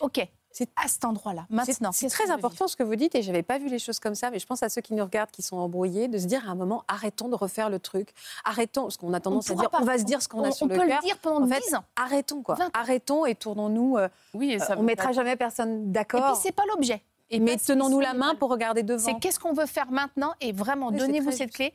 OK, 0.00 0.20
C'est- 0.50 0.70
à 0.82 0.88
cet 0.88 1.04
endroit-là, 1.04 1.44
C'est- 1.50 1.54
maintenant. 1.54 1.92
C'est 1.92 2.08
très 2.08 2.30
important 2.30 2.66
ce 2.66 2.76
que 2.76 2.82
vous 2.82 2.96
dites 2.96 3.14
et 3.14 3.20
je 3.20 3.26
n'avais 3.30 3.42
pas 3.42 3.58
vu 3.58 3.68
les 3.68 3.78
choses 3.78 3.98
comme 3.98 4.14
ça, 4.14 4.30
mais 4.30 4.38
je 4.38 4.46
pense 4.46 4.62
à 4.62 4.70
ceux 4.70 4.80
qui 4.80 4.94
nous 4.94 5.04
regardent, 5.04 5.30
qui 5.30 5.42
sont 5.42 5.58
embrouillés, 5.58 6.08
de 6.08 6.16
se 6.16 6.24
dire 6.24 6.48
à 6.48 6.52
un 6.52 6.54
moment, 6.54 6.82
arrêtons 6.88 7.28
de 7.28 7.34
refaire 7.34 7.68
le 7.68 7.78
truc, 7.78 8.14
arrêtons, 8.42 8.84
parce 8.84 8.96
qu'on 8.96 9.12
a 9.12 9.20
tendance 9.20 9.50
à 9.50 9.52
pourra 9.52 9.62
dire, 9.64 9.70
pas- 9.70 9.80
on 9.82 9.84
va 9.84 9.98
se 9.98 10.04
dire 10.04 10.22
ce 10.22 10.28
qu'on 10.28 10.42
a 10.44 10.48
on, 10.48 10.52
sur 10.52 10.64
on 10.64 10.70
le 10.70 10.76
peut 10.76 10.86
cœur. 10.86 10.96
le 11.02 11.06
dire 11.06 11.18
pendant 11.18 11.44
En 11.44 11.48
fait, 11.48 11.60
10 11.60 11.74
ans. 11.74 11.84
Arrêtons 11.96 12.42
quoi, 12.42 12.54
20 12.54 12.66
ans. 12.68 12.70
arrêtons 12.72 13.26
et 13.26 13.34
tournons-nous. 13.34 13.98
euh, 13.98 14.08
Oui, 14.32 14.52
et 14.52 14.58
ça 14.58 14.74
on 14.76 14.80
veut 14.80 14.86
mettra 14.86 15.12
jamais 15.12 15.36
personne 15.36 15.74
Et 15.74 15.82
puis, 15.82 15.90
d'accord. 15.92 16.36
c'est 16.36 16.52
pas 16.52 16.64
l'objet. 16.72 17.02
Et 17.30 17.40
Mais 17.40 17.56
tenons-nous 17.56 18.00
la 18.00 18.14
main 18.14 18.34
pour 18.34 18.50
regarder 18.50 18.82
devant. 18.82 19.04
C'est 19.04 19.18
qu'est-ce 19.18 19.38
qu'on 19.40 19.52
veut 19.52 19.66
faire 19.66 19.90
maintenant 19.90 20.32
et 20.40 20.52
vraiment 20.52 20.88
Oui, 20.88 20.96
donnez-vous 20.98 21.30
cette 21.32 21.48
juste. 21.48 21.54
clé. 21.54 21.72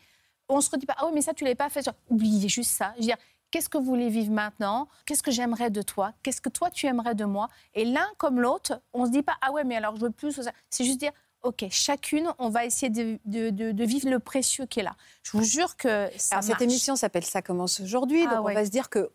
On 0.50 0.62
se 0.62 0.70
redit 0.70 0.86
pas 0.86 0.96
ah 0.98 1.06
oui 1.06 1.12
mais 1.14 1.22
ça 1.22 1.34
tu 1.34 1.44
l'avais 1.44 1.56
pas 1.56 1.70
fait. 1.70 1.84
Genre, 1.84 1.94
Oubliez 2.10 2.48
juste 2.50 2.72
ça. 2.72 2.92
Je 2.96 3.02
veux 3.02 3.06
dire 3.08 3.18
qu'est-ce 3.52 3.68
que 3.70 3.78
vous 3.78 3.84
voulez 3.86 4.10
vivre 4.10 4.32
maintenant? 4.32 4.88
Qu'est-ce 5.06 5.24
que 5.24 5.32
j'aimerais 5.32 5.70
de 5.70 5.82
toi? 5.82 6.14
Qu'est-ce 6.24 6.42
que 6.42 6.50
toi 6.50 6.70
tu 6.70 6.86
aimerais 6.88 7.16
de 7.16 7.26
moi? 7.26 7.50
Et 7.74 7.84
l'un 7.86 8.08
comme 8.18 8.40
l'autre, 8.40 8.82
on 8.94 9.06
se 9.06 9.12
dit 9.12 9.24
pas 9.24 9.36
ah 9.42 9.52
ouais 9.52 9.64
mais 9.64 9.76
alors 9.76 9.96
je 9.96 10.02
veux 10.02 10.10
plus. 10.12 10.38
ou 10.38 10.44
ça. 10.44 10.52
C'est 10.70 10.84
juste 10.86 11.00
dire 11.00 11.12
ok 11.44 11.66
chacune 11.70 12.32
on 12.38 12.50
va 12.50 12.66
essayer 12.66 12.90
de, 12.90 13.18
de- 13.26 13.50
de- 13.50 13.72
de 13.72 13.84
vivre 13.84 14.10
le 14.10 14.20
précieux 14.20 14.66
qui 14.68 14.80
est 14.80 14.84
là. 14.84 14.96
Je 15.24 15.32
vous 15.38 15.44
jure 15.44 15.76
que 15.76 16.10
ça 16.18 16.36
Alors, 16.38 16.44
cette 16.46 16.62
émission 16.62 16.96
s'appelle 16.96 17.26
Ça 17.26 17.42
commence 17.42 17.80
aujourd'hui, 17.82 18.26
Ah 18.30 18.36
donc 18.36 18.46
ouais. 18.46 18.52
on 18.54 18.56
va 18.56 18.66
se 18.66 18.72
dire 18.72 18.90
que 18.90 19.10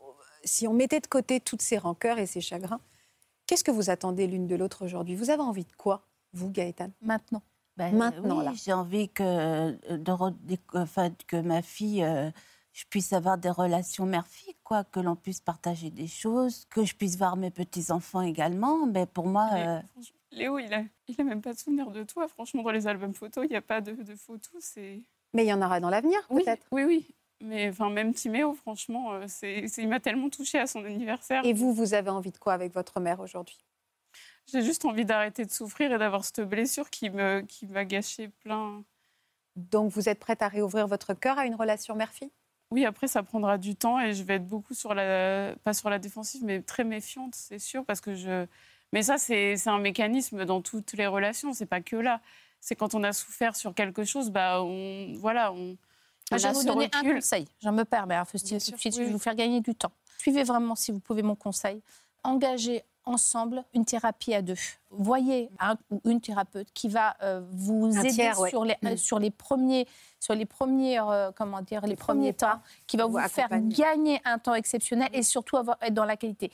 si 0.44 0.66
on 0.68 0.72
mettait 0.74 1.00
de 1.00 1.06
côté 1.06 1.40
toutes 1.40 1.62
ces 1.62 1.76
rancœurs 1.78 2.18
et 2.18 2.26
ces 2.26 2.40
chagrins, 2.40 2.80
qu'est-ce 3.46 3.64
que 3.64 3.70
vous 3.70 3.90
attendez 3.90 4.26
l'une 4.26 4.46
de 4.46 4.54
l'autre 4.56 4.84
aujourd'hui? 4.84 5.16
Vous 5.16 5.30
avez 5.30 5.42
envie 5.42 5.64
de 5.64 5.72
quoi, 5.76 6.02
vous, 6.36 6.50
Gaëtane 6.50 6.92
maintenant. 7.00 7.42
Ben, 7.76 7.94
Maintenant, 7.94 8.38
oui. 8.48 8.56
J'ai 8.56 8.72
envie 8.72 9.08
que, 9.10 9.22
euh, 9.22 9.72
de 9.98 10.56
enfin, 10.74 11.10
que 11.26 11.36
ma 11.36 11.60
fille, 11.60 12.02
euh, 12.02 12.30
je 12.72 12.84
puisse 12.88 13.12
avoir 13.12 13.36
des 13.36 13.50
relations 13.50 14.06
mère-fille, 14.06 14.54
quoi, 14.64 14.84
que 14.84 14.98
l'on 15.00 15.14
puisse 15.16 15.40
partager 15.40 15.90
des 15.90 16.06
choses, 16.06 16.64
que 16.70 16.84
je 16.84 16.94
puisse 16.94 17.16
voir 17.18 17.36
mes 17.36 17.50
petits-enfants 17.50 18.22
également. 18.22 18.86
Mais 18.86 19.04
pour 19.06 19.26
moi, 19.26 19.48
Mais, 19.52 19.66
euh, 19.66 19.80
Léo, 20.32 20.58
il 20.58 20.72
a, 20.72 20.84
il 21.08 21.20
a 21.20 21.24
même 21.24 21.42
pas 21.42 21.52
de 21.52 21.58
souvenir 21.58 21.90
de 21.90 22.02
toi. 22.02 22.28
Franchement, 22.28 22.62
dans 22.62 22.70
les 22.70 22.86
albums 22.86 23.14
photos, 23.14 23.44
il 23.44 23.50
n'y 23.50 23.56
a 23.56 23.62
pas 23.62 23.80
de, 23.82 23.92
de 23.92 24.14
photos. 24.14 24.52
C'est 24.60 25.02
Mais 25.34 25.44
il 25.44 25.48
y 25.48 25.52
en 25.52 25.60
aura 25.60 25.78
dans 25.80 25.90
l'avenir, 25.90 26.18
oui, 26.30 26.44
peut-être. 26.44 26.66
oui, 26.72 26.84
oui. 26.84 27.06
Mais 27.42 27.68
enfin, 27.68 27.90
même 27.90 28.14
Timéo, 28.14 28.54
franchement, 28.54 29.20
c'est, 29.28 29.68
c'est- 29.68 29.82
il 29.82 29.88
m'a 29.88 30.00
tellement 30.00 30.30
touchée 30.30 30.58
à 30.58 30.66
son 30.66 30.82
anniversaire. 30.82 31.44
Et 31.44 31.52
vous, 31.52 31.74
vous 31.74 31.92
avez 31.92 32.08
envie 32.08 32.32
de 32.32 32.38
quoi 32.38 32.54
avec 32.54 32.72
votre 32.72 33.00
mère 33.00 33.20
aujourd'hui? 33.20 33.58
J'ai 34.52 34.62
juste 34.62 34.84
envie 34.84 35.04
d'arrêter 35.04 35.44
de 35.44 35.50
souffrir 35.50 35.92
et 35.92 35.98
d'avoir 35.98 36.24
cette 36.24 36.40
blessure 36.40 36.90
qui 36.90 37.10
me, 37.10 37.40
qui 37.40 37.66
m'a 37.66 37.84
gâché 37.84 38.28
plein. 38.28 38.84
Donc, 39.56 39.90
vous 39.90 40.08
êtes 40.08 40.18
prête 40.18 40.42
à 40.42 40.48
réouvrir 40.48 40.86
votre 40.86 41.14
cœur 41.14 41.38
à 41.38 41.46
une 41.46 41.54
relation 41.54 41.94
mère-fille? 41.94 42.30
Oui, 42.70 42.84
après, 42.84 43.06
ça 43.06 43.22
prendra 43.22 43.58
du 43.58 43.76
temps 43.76 44.00
et 44.00 44.12
je 44.12 44.22
vais 44.22 44.34
être 44.34 44.46
beaucoup 44.46 44.74
sur 44.74 44.94
la, 44.94 45.54
pas 45.64 45.72
sur 45.72 45.88
la 45.88 45.98
défensive, 45.98 46.42
mais 46.44 46.62
très 46.62 46.84
méfiante, 46.84 47.34
c'est 47.34 47.58
sûr, 47.58 47.84
parce 47.84 48.00
que 48.00 48.14
je. 48.14 48.46
Mais 48.92 49.02
ça, 49.02 49.18
c'est 49.18 49.56
c'est 49.56 49.70
un 49.70 49.78
mécanisme 49.78 50.44
dans 50.44 50.60
toutes 50.60 50.92
les 50.92 51.06
relations, 51.06 51.52
c'est 51.52 51.66
pas 51.66 51.80
que 51.80 51.96
là. 51.96 52.20
C'est 52.60 52.74
quand 52.74 52.94
on 52.94 53.04
a 53.04 53.12
souffert 53.12 53.54
sur 53.54 53.74
quelque 53.74 54.04
chose, 54.04 54.30
bah, 54.30 54.62
on, 54.62 55.14
voilà, 55.18 55.52
on. 55.52 55.76
Ah, 56.30 56.38
je 56.38 56.48
vais 56.48 56.52
vous 56.52 56.64
donner 56.64 56.90
un 56.92 57.14
conseil. 57.14 57.46
Je 57.62 57.68
me 57.68 57.84
permets, 57.84 58.16
hein, 58.16 58.24
Faustine, 58.24 58.58
tout 58.58 58.72
de 58.72 58.76
suite, 58.78 58.94
oui, 58.94 59.00
je 59.00 59.06
vais 59.06 59.12
vous 59.12 59.18
faire 59.18 59.36
gagner 59.36 59.60
du 59.60 59.74
temps. 59.74 59.92
Suivez 60.18 60.42
vraiment, 60.42 60.74
si 60.74 60.90
vous 60.90 60.98
pouvez, 60.98 61.22
mon 61.22 61.36
conseil. 61.36 61.80
Engagez 62.24 62.82
ensemble 63.06 63.64
une 63.74 63.84
thérapie 63.84 64.34
à 64.34 64.42
deux. 64.42 64.56
Voyez 64.90 65.48
un 65.58 65.76
ou 65.90 66.00
une 66.04 66.20
thérapeute 66.20 66.68
qui 66.74 66.88
va 66.88 67.16
euh, 67.22 67.40
vous 67.52 67.86
Un 67.96 68.00
aider 68.00 68.10
tiers, 68.10 68.38
ouais. 68.38 68.50
sur, 68.50 68.64
les, 68.64 68.76
euh, 68.84 68.92
Mm. 68.92 68.96
sur 68.96 69.18
les 69.18 69.30
premiers, 69.30 69.86
sur 70.20 70.34
les 70.34 70.46
premiers, 70.46 71.00
euh, 71.00 71.30
comment 71.34 71.62
dire, 71.62 71.86
les, 71.86 71.96
premiers 71.96 72.34
temps, 72.34 72.60
qui 72.86 72.96
va 72.96 73.06
Vous 73.06 73.12
vous 73.12 73.28
faire 73.28 73.48
gagner 73.50 74.20
un 74.24 74.38
temps 74.38 74.54
exceptionnel 74.54 75.08
et 75.12 75.22
surtout 75.22 75.56
avoir, 75.56 75.78
être 75.80 75.94
dans 75.94 76.04
la 76.04 76.16
qualité. 76.16 76.50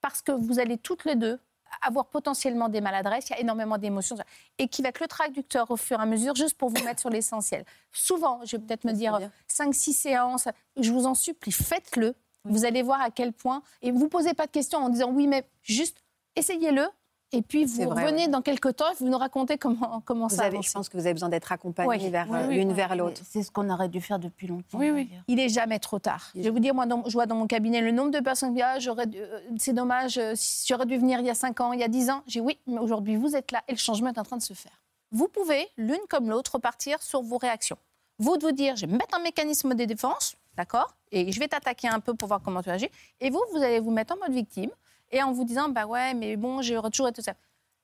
Parce 0.00 0.22
que 0.22 0.32
vous 0.32 0.58
allez 0.58 0.78
toutes 0.78 1.04
les 1.04 1.16
deux 1.16 1.40
avoir 1.82 2.06
potentiellement 2.06 2.68
des 2.68 2.80
maladresses, 2.80 3.28
il 3.30 3.32
y 3.32 3.36
a 3.36 3.40
énormément 3.40 3.78
d'émotions, 3.78 4.16
et 4.58 4.68
qui 4.68 4.82
va 4.82 4.90
être 4.90 5.00
le 5.00 5.08
traducteur 5.08 5.70
au 5.70 5.76
fur 5.76 5.98
et 5.98 6.02
à 6.02 6.06
mesure, 6.06 6.34
juste 6.34 6.56
pour 6.56 6.68
vous 6.68 6.84
mettre 6.84 7.00
sur 7.00 7.10
l'essentiel. 7.10 7.64
Souvent, 7.92 8.40
je 8.44 8.56
vais 8.56 8.62
peut-être 8.62 8.84
me 8.84 8.92
dire 8.92 9.18
bien. 9.18 9.30
5-6 9.48 9.92
séances, 9.92 10.48
je 10.76 10.92
vous 10.92 11.06
en 11.06 11.14
supplie, 11.14 11.52
faites-le. 11.52 12.14
Vous 12.44 12.64
allez 12.64 12.82
voir 12.82 13.00
à 13.00 13.10
quel 13.10 13.32
point, 13.32 13.62
et 13.82 13.90
vous 13.90 14.04
ne 14.04 14.08
posez 14.08 14.34
pas 14.34 14.46
de 14.46 14.50
questions 14.52 14.78
en 14.78 14.88
disant 14.90 15.10
oui, 15.10 15.26
mais 15.26 15.44
juste 15.62 15.96
essayez-le, 16.36 16.86
et 17.32 17.42
puis 17.42 17.64
vous 17.64 17.82
vrai, 17.88 18.04
revenez 18.04 18.22
ouais. 18.24 18.28
dans 18.28 18.42
quelques 18.42 18.76
temps 18.76 18.90
et 18.92 18.94
vous 19.00 19.08
nous 19.08 19.18
racontez 19.18 19.58
comment, 19.58 20.00
comment 20.04 20.28
Vous 20.28 20.36
ça 20.36 20.44
avez, 20.44 20.62
je 20.62 20.70
pense 20.70 20.88
que 20.88 20.96
vous 20.96 21.04
avez 21.04 21.14
besoin 21.14 21.28
d'être 21.30 21.50
accompagné 21.50 21.88
Oui. 22.04 22.10
vers 22.10 22.28
Oui, 22.30 22.38
euh, 22.38 22.46
oui. 22.48 22.54
l'une 22.56 22.72
vers 22.72 22.94
l'autre. 22.94 23.22
C'est 23.28 23.42
ce 23.42 23.50
qu'on 23.50 23.68
aurait 23.70 23.88
dû 23.88 24.00
faire 24.00 24.18
depuis 24.20 24.46
longtemps. 24.46 24.78
Oui, 24.78 24.90
oui. 24.90 25.06
d'ailleurs. 25.06 25.24
Il 25.26 25.40
est 25.40 25.48
jamais 25.48 25.78
trop 25.80 25.98
tard. 25.98 26.30
Je 26.36 26.42
vais 26.42 26.50
vous 26.50 26.60
dire, 26.60 26.74
moi, 26.74 26.86
dans- 26.86 27.02
je 27.06 27.12
vois 27.12 27.26
dans 27.26 27.34
mon 27.34 27.48
cabinet 27.48 27.80
le 27.80 27.90
nombre 27.90 28.12
de 28.12 28.20
personnes 28.20 28.50
qui 28.50 28.56
disent 28.56 28.64
ah, 28.66 28.78
j'aurais 28.78 29.06
euh, 29.16 29.40
c'est 29.58 29.72
dommage, 29.72 30.16
euh, 30.18 30.34
si 30.36 30.66
j'aurais 30.68 30.86
dû 30.86 30.96
venir 30.96 31.18
il 31.18 31.26
y 31.26 31.30
a 31.30 31.34
5 31.34 31.60
ans, 31.60 31.72
il 31.72 31.80
y 31.80 31.82
a 31.82 31.88
10 31.88 32.10
ans. 32.10 32.22
J'ai 32.28 32.38
dit, 32.40 32.46
oui, 32.46 32.58
mais 32.68 32.78
aujourd'hui, 32.78 33.16
vous 33.16 33.34
êtes 33.34 33.50
là 33.50 33.62
et 33.66 33.72
le 33.72 33.78
changement 33.78 34.10
est 34.10 34.18
en 34.18 34.22
train 34.24 34.36
de 34.36 34.42
se 34.42 34.52
faire. 34.54 34.82
Vous 35.10 35.26
pouvez, 35.26 35.66
l'une 35.76 35.98
comme 36.08 36.28
l'autre, 36.30 36.58
partir 36.58 37.02
sur 37.02 37.22
vos 37.22 37.38
réactions. 37.38 37.78
Vous 38.20 38.36
de 38.36 38.46
vous 38.46 38.52
dire, 38.52 38.76
je 38.76 38.86
vais 38.86 38.92
me 38.92 38.98
mettre 38.98 39.16
un 39.18 39.22
mécanisme 39.22 39.74
de 39.74 39.84
défense, 39.86 40.36
d'accord? 40.56 40.94
Et 41.10 41.32
je 41.32 41.38
vais 41.38 41.48
t'attaquer 41.48 41.88
un 41.88 42.00
peu 42.00 42.14
pour 42.14 42.28
voir 42.28 42.40
comment 42.42 42.62
tu 42.62 42.70
agis. 42.70 42.90
Et 43.20 43.30
vous, 43.30 43.42
vous 43.52 43.58
allez 43.58 43.80
vous 43.80 43.90
mettre 43.90 44.14
en 44.14 44.18
mode 44.18 44.32
victime 44.32 44.70
et 45.10 45.22
en 45.22 45.32
vous 45.32 45.44
disant, 45.44 45.68
bah 45.68 45.86
ouais, 45.86 46.14
mais 46.14 46.36
bon, 46.36 46.62
j'aurais 46.62 46.90
toujours 46.90 47.08
été 47.08 47.22
tout 47.22 47.24
ça. 47.24 47.34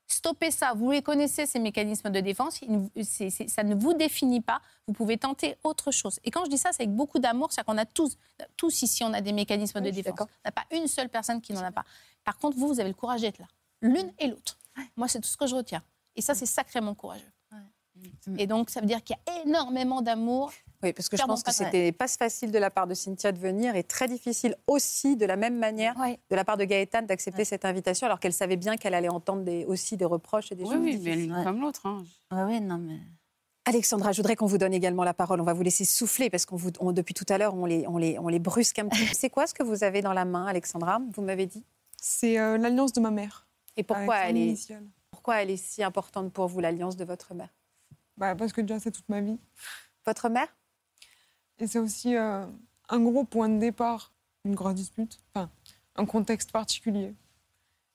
Stoppez 0.06 0.50
ça. 0.50 0.72
Vous 0.74 0.90
les 0.90 1.02
connaissez, 1.02 1.46
ces 1.46 1.60
mécanismes 1.60 2.10
de 2.10 2.18
défense. 2.18 2.60
Ça 3.46 3.62
ne 3.62 3.74
vous 3.76 3.94
définit 3.94 4.40
pas. 4.40 4.60
Vous 4.88 4.92
pouvez 4.92 5.16
tenter 5.16 5.56
autre 5.62 5.92
chose. 5.92 6.18
Et 6.24 6.32
quand 6.32 6.44
je 6.44 6.50
dis 6.50 6.58
ça, 6.58 6.70
c'est 6.72 6.82
avec 6.82 6.94
beaucoup 6.94 7.20
d'amour. 7.20 7.52
C'est 7.52 7.64
qu'on 7.64 7.78
a 7.78 7.86
tous, 7.86 8.18
tous 8.56 8.82
ici, 8.82 9.04
on 9.04 9.12
a 9.12 9.20
des 9.20 9.32
mécanismes 9.32 9.78
Oui, 9.78 9.84
de 9.84 9.90
défense. 9.90 10.18
On 10.20 10.26
n'a 10.44 10.50
pas 10.50 10.64
une 10.72 10.88
seule 10.88 11.08
personne 11.08 11.40
qui 11.40 11.52
n'en 11.52 11.62
a 11.62 11.70
pas. 11.70 11.84
Par 12.24 12.36
contre, 12.38 12.56
vous, 12.56 12.66
vous 12.66 12.80
avez 12.80 12.88
le 12.88 12.94
courage 12.94 13.20
d'être 13.20 13.38
là. 13.38 13.46
L'une 13.82 14.12
et 14.18 14.26
l'autre. 14.26 14.58
Moi, 14.96 15.06
c'est 15.06 15.20
tout 15.20 15.28
ce 15.28 15.36
que 15.36 15.46
je 15.46 15.54
retiens. 15.54 15.82
Et 16.16 16.22
ça, 16.22 16.34
c'est 16.34 16.46
sacrément 16.46 16.94
courageux. 16.94 17.30
Et 18.36 18.46
donc, 18.46 18.70
ça 18.70 18.80
veut 18.80 18.86
dire 18.86 19.04
qu'il 19.04 19.16
y 19.16 19.30
a 19.30 19.42
énormément 19.42 20.02
d'amour. 20.02 20.52
Oui, 20.82 20.92
parce 20.94 21.08
que 21.10 21.16
je 21.18 21.22
pense 21.24 21.42
que 21.42 21.52
c'était 21.52 21.92
pas 21.92 22.08
facile 22.08 22.50
de 22.50 22.58
la 22.58 22.70
part 22.70 22.86
de 22.86 22.94
Cynthia 22.94 23.32
de 23.32 23.38
venir 23.38 23.76
et 23.76 23.84
très 23.84 24.08
difficile 24.08 24.56
aussi, 24.66 25.14
de 25.16 25.26
la 25.26 25.36
même 25.36 25.58
manière, 25.58 25.94
de 26.30 26.34
la 26.36 26.44
part 26.44 26.56
de 26.56 26.64
Gaëtane 26.64 27.06
d'accepter 27.06 27.44
cette 27.44 27.64
invitation, 27.66 28.06
alors 28.06 28.18
qu'elle 28.18 28.32
savait 28.32 28.56
bien 28.56 28.76
qu'elle 28.76 28.94
allait 28.94 29.10
entendre 29.10 29.42
des- 29.42 29.66
aussi 29.66 29.96
des 29.98 30.06
reproches 30.06 30.52
et 30.52 30.54
des 30.54 30.64
Oui, 30.64 30.70
choses 30.74 30.82
oui, 30.82 31.00
mais 31.04 31.16
l'une 31.16 31.34
Ouais. 31.36 31.44
comme 31.44 31.60
l'autre. 31.60 31.84
hein. 31.86 32.02
Ouais, 32.32 32.44
ouais, 32.44 32.60
non, 32.60 32.78
mais. 32.78 32.98
Alexandra, 33.66 34.12
je 34.12 34.16
voudrais 34.16 34.36
qu'on 34.36 34.46
vous 34.46 34.56
donne 34.56 34.72
également 34.72 35.04
la 35.04 35.12
parole. 35.12 35.38
On 35.40 35.44
va 35.44 35.52
vous 35.52 35.62
laisser 35.62 35.84
souffler 35.84 36.30
parce 36.30 36.46
qu'on 36.46 36.56
vous, 36.56 36.70
on- 36.80 36.92
depuis 36.92 37.12
tout 37.12 37.26
à 37.28 37.36
l'heure, 37.36 37.54
on 37.54 37.66
les, 37.66 37.86
on, 37.86 37.98
les, 37.98 38.18
on 38.18 38.28
les 38.28 38.38
brusque 38.38 38.78
un 38.78 38.88
petit 38.88 39.04
peu. 39.06 39.14
C'est 39.14 39.28
quoi 39.30 39.46
ce 39.46 39.52
que 39.52 39.62
vous 39.62 39.84
avez 39.84 40.00
dans 40.00 40.14
la 40.14 40.24
main, 40.24 40.46
Alexandra? 40.46 41.00
Vous 41.14 41.20
m'avez 41.22 41.44
dit? 41.46 41.62
C'est 41.98 42.38
euh, 42.38 42.56
l'alliance 42.56 42.94
de 42.94 43.00
ma 43.00 43.10
mère. 43.10 43.46
Et 43.76 43.82
pourquoi 43.82 44.16
elle, 44.20 44.38
est, 44.38 44.46
initiale. 44.46 44.84
pourquoi 45.10 45.42
elle 45.42 45.50
est 45.50 45.58
si 45.58 45.82
importante 45.82 46.32
pour 46.32 46.46
vous, 46.48 46.60
l'alliance 46.60 46.96
de 46.96 47.04
votre 47.04 47.34
mère? 47.34 47.50
Bah, 48.16 48.34
Parce 48.34 48.52
que 48.54 48.62
déjà, 48.62 48.80
c'est 48.80 48.90
toute 48.90 49.08
ma 49.10 49.20
vie. 49.20 49.38
Votre 50.06 50.30
mère? 50.30 50.48
Et 51.60 51.66
c'est 51.66 51.78
aussi 51.78 52.16
euh, 52.16 52.44
un 52.88 53.00
gros 53.00 53.24
point 53.24 53.48
de 53.48 53.58
départ, 53.58 54.12
une 54.44 54.54
grosse 54.54 54.74
dispute, 54.74 55.18
enfin, 55.34 55.50
un 55.96 56.06
contexte 56.06 56.50
particulier 56.52 57.14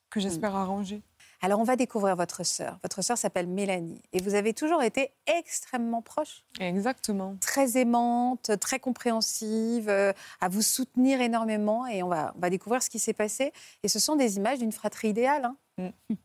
que 0.10 0.20
j'espère 0.20 0.52
Hmm. 0.54 0.56
arranger. 0.58 1.02
Alors, 1.42 1.60
on 1.60 1.64
va 1.64 1.76
découvrir 1.76 2.16
votre 2.16 2.44
sœur. 2.46 2.80
Votre 2.82 3.02
sœur 3.02 3.18
s'appelle 3.18 3.48
Mélanie. 3.48 4.02
Et 4.14 4.22
vous 4.22 4.36
avez 4.36 4.54
toujours 4.54 4.82
été 4.82 5.12
extrêmement 5.28 6.02
proche. 6.02 6.44
Exactement. 6.60 7.36
très 7.42 7.78
aimante, 7.78 8.52
très 8.60 8.80
compréhensive, 8.80 9.90
euh, 9.90 10.14
à 10.40 10.48
vous 10.48 10.62
soutenir 10.62 11.20
énormément. 11.22 11.86
Et 11.88 12.02
on 12.04 12.08
va, 12.08 12.34
on 12.36 12.40
va 12.40 12.50
découvrir 12.50 12.82
ce 12.82 12.90
qui 12.90 13.00
s'est 13.00 13.14
passé. 13.14 13.52
Et 13.84 13.90
ce 13.90 14.00
sont 14.00 14.16
des 14.16 14.38
images 14.38 14.60
d'une 14.60 14.72
fratrie 14.72 15.10
idéale. 15.10 15.46
hein. 15.78 15.92
Mm. 16.10 16.16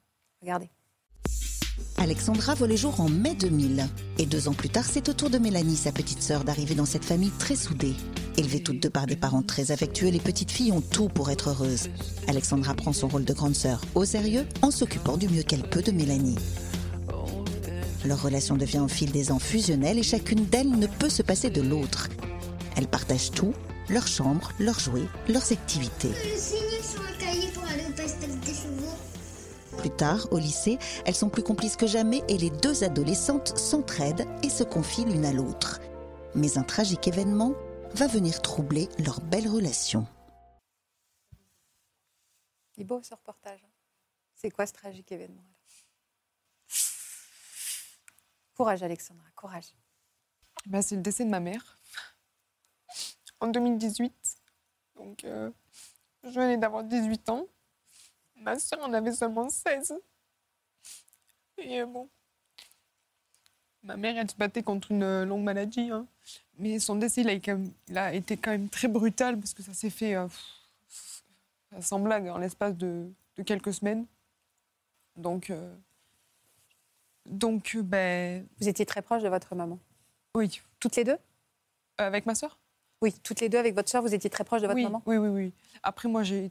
Regardez. 0.43 0.71
Alexandra 1.99 2.55
voit 2.55 2.67
le 2.67 2.77
jour 2.77 3.01
en 3.01 3.09
mai 3.09 3.35
2000. 3.35 3.87
Et 4.19 4.27
deux 4.27 4.49
ans 4.49 4.55
plus 4.55 4.71
tard, 4.71 4.85
c'est 4.91 5.09
au 5.09 5.13
tour 5.13 5.31
de 5.31 5.39
Mélanie, 5.39 5.77
sa 5.77 5.93
petite 5.93 6.23
sœur, 6.23 6.45
d'arriver 6.45 6.75
dans 6.75 6.87
cette 6.87 7.05
famille 7.05 7.33
très 7.39 7.57
soudée. 7.57 7.95
Élevées 8.37 8.63
toutes 8.63 8.81
deux 8.81 8.91
par 8.91 9.07
des 9.07 9.17
parents 9.17 9.43
très 9.43 9.71
affectueux, 9.71 10.09
les 10.09 10.19
petites 10.19 10.51
filles 10.51 10.73
ont 10.73 10.81
tout 10.81 11.09
pour 11.09 11.31
être 11.31 11.51
heureuses. 11.51 11.91
Alexandra 12.27 12.75
prend 12.75 12.93
son 12.93 13.09
rôle 13.09 13.25
de 13.25 13.35
grande 13.35 13.55
sœur 13.55 13.83
au 13.95 14.05
sérieux 14.05 14.47
en 14.63 14.71
s'occupant 14.71 15.17
du 15.17 15.29
mieux 15.29 15.43
qu'elle 15.43 15.63
peut 15.63 15.83
de 15.83 15.93
Mélanie. 15.93 16.37
Leur 18.07 18.23
relation 18.23 18.57
devient 18.57 18.79
au 18.79 18.89
fil 18.89 19.13
des 19.13 19.31
ans 19.31 19.39
fusionnelle 19.39 19.99
et 19.99 20.03
chacune 20.03 20.47
d'elles 20.47 20.71
ne 20.71 20.87
peut 20.87 21.11
se 21.11 21.23
passer 21.23 21.51
de 21.51 21.61
l'autre. 21.61 22.09
Elles 22.77 22.89
partagent 22.89 23.31
tout, 23.31 23.53
leur 23.91 24.07
chambre, 24.07 24.53
leurs 24.59 24.81
jouets, 24.81 25.09
leurs 25.29 25.53
activités. 25.53 26.13
Plus 29.79 29.91
tard, 29.91 30.27
au 30.31 30.39
lycée, 30.39 30.79
elles 31.07 31.15
sont 31.15 31.31
plus 31.31 31.43
complices 31.43 31.77
que 31.77 31.87
jamais 31.87 32.23
et 32.29 32.37
les 32.39 32.51
deux 32.51 32.85
adolescentes 32.85 33.57
s'entraident 33.57 34.27
et 34.43 34.51
se 34.51 34.65
confient 34.65 35.05
l'une 35.05 35.25
à 35.25 35.33
l'autre. 35.33 35.81
Mais 36.35 36.59
un 36.59 36.63
tragique 36.63 37.09
événement 37.09 37.55
va 37.95 38.07
venir 38.07 38.41
troubler 38.43 38.89
leur 38.99 39.21
belle 39.21 39.49
relation. 39.49 40.07
Il 42.77 42.83
est 42.83 42.85
beau 42.85 43.03
ce 43.03 43.15
reportage. 43.15 43.63
hein. 43.65 43.71
C'est 44.35 44.51
quoi 44.51 44.67
ce 44.67 44.73
tragique 44.73 45.11
événement 45.13 45.43
alors 45.43 45.57
Courage, 48.57 48.83
Alexandra, 48.83 49.25
courage. 49.35 49.75
Bah, 50.67 50.83
c'est 50.83 50.97
le 50.97 51.03
décès 51.03 51.25
de 51.25 51.31
ma 51.31 51.41
mère 51.41 51.79
en 53.41 53.49
2018. 53.49 54.13
Donc, 54.97 55.25
euh, 55.25 55.51
je 56.25 56.29
venais 56.39 56.59
d'avoir 56.59 56.85
18 56.85 57.31
ans. 57.31 57.47
Ma 58.41 58.59
soeur 58.59 58.81
en 58.81 58.93
avait 58.93 59.13
seulement 59.13 59.49
16. 59.51 59.95
Et 61.59 61.81
euh, 61.83 61.87
bon, 61.87 62.09
ma 63.83 63.97
mère, 63.97 64.17
elle 64.17 64.31
se 64.31 64.37
battait 64.37 64.63
contre 64.63 64.91
une 64.93 65.03
euh, 65.03 65.25
longue 65.27 65.43
maladie. 65.45 65.91
hein. 65.91 66.07
Mais 66.59 66.79
son 66.79 66.97
décès, 66.97 67.21
il 67.21 67.29
a, 67.29 67.35
quand 67.35 67.53
même- 67.59 67.73
il 67.89 67.99
a 67.99 68.15
été 68.15 68.37
quand 68.37 68.51
même 68.51 68.69
très 68.69 68.89
brutal 68.89 69.39
parce 69.39 69.53
que 69.55 69.63
ça 69.63 69.75
s'est 69.75 69.91
fait 69.91 70.15
euh, 70.15 70.27
sans 71.81 72.01
blague 72.01 72.29
en 72.29 72.39
l'espace 72.39 72.75
de, 72.77 73.11
de 73.37 73.43
quelques 73.43 73.75
semaines. 73.75 74.07
Donc, 75.17 75.51
euh, 75.51 75.75
donc 77.27 77.77
ben, 77.77 78.47
Vous 78.59 78.69
étiez 78.69 78.87
très 78.87 79.03
proche 79.03 79.23
de 79.23 79.29
votre 79.29 79.55
maman. 79.55 79.79
oui. 80.35 80.61
Toutes 80.79 80.97
les 80.97 81.05
deux? 81.05 81.19
Avec 81.99 82.25
ma 82.25 82.35
soeur 82.35 82.59
Oui, 83.03 83.13
toutes 83.23 83.41
les 83.41 83.51
deux 83.51 83.59
avec 83.59 83.75
votre 83.75 83.91
sœur, 83.91 84.01
vous 84.01 84.15
étiez 84.15 84.31
très 84.31 84.45
proche 84.45 84.63
de 84.63 84.67
votre 84.67 84.77
oui, 84.77 84.85
maman? 84.85 85.03
Oui, 85.05 85.19
oui, 85.19 85.29
oui. 85.29 85.53
Après, 85.83 86.09
moi, 86.09 86.23
j'ai 86.23 86.51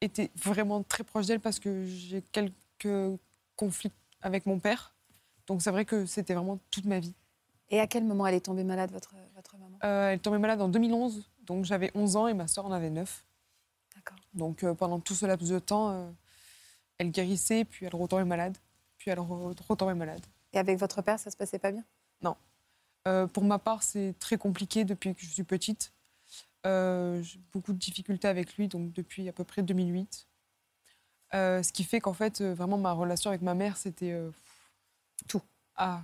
été 0.00 0.30
vraiment 0.36 0.82
très 0.82 1.04
proche 1.04 1.26
d'elle 1.26 1.40
parce 1.40 1.58
que 1.58 1.86
j'ai 1.86 2.22
quelques 2.22 3.18
conflits 3.56 3.92
avec 4.20 4.46
mon 4.46 4.58
père. 4.58 4.94
Donc, 5.46 5.62
c'est 5.62 5.70
vrai 5.70 5.84
que 5.84 6.06
c'était 6.06 6.34
vraiment 6.34 6.58
toute 6.70 6.84
ma 6.84 6.98
vie. 6.98 7.14
Et 7.68 7.80
à 7.80 7.86
quel 7.86 8.04
moment 8.04 8.26
elle 8.26 8.34
est 8.34 8.40
tombée 8.40 8.64
malade, 8.64 8.90
votre, 8.92 9.14
votre 9.34 9.56
maman? 9.56 9.78
Euh, 9.84 10.08
elle 10.10 10.16
est 10.16 10.22
tombée 10.22 10.38
malade 10.38 10.60
en 10.60 10.68
2011, 10.68 11.28
donc 11.42 11.64
j'avais 11.64 11.90
11 11.94 12.16
ans 12.16 12.28
et 12.28 12.34
ma 12.34 12.46
soeur 12.46 12.66
en 12.66 12.72
avait 12.72 12.90
9. 12.90 13.24
D'accord. 13.94 14.18
Donc, 14.34 14.62
euh, 14.62 14.74
pendant 14.74 15.00
tout 15.00 15.14
ce 15.14 15.26
laps 15.26 15.50
de 15.50 15.58
temps, 15.58 15.90
euh, 15.90 16.10
elle 16.98 17.10
guérissait, 17.10 17.64
puis 17.64 17.86
elle 17.86 17.94
retombait 17.94 18.24
malade, 18.24 18.56
puis 18.98 19.10
elle 19.10 19.18
re- 19.18 19.56
retombait 19.68 19.94
malade. 19.94 20.24
Et 20.52 20.58
avec 20.58 20.78
votre 20.78 21.02
père, 21.02 21.18
ça 21.18 21.30
se 21.30 21.36
passait 21.36 21.58
pas 21.58 21.72
bien? 21.72 21.84
Euh, 23.08 23.28
pour 23.28 23.44
ma 23.44 23.60
part, 23.60 23.84
c'est 23.84 24.16
très 24.18 24.36
compliqué 24.36 24.84
depuis 24.84 25.14
que 25.14 25.20
je 25.20 25.28
suis 25.28 25.44
petite. 25.44 25.92
Euh, 26.66 27.22
j'ai 27.22 27.38
beaucoup 27.52 27.72
de 27.72 27.78
difficultés 27.78 28.28
avec 28.28 28.56
lui, 28.56 28.66
donc 28.66 28.92
depuis 28.92 29.28
à 29.28 29.32
peu 29.32 29.44
près 29.44 29.62
2008. 29.62 30.26
Euh, 31.34 31.62
ce 31.62 31.72
qui 31.72 31.84
fait 31.84 32.00
qu'en 32.00 32.12
fait, 32.12 32.40
euh, 32.40 32.54
vraiment, 32.54 32.76
ma 32.76 32.92
relation 32.92 33.30
avec 33.30 33.42
ma 33.42 33.54
mère, 33.54 33.76
c'était... 33.76 34.18
Tout. 35.28 35.42
Ah, 35.76 36.02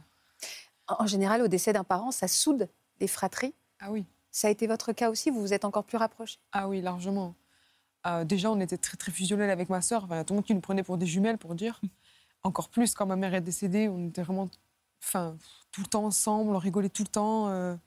En 0.87 1.07
général, 1.07 1.42
au 1.42 1.48
décès 1.48 1.72
d'un 1.72 1.85
parent, 1.85 2.11
ça 2.11 2.29
soude 2.29 2.68
les 3.01 3.09
fratries. 3.09 3.55
ah 3.81 3.90
oui, 3.90 4.05
Ça 4.31 4.48
a 4.48 4.51
été 4.51 4.66
votre 4.66 4.92
cas 4.92 5.11
aussi 5.11 5.31
Vous 5.31 5.40
vous 5.40 5.53
êtes 5.53 5.64
encore 5.64 5.85
plus 5.85 5.98
rapprochés 5.98 6.38
ah 6.53 6.68
oui, 6.68 6.81
largement. 6.81 7.35
Déjà, 8.25 8.51
on 8.51 8.59
était 8.59 8.79
très, 8.79 8.96
très 8.96 9.12
fusionnels 9.12 9.51
avec 9.51 9.68
ma 9.68 9.81
sœur. 9.81 10.05
Enfin, 10.05 10.25
tout 10.25 10.35
le 10.35 10.38
monde 10.38 10.46
qui 10.46 10.55
nous 10.55 10.61
prenait 10.61 10.83
pour 10.83 10.98
des 10.98 11.07
jumelles, 11.07 11.38
pour 11.38 11.55
dire. 11.55 11.81
Encore 12.42 12.68
plus 12.68 12.94
quand 12.94 13.07
ma 13.07 13.14
mère 13.14 13.35
est 13.35 13.40
décédée, 13.40 13.88
on 13.88 14.09
était 14.09 14.22
vraiment 14.22 14.51
enfin, 15.01 15.37
tout 15.70 15.83
le 15.83 15.87
temps 15.87 16.05
ensemble, 16.05 16.53
on 16.55 16.59
rigolait 16.59 16.88
tout 16.88 17.05
le 17.05 17.09
temps. 17.09 17.79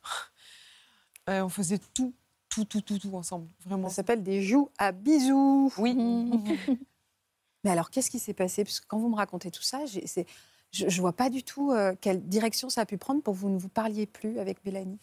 on 1.28 1.50
faisait 1.50 1.80
tout, 1.94 2.14
tout, 2.56 2.64
tout, 2.64 2.82
tout, 2.82 3.00
tout 3.00 3.16
ensemble, 3.16 3.48
vraiment. 3.66 3.90
Ça 3.90 3.96
s'appelle 3.96 4.24
des 4.24 4.42
joues 4.42 4.70
à 4.78 4.94
bisous. 4.94 5.74
Oui. 5.78 5.94
Mais 7.64 7.72
alors, 7.72 7.90
qu'est-ce 7.90 8.10
qui 8.10 8.20
s'est 8.20 8.34
passé? 8.34 8.64
Parce 8.64 8.80
que 8.80 8.86
quand 8.88 8.98
vous 8.98 9.10
me 9.10 9.16
racontez 9.16 9.52
tout 9.52 9.64
ça, 9.64 9.82
je 9.86 10.86
ne 10.86 11.02
vois 11.02 11.14
pas 11.14 11.30
du 11.30 11.44
tout 11.44 11.72
euh, 11.72 11.96
quelle 12.00 12.26
direction 12.26 12.70
ça 12.70 12.82
a 12.82 12.86
pu 12.86 12.98
prendre 12.98 13.22
pour 13.22 13.34
que 13.34 13.40
vous 13.40 13.50
ne 13.50 13.58
vous 13.58 13.70
parliez 13.70 14.06
plus 14.06 14.40
avec 14.40 14.64
Mélanie. 14.64 15.00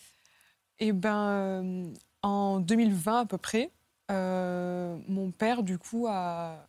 Eh 0.79 0.93
ben, 0.93 1.29
euh, 1.29 1.93
en 2.23 2.61
2020 2.61 3.21
à 3.21 3.27
peu 3.27 3.37
près, 3.37 3.71
euh, 4.11 4.97
mon 5.09 5.31
père, 5.31 5.63
du 5.63 5.79
coup, 5.79 6.07
a, 6.09 6.65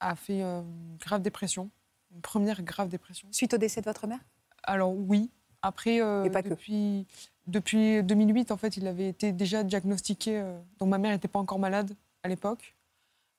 a 0.00 0.16
fait 0.16 0.40
une 0.40 0.96
grave 0.98 1.20
dépression, 1.20 1.70
une 2.14 2.22
première 2.22 2.62
grave 2.62 2.88
dépression. 2.88 3.28
Suite 3.32 3.52
au 3.52 3.58
décès 3.58 3.80
de 3.82 3.86
votre 3.86 4.06
mère? 4.06 4.20
Alors 4.62 4.94
oui, 4.94 5.30
après, 5.62 6.00
euh, 6.00 6.24
Et 6.24 6.30
pas 6.30 6.42
que. 6.42 6.48
depuis, 6.48 7.06
depuis 7.46 8.02
2008, 8.02 8.50
en 8.52 8.56
fait, 8.56 8.76
il 8.76 8.86
avait 8.86 9.08
été 9.08 9.32
déjà 9.32 9.62
diagnostiqué. 9.64 10.38
euh, 10.38 10.58
donc 10.78 10.88
ma 10.88 10.98
mère 10.98 11.12
n'était 11.12 11.28
pas 11.28 11.38
encore 11.38 11.58
malade 11.58 11.94
à 12.22 12.28
l'époque, 12.28 12.74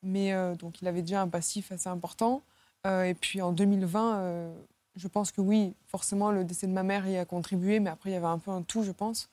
mais 0.03 0.33
euh, 0.33 0.55
donc 0.55 0.81
il 0.81 0.87
avait 0.87 1.01
déjà 1.01 1.21
un 1.21 1.27
passif 1.27 1.71
assez 1.71 1.89
important. 1.89 2.41
Et 2.85 3.13
puis 3.13 3.41
en 3.41 3.51
2020, 3.51 4.17
euh, 4.19 4.53
je 4.95 5.07
pense 5.09 5.31
que 5.33 5.41
oui, 5.41 5.73
forcément, 5.87 6.31
le 6.31 6.45
décès 6.45 6.65
de 6.65 6.71
ma 6.71 6.81
mère 6.83 7.07
y 7.07 7.17
a 7.17 7.25
contribué, 7.25 7.79
mais 7.81 7.89
après, 7.89 8.09
il 8.09 8.13
y 8.13 8.15
avait 8.15 8.25
un 8.25 8.39
peu 8.39 8.51
un 8.51 8.61
tout, 8.61 8.83
je 8.83 8.91
pense, 8.91 9.29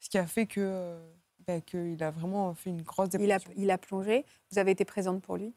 ce 0.00 0.10
qui 0.10 0.18
a 0.18 0.26
fait 0.26 0.46
que 0.46 0.98
ben, 1.46 1.62
qu'il 1.62 2.02
a 2.02 2.10
vraiment 2.10 2.52
fait 2.54 2.70
une 2.70 2.82
grosse 2.82 3.08
il 3.14 3.30
a, 3.30 3.38
dépression. 3.38 3.52
il 3.56 3.70
a 3.70 3.78
plongé. 3.78 4.24
Vous 4.50 4.58
avez 4.58 4.72
été 4.72 4.84
présente 4.84 5.22
pour 5.22 5.36
lui? 5.36 5.52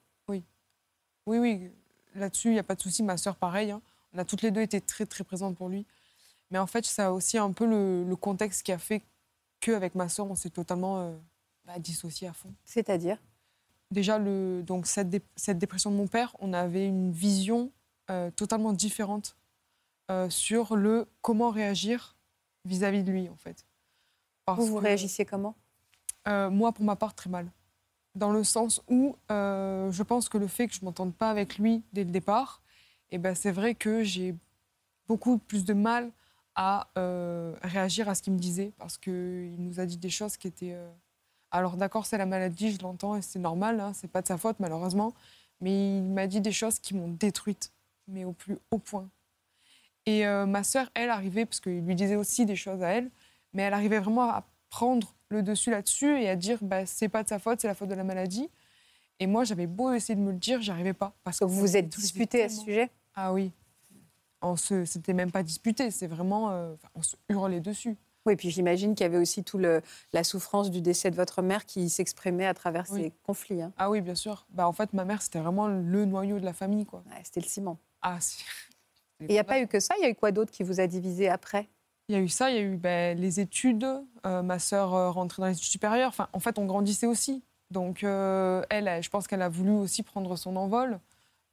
Oui, 1.25 1.37
oui, 1.39 1.71
là-dessus, 2.15 2.49
il 2.49 2.53
n'y 2.53 2.59
a 2.59 2.63
pas 2.63 2.75
de 2.75 2.81
souci. 2.81 3.01
Ma 3.01 3.15
sœur, 3.17 3.35
pareil. 3.37 3.71
hein. 3.71 3.81
On 4.13 4.17
a 4.17 4.25
toutes 4.25 4.41
les 4.41 4.51
deux 4.51 4.61
été 4.61 4.81
très, 4.81 5.05
très 5.05 5.23
présentes 5.23 5.55
pour 5.55 5.69
lui. 5.69 5.85
Mais 6.53 6.59
en 6.59 6.67
fait, 6.67 6.85
ça 6.85 7.07
a 7.07 7.11
aussi 7.11 7.39
un 7.39 7.51
peu 7.51 7.65
le, 7.65 8.03
le 8.03 8.15
contexte 8.15 8.61
qui 8.61 8.71
a 8.71 8.77
fait 8.77 9.01
qu'avec 9.59 9.95
ma 9.95 10.07
sœur, 10.07 10.29
on 10.29 10.35
s'est 10.35 10.51
totalement 10.51 10.99
euh, 10.99 11.17
bah, 11.65 11.79
dissocié 11.79 12.27
à 12.27 12.33
fond. 12.33 12.53
C'est-à-dire? 12.63 13.17
Déjà, 13.89 14.19
le, 14.19 14.61
donc, 14.61 14.85
cette, 14.85 15.09
dé- 15.09 15.23
cette 15.35 15.57
dépression 15.57 15.89
de 15.89 15.95
mon 15.95 16.05
père, 16.05 16.35
on 16.39 16.53
avait 16.53 16.85
une 16.85 17.11
vision 17.11 17.71
euh, 18.11 18.29
totalement 18.29 18.71
différente 18.71 19.35
euh, 20.11 20.29
sur 20.29 20.75
le 20.75 21.07
comment 21.21 21.49
réagir 21.49 22.15
vis-à-vis 22.65 23.01
de 23.03 23.11
lui, 23.11 23.29
en 23.29 23.35
fait. 23.35 23.65
Parce 24.45 24.59
Vous, 24.59 24.67
vous 24.67 24.77
que- 24.77 24.83
réagissiez 24.83 25.25
comment? 25.25 25.55
Euh, 26.27 26.51
moi, 26.51 26.71
pour 26.71 26.85
ma 26.85 26.95
part, 26.95 27.15
très 27.15 27.31
mal. 27.31 27.51
Dans 28.13 28.31
le 28.31 28.43
sens 28.43 28.79
où 28.87 29.15
je 29.29 30.03
pense 30.03 30.29
que 30.29 30.37
le 30.37 30.45
fait 30.45 30.67
que 30.67 30.75
je 30.75 30.81
ne 30.81 30.85
m'entende 30.85 31.15
pas 31.15 31.31
avec 31.31 31.57
lui 31.57 31.81
dès 31.93 32.03
le 32.03 32.11
départ, 32.11 32.61
eh 33.09 33.17
ben, 33.17 33.33
c'est 33.33 33.51
vrai 33.51 33.73
que 33.73 34.03
j'ai 34.03 34.35
beaucoup 35.07 35.39
plus 35.39 35.65
de 35.65 35.73
mal 35.73 36.11
à 36.55 36.87
euh, 36.97 37.53
réagir 37.63 38.09
à 38.09 38.15
ce 38.15 38.21
qu'il 38.21 38.33
me 38.33 38.39
disait 38.39 38.71
parce 38.77 38.97
qu'il 38.97 39.55
nous 39.59 39.79
a 39.79 39.85
dit 39.85 39.97
des 39.97 40.09
choses 40.09 40.37
qui 40.37 40.47
étaient. 40.47 40.73
euh, 40.73 40.89
Alors, 41.51 41.77
d'accord, 41.77 42.05
c'est 42.05 42.17
la 42.17 42.25
maladie, 42.25 42.71
je 42.71 42.81
l'entends 42.81 43.15
et 43.15 43.21
c'est 43.21 43.39
normal, 43.39 43.79
hein, 43.79 43.93
c'est 43.93 44.07
pas 44.07 44.21
de 44.21 44.27
sa 44.27 44.37
faute, 44.37 44.57
malheureusement, 44.59 45.13
mais 45.61 45.97
il 45.97 46.03
m'a 46.03 46.27
dit 46.27 46.41
des 46.41 46.51
choses 46.51 46.79
qui 46.79 46.93
m'ont 46.95 47.09
détruite, 47.09 47.71
mais 48.07 48.25
au 48.25 48.33
plus 48.33 48.57
haut 48.71 48.79
point. 48.79 49.09
Et 50.05 50.27
euh, 50.27 50.45
ma 50.45 50.63
sœur, 50.63 50.89
elle 50.95 51.09
arrivait, 51.09 51.45
parce 51.45 51.59
qu'il 51.59 51.79
lui 51.85 51.95
disait 51.95 52.15
aussi 52.17 52.45
des 52.45 52.55
choses 52.55 52.83
à 52.83 52.89
elle, 52.89 53.09
mais 53.53 53.63
elle 53.63 53.73
arrivait 53.73 53.99
vraiment 53.99 54.23
à 54.29 54.43
prendre 54.69 55.15
le 55.29 55.43
dessus 55.43 55.71
là-dessus 55.71 56.19
et 56.19 56.29
à 56.29 56.35
dire 56.35 56.57
bah, 56.61 56.85
c'est 56.85 57.09
pas 57.09 57.23
de 57.23 57.29
sa 57.29 57.39
faute, 57.39 57.61
c'est 57.61 57.67
la 57.67 57.75
faute 57.75 57.89
de 57.89 57.95
la 57.95 58.03
maladie. 58.03 58.49
Et 59.19 59.27
moi, 59.27 59.43
j'avais 59.43 59.67
beau 59.67 59.93
essayer 59.93 60.15
de 60.15 60.21
me 60.21 60.31
le 60.31 60.37
dire, 60.37 60.61
j'y 60.61 60.71
arrivais 60.71 60.93
pas. 60.93 61.13
Parce 61.23 61.41
Vous 61.41 61.47
vous 61.47 61.77
êtes 61.77 61.89
disputé 61.89 62.43
à 62.43 62.49
ce 62.49 62.61
sujet? 62.61 62.89
Ah 63.15 63.31
oui. 63.31 63.51
On 64.43 64.55
se, 64.55 64.85
c'était 64.85 65.13
même 65.13 65.31
pas 65.31 65.41
disputé, 65.43 65.89
c'est 65.89 66.07
vraiment, 66.07 66.51
euh, 66.51 66.73
on 66.95 67.01
se 67.01 67.15
hurlait 67.29 67.61
dessus. 67.61 67.97
Oui, 68.25 68.35
puis 68.35 68.49
j'imagine 68.49 68.93
qu'il 68.95 69.03
y 69.03 69.07
avait 69.07 69.17
aussi 69.17 69.43
tout 69.43 69.57
le, 69.57 69.81
la 70.13 70.23
souffrance 70.23 70.69
du 70.71 70.81
décès 70.81 71.11
de 71.11 71.15
votre 71.15 71.41
mère 71.41 71.65
qui 71.65 71.89
s'exprimait 71.89 72.45
à 72.45 72.53
travers 72.53 72.85
Oui. 72.91 73.01
ces 73.03 73.13
conflits. 73.23 73.61
hein. 73.61 73.71
Ah 73.77 73.89
oui, 73.89 73.99
bien 74.01 74.15
sûr. 74.15 74.45
Bah, 74.49 74.67
en 74.67 74.71
fait, 74.73 74.93
ma 74.93 75.03
mère, 75.05 75.21
c'était 75.21 75.39
vraiment 75.39 75.67
le 75.67 76.05
noyau 76.05 76.39
de 76.39 76.45
la 76.45 76.53
famille, 76.53 76.85
quoi. 76.85 77.03
C'était 77.23 77.41
le 77.41 77.45
ciment. 77.47 77.77
Ah 78.01 78.17
si. 78.21 78.43
Et 79.21 79.25
il 79.29 79.31
n'y 79.33 79.39
a 79.39 79.43
pas 79.43 79.59
eu 79.61 79.67
que 79.67 79.79
ça, 79.79 79.95
il 79.99 80.03
y 80.03 80.05
a 80.05 80.09
eu 80.09 80.15
quoi 80.15 80.31
d'autre 80.31 80.51
qui 80.51 80.63
vous 80.63 80.79
a 80.79 80.87
divisé 80.87 81.29
après? 81.29 81.67
Il 82.09 82.15
y 82.15 82.17
a 82.17 82.21
eu 82.21 82.27
ça, 82.29 82.49
il 82.49 82.55
y 82.55 82.59
a 82.59 82.61
eu 82.61 82.75
ben, 82.75 83.17
les 83.17 83.39
études, 83.39 83.87
euh, 84.25 84.41
ma 84.41 84.59
sœur 84.59 84.93
euh, 84.93 85.09
rentrait 85.11 85.41
dans 85.41 85.47
les 85.47 85.55
études 85.55 85.71
supérieures. 85.71 86.09
Enfin, 86.09 86.27
en 86.33 86.39
fait, 86.39 86.59
on 86.59 86.65
grandissait 86.65 87.07
aussi. 87.07 87.43
Donc, 87.71 88.03
euh, 88.03 88.61
elle, 88.69 89.01
je 89.01 89.09
pense 89.09 89.27
qu'elle 89.27 89.41
a 89.41 89.47
voulu 89.49 89.71
aussi 89.71 90.03
prendre 90.03 90.35
son 90.35 90.55
envol. 90.57 90.99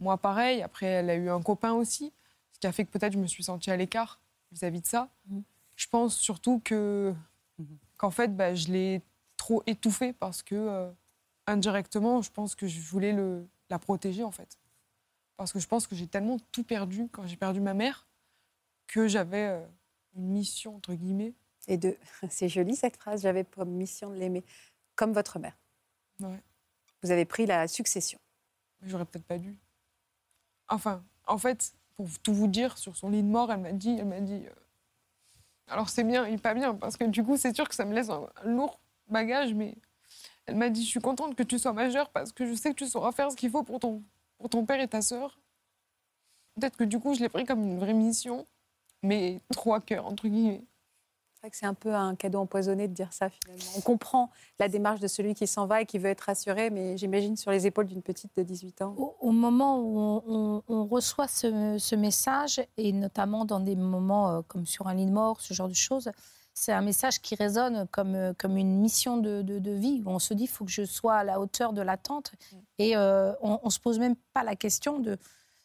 Moi, 0.01 0.17
pareil. 0.19 0.63
Après, 0.63 0.87
elle 0.87 1.11
a 1.11 1.15
eu 1.15 1.31
un 1.31 1.41
copain 1.43 1.73
aussi, 1.73 2.13
qui 2.61 2.67
a 2.67 2.73
fait 2.73 2.85
que 2.85 2.91
peut-être 2.91 3.15
je 3.15 3.19
me 3.19 3.27
suis 3.27 3.43
sentie 3.43 3.71
à 3.71 3.77
l'écart 3.77 4.21
vis-à-vis 4.53 4.83
de 4.83 4.87
ça. 4.87 5.09
Mhm. 5.27 5.43
Je 5.77 5.87
pense 5.89 6.17
surtout 6.17 6.61
que 6.61 7.15
qu'en 7.97 8.11
fait, 8.11 8.35
ben, 8.35 8.55
je 8.55 8.69
l'ai 8.69 9.03
trop 9.37 9.63
étouffée 9.67 10.13
parce 10.13 10.43
que 10.43 10.55
euh, 10.55 10.91
indirectement, 11.47 12.23
je 12.23 12.31
pense 12.31 12.55
que 12.55 12.67
je 12.67 12.81
voulais 12.81 13.13
le, 13.13 13.47
la 13.69 13.79
protéger 13.79 14.25
en 14.25 14.31
fait. 14.31 14.59
Parce 15.37 15.53
que 15.53 15.59
je 15.59 15.67
pense 15.67 15.87
que 15.87 15.95
j'ai 15.95 16.07
tellement 16.07 16.39
tout 16.53 16.65
perdu 16.65 17.09
quand 17.11 17.27
j'ai 17.27 17.37
perdu 17.37 17.61
ma 17.61 17.75
mère 17.75 18.07
que 18.87 19.09
j'avais 19.09 19.49
euh, 19.49 19.67
une 20.15 20.29
mission 20.29 20.77
entre 20.77 20.95
guillemets. 20.95 21.35
Et 21.69 21.79
de, 21.79 21.97
c'est 22.29 22.49
joli 22.49 22.77
cette 22.77 22.97
phrase, 22.97 23.23
j'avais 23.23 23.45
comme 23.45 23.71
mission 23.71 24.11
de 24.11 24.17
l'aimer, 24.17 24.45
comme 24.97 25.13
votre 25.13 25.39
mère. 25.39 25.57
Ouais. 26.21 26.43
Vous 27.03 27.11
avez 27.11 27.25
pris 27.25 27.47
la 27.47 27.69
succession. 27.69 28.19
J'aurais 28.83 29.05
peut-être 29.05 29.25
pas 29.25 29.39
dû. 29.39 29.57
Enfin, 30.69 31.03
en 31.27 31.39
fait, 31.39 31.75
pour 32.05 32.19
tout 32.21 32.35
vous 32.35 32.47
dire, 32.47 32.79
sur 32.79 32.97
son 32.97 33.11
lit 33.11 33.23
de 33.23 33.29
mort, 33.29 33.53
elle 33.53 33.61
m'a 33.61 33.73
dit, 33.73 33.97
elle 33.99 34.07
m'a 34.07 34.21
dit. 34.21 34.43
euh, 34.47 34.55
alors 35.69 35.89
c'est 35.89 36.05
bien 36.05 36.25
et 36.25 36.37
pas 36.39 36.55
bien 36.55 36.75
parce 36.75 36.97
que 36.97 37.05
du 37.05 37.23
coup, 37.23 37.37
c'est 37.37 37.55
sûr 37.55 37.69
que 37.69 37.75
ça 37.75 37.85
me 37.85 37.95
laisse 37.95 38.11
un, 38.11 38.27
lourd 38.45 38.81
bagage, 39.09 39.55
mais 39.55 39.77
elle 40.47 40.57
m'a 40.57 40.69
dit, 40.69 40.83
je 40.83 40.89
suis 40.89 41.01
contente 41.01 41.35
que 41.37 41.43
tu 41.43 41.59
sois 41.59 41.73
majeure 41.73 42.11
parce 42.11 42.33
que 42.33 42.47
je 42.47 42.55
sais 42.55 42.71
que 42.71 42.77
tu 42.77 42.87
sauras 42.87 43.13
faire 43.13 43.31
ce 43.31 43.37
qu'il 43.37 43.51
faut 43.51 43.63
pour 43.63 43.79
ton, 43.79 44.03
pour 44.39 44.49
ton 44.49 44.65
père 44.65 44.81
et 44.81 44.89
ta 44.89 45.03
sœur. 45.03 45.39
Peut-être 46.57 46.77
que 46.77 46.85
du 46.85 46.99
coup, 46.99 47.15
je 47.15 47.21
l'ai 47.21 47.29
pris 47.29 47.45
comme 47.45 47.63
une 47.63 47.79
vraie 47.79 47.95
mission, 47.95 48.47
mais 49.03 49.41
trop 49.53 49.75
à 49.75 49.81
cœur 49.81 50.07
entre 50.07 50.27
guillemets. 50.27 50.65
C'est 51.41 51.47
vrai 51.47 51.51
que 51.53 51.57
c'est 51.57 51.65
un 51.67 51.73
peu 51.73 51.95
un 51.95 52.17
cadeau 52.17 52.39
empoisonné 52.41 52.87
de 52.87 52.93
dire 52.93 53.15
ça 53.15 53.31
finalement. 53.31 53.65
On 53.75 53.81
comprend 53.81 54.31
la 54.59 54.69
démarche 54.69 55.01
de 55.01 55.09
celui 55.09 55.33
qui 55.33 55.47
s'en 55.47 55.65
va 55.65 55.81
et 55.81 55.87
qui 55.87 55.99
veut 55.99 56.11
être 56.11 56.21
rassuré, 56.21 56.69
mais 56.69 56.99
j'imagine 56.99 57.35
sur 57.39 57.51
les 57.51 57.67
épaules 57.67 57.87
d'une 57.87 58.03
petite 58.03 58.31
de 58.37 58.43
18 58.43 58.83
ans. 58.83 58.95
Au, 58.99 59.17
au 59.21 59.31
moment 59.31 59.79
où 59.81 59.99
on, 59.99 60.23
on- 60.29 60.63
on 60.69 60.85
reçoit 60.85 61.29
ce, 61.29 61.79
ce 61.79 61.95
message, 61.97 62.61
et 62.77 62.93
notamment 62.93 63.47
dans 63.47 63.59
des 63.61 63.75
moments 63.75 64.31
euh, 64.37 64.41
comme 64.49 64.67
sur 64.67 64.87
un 64.87 64.93
lit 64.93 65.07
de 65.07 65.13
mort, 65.13 65.41
ce 65.41 65.55
genre 65.55 65.69
de 65.69 65.73
choses, 65.75 66.11
c'est 66.53 66.73
un 66.73 66.83
message 66.83 67.23
qui 67.23 67.37
résonne 67.37 67.87
comme, 67.91 68.15
euh, 68.17 68.35
comme 68.37 68.59
une 68.59 68.79
mission 68.79 69.17
de, 69.17 69.41
de- 69.41 69.59
de 69.61 69.71
vie, 69.71 70.03
où 70.05 70.11
on 70.11 70.19
se 70.19 70.35
dit, 70.35 70.45
il 70.45 70.47
faut 70.49 70.67
que 70.67 70.71
je 70.71 70.85
sois 70.85 71.15
à 71.17 71.25
la 71.25 71.41
hauteur 71.41 71.73
de 71.73 71.81
l'attente. 71.81 72.33
Et 72.77 72.99
euh, 72.99 73.33
on 73.41 73.59
ne 73.65 73.71
se 73.71 73.81
pose 73.81 73.99
même 73.99 74.17
pas 74.35 74.45
la 74.45 74.57
question 74.57 74.99
de 74.99 75.17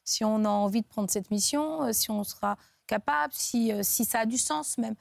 si 0.05 0.23
on 0.23 0.45
a 0.45 0.49
envie 0.49 0.83
de 0.83 0.87
prendre 0.87 1.09
cette 1.11 1.31
mission, 1.31 1.91
si 1.91 2.11
on 2.11 2.23
sera 2.23 2.55
capable, 2.87 3.33
si, 3.33 3.73
si 3.83 4.05
ça 4.05 4.19
a 4.19 4.25
du 4.25 4.37
sens 4.37 4.77
même. 4.77 4.95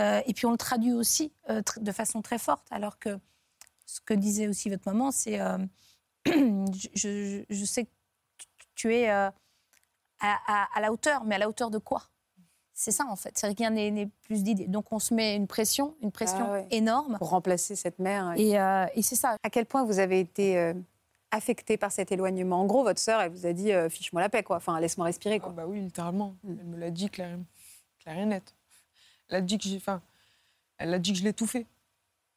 Euh, 0.00 0.20
et 0.26 0.32
puis 0.34 0.46
on 0.46 0.50
le 0.50 0.56
traduit 0.58 0.92
aussi 0.92 1.32
euh, 1.50 1.62
de 1.80 1.92
façon 1.92 2.20
très 2.22 2.38
forte, 2.38 2.66
alors 2.70 2.98
que 2.98 3.18
ce 3.86 4.00
que 4.00 4.14
disait 4.14 4.48
aussi 4.48 4.68
votre 4.70 4.88
maman, 4.90 5.10
c'est... 5.10 5.40
euh, 5.40 5.58
je, 6.26 6.88
je- 6.94 7.44
je 7.48 7.64
sais 7.64 7.84
que 7.84 7.90
tu- 8.74 8.92
es 8.94 9.10
euh, 9.10 9.28
à, 10.20 10.38
à- 10.46 10.68
à 10.74 10.80
la 10.80 10.90
hauteur, 10.92 11.24
mais 11.24 11.36
à 11.36 11.38
la 11.38 11.48
hauteur 11.48 11.70
de 11.70 11.78
quoi? 11.78 12.02
C'est 12.76 12.90
ça 12.90 13.04
en 13.08 13.14
fait, 13.14 13.38
c'est 13.38 13.46
rien 13.46 13.70
n'est 13.70 14.08
plus 14.22 14.42
d'idée. 14.42 14.66
Donc 14.66 14.90
on 14.92 14.98
se 14.98 15.14
met 15.14 15.36
une 15.36 15.46
pression, 15.46 15.94
une 16.02 16.10
pression 16.10 16.46
Ah 16.48 16.52
ouais. 16.52 16.66
énorme, 16.72 17.18
Pour 17.18 17.28
remplacer 17.30 17.76
cette 17.76 18.00
mère. 18.00 18.32
et, 18.36 18.58
euh, 18.58 18.86
et 18.94 19.02
c'est 19.02 19.14
ça. 19.14 19.36
À 19.44 19.50
quel 19.50 19.64
point 19.66 19.84
vous 19.84 20.00
avez 20.00 20.18
été 20.18 20.58
euh, 20.58 20.74
affecté 21.30 21.76
par 21.76 21.92
cet 21.92 22.10
éloignement? 22.10 22.60
En 22.62 22.66
gros, 22.66 22.82
votre 22.82 22.98
sœur, 23.00 23.20
elle 23.20 23.30
vous 23.30 23.46
a 23.46 23.52
dit 23.52 23.70
euh, 23.72 23.88
fiche-moi 23.88 24.20
la 24.22 24.28
paix, 24.28 24.42
quoi. 24.42 24.56
Enfin, 24.56 24.80
laisse-moi 24.80 25.06
respirer, 25.06 25.36
Ah 25.36 25.44
quoi. 25.44 25.52
bah 25.52 25.66
oui, 25.68 25.80
littéralement. 25.82 26.34
Mm. 26.42 26.56
Elle 26.58 26.66
me 26.66 26.76
l'a 26.78 26.90
dit 26.90 27.08
clair, 27.10 27.38
clair 28.00 28.18
et 28.18 28.26
net. 28.26 28.56
Elle 29.28 29.36
a 29.36 29.40
dit 29.40 29.58
que 29.58 29.64
j'ai, 29.64 29.76
enfin, 29.76 30.00
elle 30.78 30.92
a 30.94 30.98
dit 30.98 31.12
que 31.12 31.18
je 31.18 31.24
l'ai 31.24 31.30
étouffée. 31.30 31.66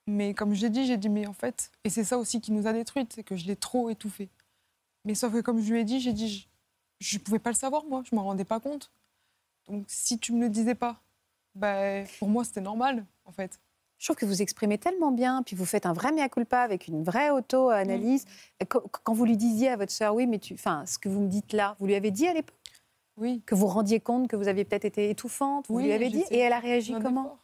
Mais 0.07 0.33
comme 0.33 0.53
je 0.53 0.61
l'ai 0.61 0.69
dit, 0.69 0.85
j'ai 0.85 0.97
dit 0.97 1.09
mais 1.09 1.27
en 1.27 1.33
fait, 1.33 1.69
et 1.83 1.89
c'est 1.89 2.05
ça 2.05 2.17
aussi 2.17 2.39
qui 2.39 2.51
nous 2.53 2.65
a 2.65 2.73
détruites, 2.73 3.11
c'est 3.13 3.23
que 3.23 3.35
je 3.35 3.45
l'ai 3.45 3.57
trop 3.57 3.89
étouffée. 3.89 4.29
Mais 5.03 5.15
sauf 5.15 5.33
que 5.33 5.41
comme 5.41 5.61
je 5.61 5.73
lui 5.73 5.81
ai 5.81 5.83
dit, 5.83 5.99
j'ai 5.99 6.13
dit 6.13 6.47
je, 6.99 7.17
ne 7.17 7.21
pouvais 7.21 7.39
pas 7.39 7.49
le 7.49 7.55
savoir 7.55 7.83
moi, 7.85 8.03
je 8.09 8.15
m'en 8.15 8.23
rendais 8.23 8.45
pas 8.45 8.59
compte. 8.59 8.89
Donc 9.67 9.83
si 9.87 10.17
tu 10.17 10.31
me 10.31 10.39
le 10.41 10.49
disais 10.49 10.75
pas, 10.75 11.01
bah, 11.55 12.03
pour 12.19 12.29
moi 12.29 12.45
c'était 12.45 12.61
normal 12.61 13.05
en 13.25 13.31
fait. 13.31 13.59
Je 13.97 14.05
trouve 14.05 14.15
que 14.15 14.25
vous 14.27 14.41
exprimez 14.43 14.77
tellement 14.77 15.11
bien, 15.11 15.41
puis 15.43 15.55
vous 15.55 15.65
faites 15.65 15.87
un 15.87 15.93
vrai 15.93 16.11
mea 16.11 16.29
culpa 16.29 16.59
avec 16.61 16.87
une 16.87 17.03
vraie 17.03 17.31
auto-analyse. 17.31 18.25
Mm. 18.61 18.65
Qu- 18.65 18.77
Quand 19.03 19.13
vous 19.13 19.25
lui 19.25 19.37
disiez 19.37 19.69
à 19.69 19.75
votre 19.75 19.91
sœur, 19.91 20.13
oui, 20.13 20.27
mais 20.27 20.37
tu, 20.37 20.53
enfin, 20.53 20.85
ce 20.85 20.99
que 20.99 21.09
vous 21.09 21.19
me 21.21 21.27
dites 21.27 21.51
là, 21.51 21.75
vous 21.79 21.87
lui 21.87 21.95
avez 21.95 22.11
dit 22.11 22.27
à 22.27 22.33
l'époque? 22.33 22.55
Oui. 23.17 23.41
que 23.45 23.55
vous 23.55 23.67
rendiez 23.67 23.99
compte 23.99 24.27
que 24.27 24.35
vous 24.35 24.47
aviez 24.47 24.63
peut-être 24.63 24.85
été 24.85 25.09
étouffante, 25.09 25.67
vous 25.67 25.75
Oui, 25.75 25.83
lui 25.85 25.91
avez 25.91 26.09
dit, 26.09 26.23
et 26.29 26.37
elle 26.39 26.53
a 26.53 26.59
réagi 26.59 26.93
comment? 27.01 27.37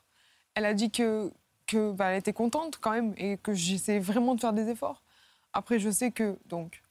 Elle 0.55 0.65
a 0.65 0.73
dit 0.73 0.91
que, 0.91 1.31
que 1.65 1.91
bah, 1.91 2.11
elle 2.11 2.19
était 2.19 2.33
contente 2.33 2.77
quand 2.79 2.91
même 2.91 3.13
et 3.17 3.37
que 3.37 3.53
j'essayais 3.53 3.99
vraiment 3.99 4.35
de 4.35 4.41
faire 4.41 4.53
des 4.53 4.69
efforts. 4.69 5.01
Après, 5.51 5.79
je 5.79 5.89
sais 5.89 6.11
que 6.11 6.37
donc 6.45 6.83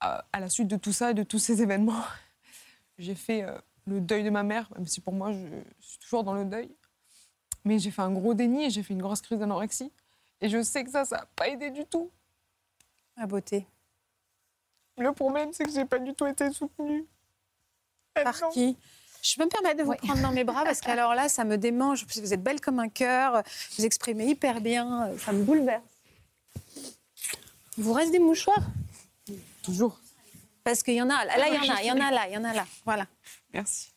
à, 0.00 0.24
à 0.32 0.40
la 0.40 0.48
suite 0.48 0.68
de 0.68 0.76
tout 0.76 0.92
ça 0.92 1.10
et 1.10 1.14
de 1.14 1.22
tous 1.24 1.38
ces 1.38 1.62
événements, 1.62 2.04
j'ai 2.98 3.14
fait 3.14 3.42
euh, 3.42 3.58
le 3.86 4.00
deuil 4.00 4.24
de 4.24 4.30
ma 4.30 4.42
mère, 4.42 4.70
même 4.76 4.86
si 4.86 5.00
pour 5.00 5.12
moi 5.12 5.32
je, 5.32 5.46
suis 5.80 5.98
toujours 5.98 6.24
dans 6.24 6.34
le 6.34 6.44
deuil. 6.44 6.70
Mais 7.64 7.78
j'ai 7.78 7.90
fait 7.90 8.02
un 8.02 8.12
gros 8.12 8.34
déni 8.34 8.64
et 8.64 8.70
j'ai 8.70 8.82
fait 8.82 8.94
une 8.94 9.02
grosse 9.02 9.20
crise 9.20 9.38
d'anorexie. 9.38 9.92
Et 10.40 10.48
je 10.48 10.62
sais 10.62 10.82
que 10.82 10.90
ça, 10.90 11.04
ça 11.04 11.18
n'a 11.18 11.26
pas 11.36 11.48
aidé 11.48 11.70
du 11.70 11.84
tout. 11.84 12.10
La 13.16 13.26
beauté. 13.26 13.66
Le 14.98 15.12
problème, 15.12 15.52
c'est 15.52 15.64
que 15.64 15.70
j'ai 15.70 15.84
pas 15.84 15.98
du 15.98 16.12
tout 16.14 16.26
été 16.26 16.50
soutenue. 16.50 17.06
Par 18.14 18.50
qui 18.50 18.76
je 19.24 19.36
peux 19.36 19.44
me 19.44 19.48
permettre 19.48 19.76
de 19.78 19.82
vous 19.84 19.90
Oui. 19.92 19.96
prendre 19.98 20.20
dans 20.20 20.32
mes 20.32 20.42
bras 20.42 20.64
parce 20.64 20.80
qu'alors 20.80 21.14
là, 21.14 21.28
ça 21.28 21.44
me 21.44 21.56
démange. 21.56 22.04
Vous 22.16 22.34
êtes 22.34 22.42
belle 22.42 22.60
comme 22.60 22.80
un 22.80 22.88
cœur, 22.88 23.44
vous 23.78 23.84
exprimez 23.84 24.26
hyper 24.26 24.60
bien, 24.60 25.10
ça 25.24 25.30
me 25.32 25.44
bouleverse. 25.44 25.80
Il 27.78 27.84
vous 27.84 27.92
reste 27.92 28.10
des 28.10 28.18
mouchoirs? 28.18 28.64
Toujours. 29.62 30.00
Parce 30.64 30.82
qu'il 30.82 30.94
y 30.94 31.02
en 31.02 31.08
a, 31.08 31.24
là, 31.24 31.34
il 31.48 31.54
y 31.54 31.58
en 31.70 31.72
a, 31.72 31.82
il 31.82 31.86
y 31.86 31.92
en 31.92 32.00
a 32.00 32.10
là, 32.10 32.26
il 32.28 32.34
y 32.34 32.36
en 32.36 32.42
a 32.42 32.52
là. 32.52 32.66
Voilà. 32.84 33.06
Merci. 33.54 33.92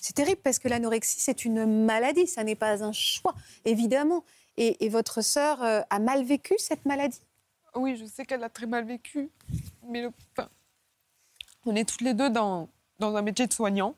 C'est 0.00 0.14
terrible 0.14 0.40
parce 0.42 0.58
que 0.58 0.68
l'anorexie, 0.68 1.20
c'est 1.20 1.44
une 1.44 1.84
maladie, 1.84 2.26
ça 2.26 2.42
n'est 2.42 2.54
pas 2.54 2.82
un 2.82 2.92
choix, 2.92 3.34
évidemment. 3.66 4.24
Et, 4.56 4.82
et 4.86 4.88
votre 4.88 5.20
sœur 5.20 5.62
euh, 5.62 5.82
a 5.90 5.98
mal 5.98 6.24
vécu 6.24 6.54
cette 6.56 6.86
maladie? 6.86 7.20
Oui, 7.74 7.96
je 7.98 8.06
sais 8.06 8.24
qu'elle 8.24 8.42
a 8.44 8.48
très 8.48 8.64
mal 8.64 8.86
vécu, 8.86 9.28
mais 9.86 10.00
le- 10.00 10.12
enfin, 10.32 10.48
on 11.66 11.74
est 11.76 11.88
toutes 11.88 12.00
les 12.02 12.14
deux 12.14 12.30
dans, 12.30 12.68
dans 12.98 13.14
un 13.16 13.22
métier 13.22 13.46
de 13.46 13.52
soignant. 13.52 13.94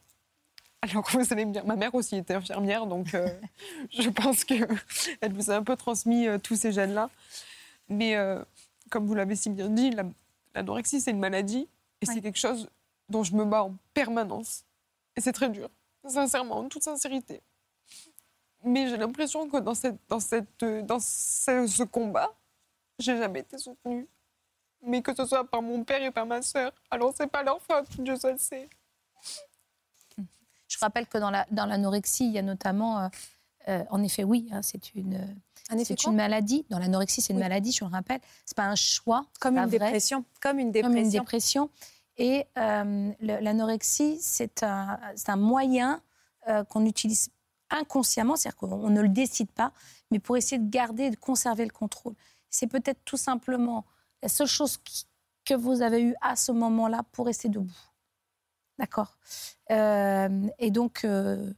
Alors 0.83 1.05
vous 1.11 1.33
allez 1.33 1.45
me 1.45 1.53
dire, 1.53 1.67
ma 1.67 1.75
mère 1.77 1.95
aussi 1.95 2.17
était 2.17 2.35
infirmière, 2.35 2.87
donc 2.87 3.15
euh, 3.15 3.29
je 3.99 4.09
pense 4.11 4.45
qu'elle 4.45 4.69
vous 5.33 5.51
a 5.51 5.57
un 5.57 5.63
peu 5.65 5.77
transmis 5.77 6.27
euh, 6.29 6.39
tous 6.39 6.57
ces 6.57 6.73
gènes-là. 6.73 7.11
Mais 7.89 8.15
euh, 8.17 8.43
comme 8.91 9.07
vous 9.07 9.15
l'avez 9.15 9.35
si 9.37 9.51
bien 9.51 9.69
dit, 9.69 9.91
la- 9.91 10.05
l'anorexie, 10.55 11.01
c'est 11.01 11.11
une 11.11 11.19
maladie 11.19 11.69
et 12.01 12.07
c'est 12.07 12.21
quelque 12.21 12.39
chose 12.39 12.69
dont 13.09 13.25
je 13.25 13.35
me 13.35 13.45
bats 13.45 13.65
en 13.65 13.75
permanence. 13.95 14.65
Et 15.17 15.21
c'est 15.21 15.33
très 15.33 15.49
dur, 15.49 15.69
sincèrement, 16.07 16.59
en 16.59 16.69
toute 16.69 16.85
sincérité. 16.85 17.41
Mais 18.65 18.89
j'ai 18.89 18.97
l'impression 18.97 19.49
que 19.49 19.57
dans, 19.57 19.75
cette, 19.75 19.97
dans, 20.09 20.21
cette, 20.21 20.65
dans 20.65 21.01
ce, 21.01 21.67
ce 21.67 21.83
combat, 21.83 22.33
j'ai 23.01 23.17
jamais 23.17 23.41
été 23.41 23.59
soutenue. 23.59 24.07
Mais 24.83 25.03
que 25.03 25.15
ce 25.15 25.25
soit 25.27 25.45
par 25.49 25.61
mon 25.63 25.83
père 25.85 26.03
et 26.03 26.11
par 26.11 26.27
ma 26.27 26.41
sœur. 26.43 26.73
Alors 26.91 27.13
c'est 27.17 27.27
pas 27.27 27.43
leur 27.43 27.61
faute, 27.63 27.87
Dieu 28.01 28.17
seul 28.17 28.39
sait. 28.39 28.69
Je 30.69 30.79
rappelle 30.81 31.07
que 31.07 31.19
dans 31.19 31.31
la- 31.31 31.47
dans 31.51 31.67
l'anorexie, 31.67 32.27
il 32.27 32.33
y 32.33 32.39
a 32.39 32.43
notamment, 32.43 33.01
euh, 33.01 33.09
euh, 33.69 33.85
en 33.91 34.03
effet, 34.03 34.23
oui, 34.25 34.49
hein, 34.53 34.61
c'est 34.63 34.95
une, 34.95 35.17
Un 35.71 35.85
c'est 35.85 36.05
une 36.05 36.15
maladie. 36.15 36.65
Dans 36.71 36.79
l'anorexie, 36.79 37.21
c'est 37.21 37.33
une 37.33 37.39
Oui. 37.39 37.43
maladie, 37.45 37.73
je 37.73 37.85
le 37.85 37.91
rappelle. 37.91 38.21
C'est 38.45 38.57
pas 38.57 38.65
un 38.67 38.75
choix. 38.75 39.27
Comme 39.41 39.57
une 39.59 39.65
vrai. 39.67 39.79
dépression. 39.79 40.25
Comme 40.41 40.59
une 40.59 40.73
Comme 40.73 40.97
une 40.97 41.09
dépression. 41.11 41.23
dépression. 41.23 41.71
Et 42.19 42.47
euh, 42.57 43.13
l'anorexie, 43.21 44.19
c'est 44.21 44.63
un, 44.63 44.99
c'est 45.17 45.31
un 45.31 45.37
moyen 45.37 46.01
euh, 46.49 46.65
qu'on 46.65 46.85
utilise 46.87 47.31
inconsciemment, 47.71 48.37
c'est-à-dire 48.37 48.57
qu'on 48.57 48.89
ne 48.91 49.01
le 49.03 49.09
décide 49.11 49.51
pas, 49.51 49.73
mais 50.11 50.19
pour 50.19 50.37
essayer 50.39 50.59
de 50.59 50.69
garder 50.71 51.05
et 51.05 51.11
de 51.11 51.17
conserver 51.17 51.65
le 51.65 51.71
contrôle. 51.71 52.15
C'est 52.49 52.67
peut-être 52.67 53.01
tout 53.05 53.19
simplement 53.19 53.85
la 54.23 54.29
seule 54.29 54.47
chose 54.47 54.77
qui- 54.79 55.07
que 55.45 55.55
vous 55.55 55.81
avez 55.83 56.03
eue 56.03 56.15
à 56.21 56.37
ce 56.37 56.53
moment-là 56.53 57.03
pour 57.13 57.27
rester 57.27 57.49
debout. 57.49 57.73
D'accord? 58.79 59.19
Euh, 59.71 60.47
Et 60.59 60.71
donc, 60.71 61.05
euh, 61.05 61.53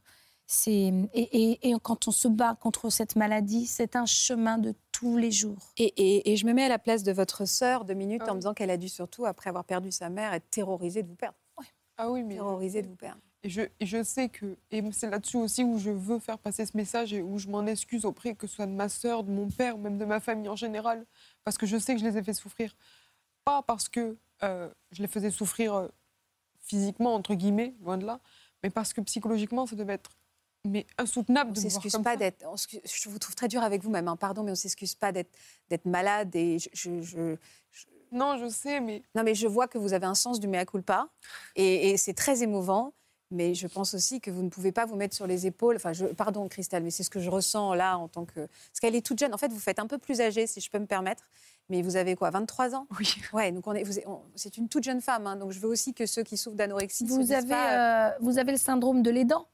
c'est 0.47 0.71
et, 0.71 1.09
et- 1.13 1.69
et 1.69 1.75
quand 1.81 2.07
on 2.07 2.11
se 2.11 2.27
bat 2.27 2.55
contre 2.55 2.89
cette 2.89 3.15
maladie, 3.15 3.67
c'est 3.67 3.95
un 3.95 4.05
chemin 4.05 4.57
de 4.57 4.73
tous 4.91 5.17
les 5.17 5.31
jours. 5.31 5.71
Et, 5.77 5.85
et- 5.97 6.31
et 6.31 6.37
je 6.37 6.45
me 6.45 6.53
mets 6.53 6.63
à 6.65 6.69
la 6.69 6.79
place 6.79 7.03
de 7.03 7.11
votre 7.11 7.45
sœur 7.45 7.85
deux 7.85 7.93
minutes 7.93 8.21
Ah 8.25 8.29
en 8.29 8.31
oui. 8.31 8.35
me 8.35 8.41
disant 8.41 8.53
qu'elle 8.53 8.69
a 8.71 8.77
dû 8.77 8.89
surtout, 8.89 9.25
après 9.25 9.49
avoir 9.49 9.65
perdu 9.65 9.91
sa 9.91 10.09
mère, 10.09 10.33
être 10.33 10.49
terrorisée 10.49 11.03
de 11.03 11.07
vous 11.09 11.15
perdre. 11.15 11.37
Ah 11.97 12.09
oui, 12.09 12.23
mais. 12.23 12.35
Terrorisée 12.35 12.81
de 12.81 12.87
vous 12.87 12.95
perdre. 12.95 13.21
Et 13.43 13.49
je, 13.49 13.61
et 13.79 13.85
je 13.85 14.03
sais 14.03 14.29
que. 14.29 14.57
Et 14.71 14.83
c'est 14.91 15.09
là-dessus 15.09 15.37
aussi 15.37 15.63
où 15.63 15.77
je 15.79 15.89
veux 15.91 16.19
faire 16.19 16.37
passer 16.39 16.65
ce 16.65 16.75
message 16.77 17.13
et 17.13 17.21
où 17.21 17.37
je 17.37 17.47
m'en 17.47 17.65
excuse 17.65 18.05
auprès, 18.05 18.33
que 18.35 18.45
ce 18.47 18.55
soit 18.55 18.65
de 18.67 18.71
ma 18.71 18.89
sœur, 18.89 19.23
de 19.23 19.31
mon 19.31 19.47
père, 19.49 19.75
ou 19.77 19.79
même 19.79 19.97
de 19.97 20.05
ma 20.05 20.19
famille 20.19 20.49
en 20.49 20.55
général. 20.55 21.05
Parce 21.43 21.57
que 21.57 21.65
je 21.65 21.77
sais 21.77 21.93
que 21.95 21.99
je 21.99 22.05
les 22.05 22.17
ai 22.17 22.23
fait 22.23 22.33
souffrir. 22.33 22.75
Pas 23.43 23.61
parce 23.63 23.89
que 23.89 24.17
euh, 24.43 24.69
je 24.91 25.01
les 25.01 25.07
faisais 25.07 25.31
souffrir 25.31 25.73
euh, 25.73 25.87
physiquement, 26.61 27.15
entre 27.15 27.33
guillemets, 27.33 27.73
loin 27.81 27.97
de 27.97 28.05
là, 28.05 28.19
mais 28.63 28.69
parce 28.69 28.93
que 28.93 29.01
psychologiquement, 29.01 29.65
ça 29.65 29.75
devait 29.75 29.93
être 29.93 30.11
mais 30.63 30.85
insoutenable 30.99 31.49
On 31.49 31.53
de 31.53 31.59
me 31.59 31.69
voir 31.69 31.81
s'excuse 31.81 32.03
pas 32.03 32.15
d'être. 32.17 32.45
on 32.47 32.55
Je 32.55 33.09
vous 33.09 33.17
trouve 33.17 33.33
très 33.33 33.47
dur 33.47 33.63
avec 33.63 33.81
vous-même, 33.83 34.07
hein, 34.07 34.15
pardon, 34.15 34.43
mais 34.43 34.51
on 34.51 34.55
s'excuse 34.55 34.93
pas 34.93 35.11
d'être 35.11 35.35
d'être 35.69 35.85
malade. 35.85 36.35
Et 36.35 36.59
je, 36.59 37.01
je- 37.01 37.35
je- 37.71 37.85
Non, 38.11 38.37
je 38.37 38.47
sais, 38.47 38.79
mais 38.79 39.01
Non, 39.15 39.23
mais 39.23 39.33
je 39.33 39.47
vois 39.47 39.67
que 39.67 39.79
vous 39.79 39.93
avez 39.93 40.05
un 40.05 40.13
sens 40.13 40.39
du 40.39 40.47
mea 40.47 40.65
culpa, 40.65 41.09
et, 41.55 41.89
et 41.89 41.97
c'est 41.97 42.13
très 42.13 42.43
émouvant. 42.43 42.93
Mais 43.31 43.53
je 43.53 43.65
pense 43.67 43.93
aussi 43.93 44.19
que 44.19 44.29
vous 44.29 44.43
ne 44.43 44.49
pouvez 44.49 44.71
pas 44.73 44.85
vous 44.85 44.95
mettre 44.97 45.15
sur 45.15 45.25
les 45.25 45.47
épaules. 45.47 45.77
Enfin, 45.77 45.93
je, 45.93 46.05
pardon, 46.05 46.47
Christelle, 46.49 46.83
mais 46.83 46.91
c'est 46.91 47.03
ce 47.03 47.09
que 47.09 47.19
je 47.21 47.29
ressens 47.29 47.73
là 47.73 47.97
en 47.97 48.07
tant 48.09 48.25
que. 48.25 48.41
Parce 48.41 48.79
qu'elle 48.81 48.95
est 48.95 49.05
toute 49.05 49.19
jeune. 49.19 49.33
En 49.33 49.37
fait, 49.37 49.47
vous 49.53 49.59
faites 49.59 49.79
un 49.79 49.87
peu 49.87 49.97
plus 49.97 50.19
âgée, 50.19 50.47
si 50.47 50.59
je 50.59 50.69
peux 50.69 50.79
me 50.79 50.85
permettre. 50.85 51.23
Mais 51.69 51.81
vous 51.81 51.95
avez 51.95 52.15
quoi, 52.17 52.29
23 52.29 52.75
ans? 52.75 52.87
Oui. 52.99 53.07
Ouais, 53.31 53.51
donc 53.53 53.65
on 53.67 53.73
est, 53.73 53.83
vous 53.83 53.97
êtes- 53.97 54.05
on- 54.07 54.19
c'est 54.35 54.57
une 54.57 54.67
toute 54.67 54.83
jeune 54.83 54.99
femme. 54.99 55.25
hein, 55.27 55.37
donc 55.37 55.51
je 55.53 55.59
veux 55.59 55.69
aussi 55.69 55.93
que 55.93 56.05
ceux 56.05 56.23
qui 56.23 56.35
souffrent 56.35 56.57
d'anorexie. 56.57 57.05
Vous 57.05 57.31
avez, 57.31 57.47
pas, 57.47 58.09
euh, 58.09 58.11
vous 58.19 58.37
avez 58.37 58.51
le 58.51 58.57
syndrome 58.57 59.01
de 59.01 59.09
l'aidant. 59.11 59.47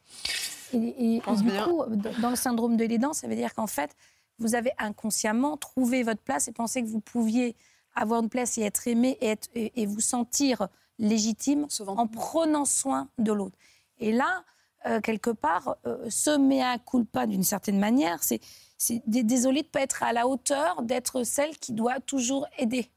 Et, 0.74 1.16
et- 1.16 1.22
du 1.38 1.44
bien. 1.44 1.66
coup, 1.66 1.84
dans 2.22 2.30
le 2.32 2.36
syndrome 2.36 2.76
de 2.78 2.84
l'aidant, 2.86 3.14
ça 3.14 3.28
veut 3.28 3.36
dire 3.36 3.54
qu'en 3.54 3.68
fait, 3.68 3.92
vous 4.40 4.56
avez 4.56 4.72
inconsciemment 4.80 5.56
trouvé 5.58 6.02
votre 6.04 6.22
place 6.22 6.48
et 6.48 6.52
pensé 6.52 6.82
que 6.82 6.88
vous 6.88 7.00
pouviez 7.00 7.56
avoir 7.96 8.22
une 8.24 8.30
place 8.30 8.58
et 8.58 8.62
être 8.64 8.88
aimé 8.88 9.18
et, 9.22 9.28
être- 9.28 9.50
et- 9.54 9.72
et 9.82 9.86
vous 9.86 10.02
sentir 10.02 10.68
légitime 11.00 11.68
en 11.98 12.08
prenant 12.08 12.66
soin 12.66 13.10
de 13.18 13.32
l'autre. 13.32 13.58
Et 14.00 14.12
là, 14.12 14.44
euh, 14.86 15.02
quelque 15.02 15.30
part, 15.32 15.76
euh, 15.86 16.10
ce 16.10 16.38
mea 16.38 16.78
culpa 16.80 17.26
d'une 17.28 17.44
certaine 17.44 17.80
manière, 17.80 18.24
c'est 18.24 18.40
c'est 18.80 19.02
dé- 19.08 19.24
désolé 19.24 19.62
de 19.64 19.68
ne 19.68 19.72
pas 19.72 19.82
être 19.82 20.04
à 20.04 20.14
la 20.14 20.28
hauteur 20.28 20.84
d'être 20.84 21.24
celle 21.24 21.58
qui 21.58 21.74
doit 21.74 22.00
toujours 22.00 22.46
aider. 22.60 22.90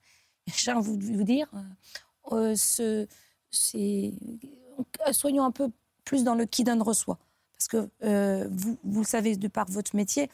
J'ai 0.46 0.72
envie 0.72 0.96
de 0.98 1.04
vous 1.04 1.22
dire, 1.24 1.48
euh, 2.32 2.52
euh, 2.52 2.54
ce- 2.54 3.06
euh, 3.74 5.12
soyons 5.12 5.44
un 5.44 5.50
peu 5.50 5.70
plus 6.04 6.24
dans 6.24 6.34
le 6.34 6.44
qui 6.44 6.64
donne 6.64 6.82
reçoit. 6.82 7.18
Parce 7.56 7.68
que 7.68 8.48
vous, 8.50 8.78
vous 8.84 9.00
le 9.00 9.06
savez 9.06 9.36
de 9.36 9.48
par 9.48 9.66
votre 9.70 9.94
métier, 9.94 10.30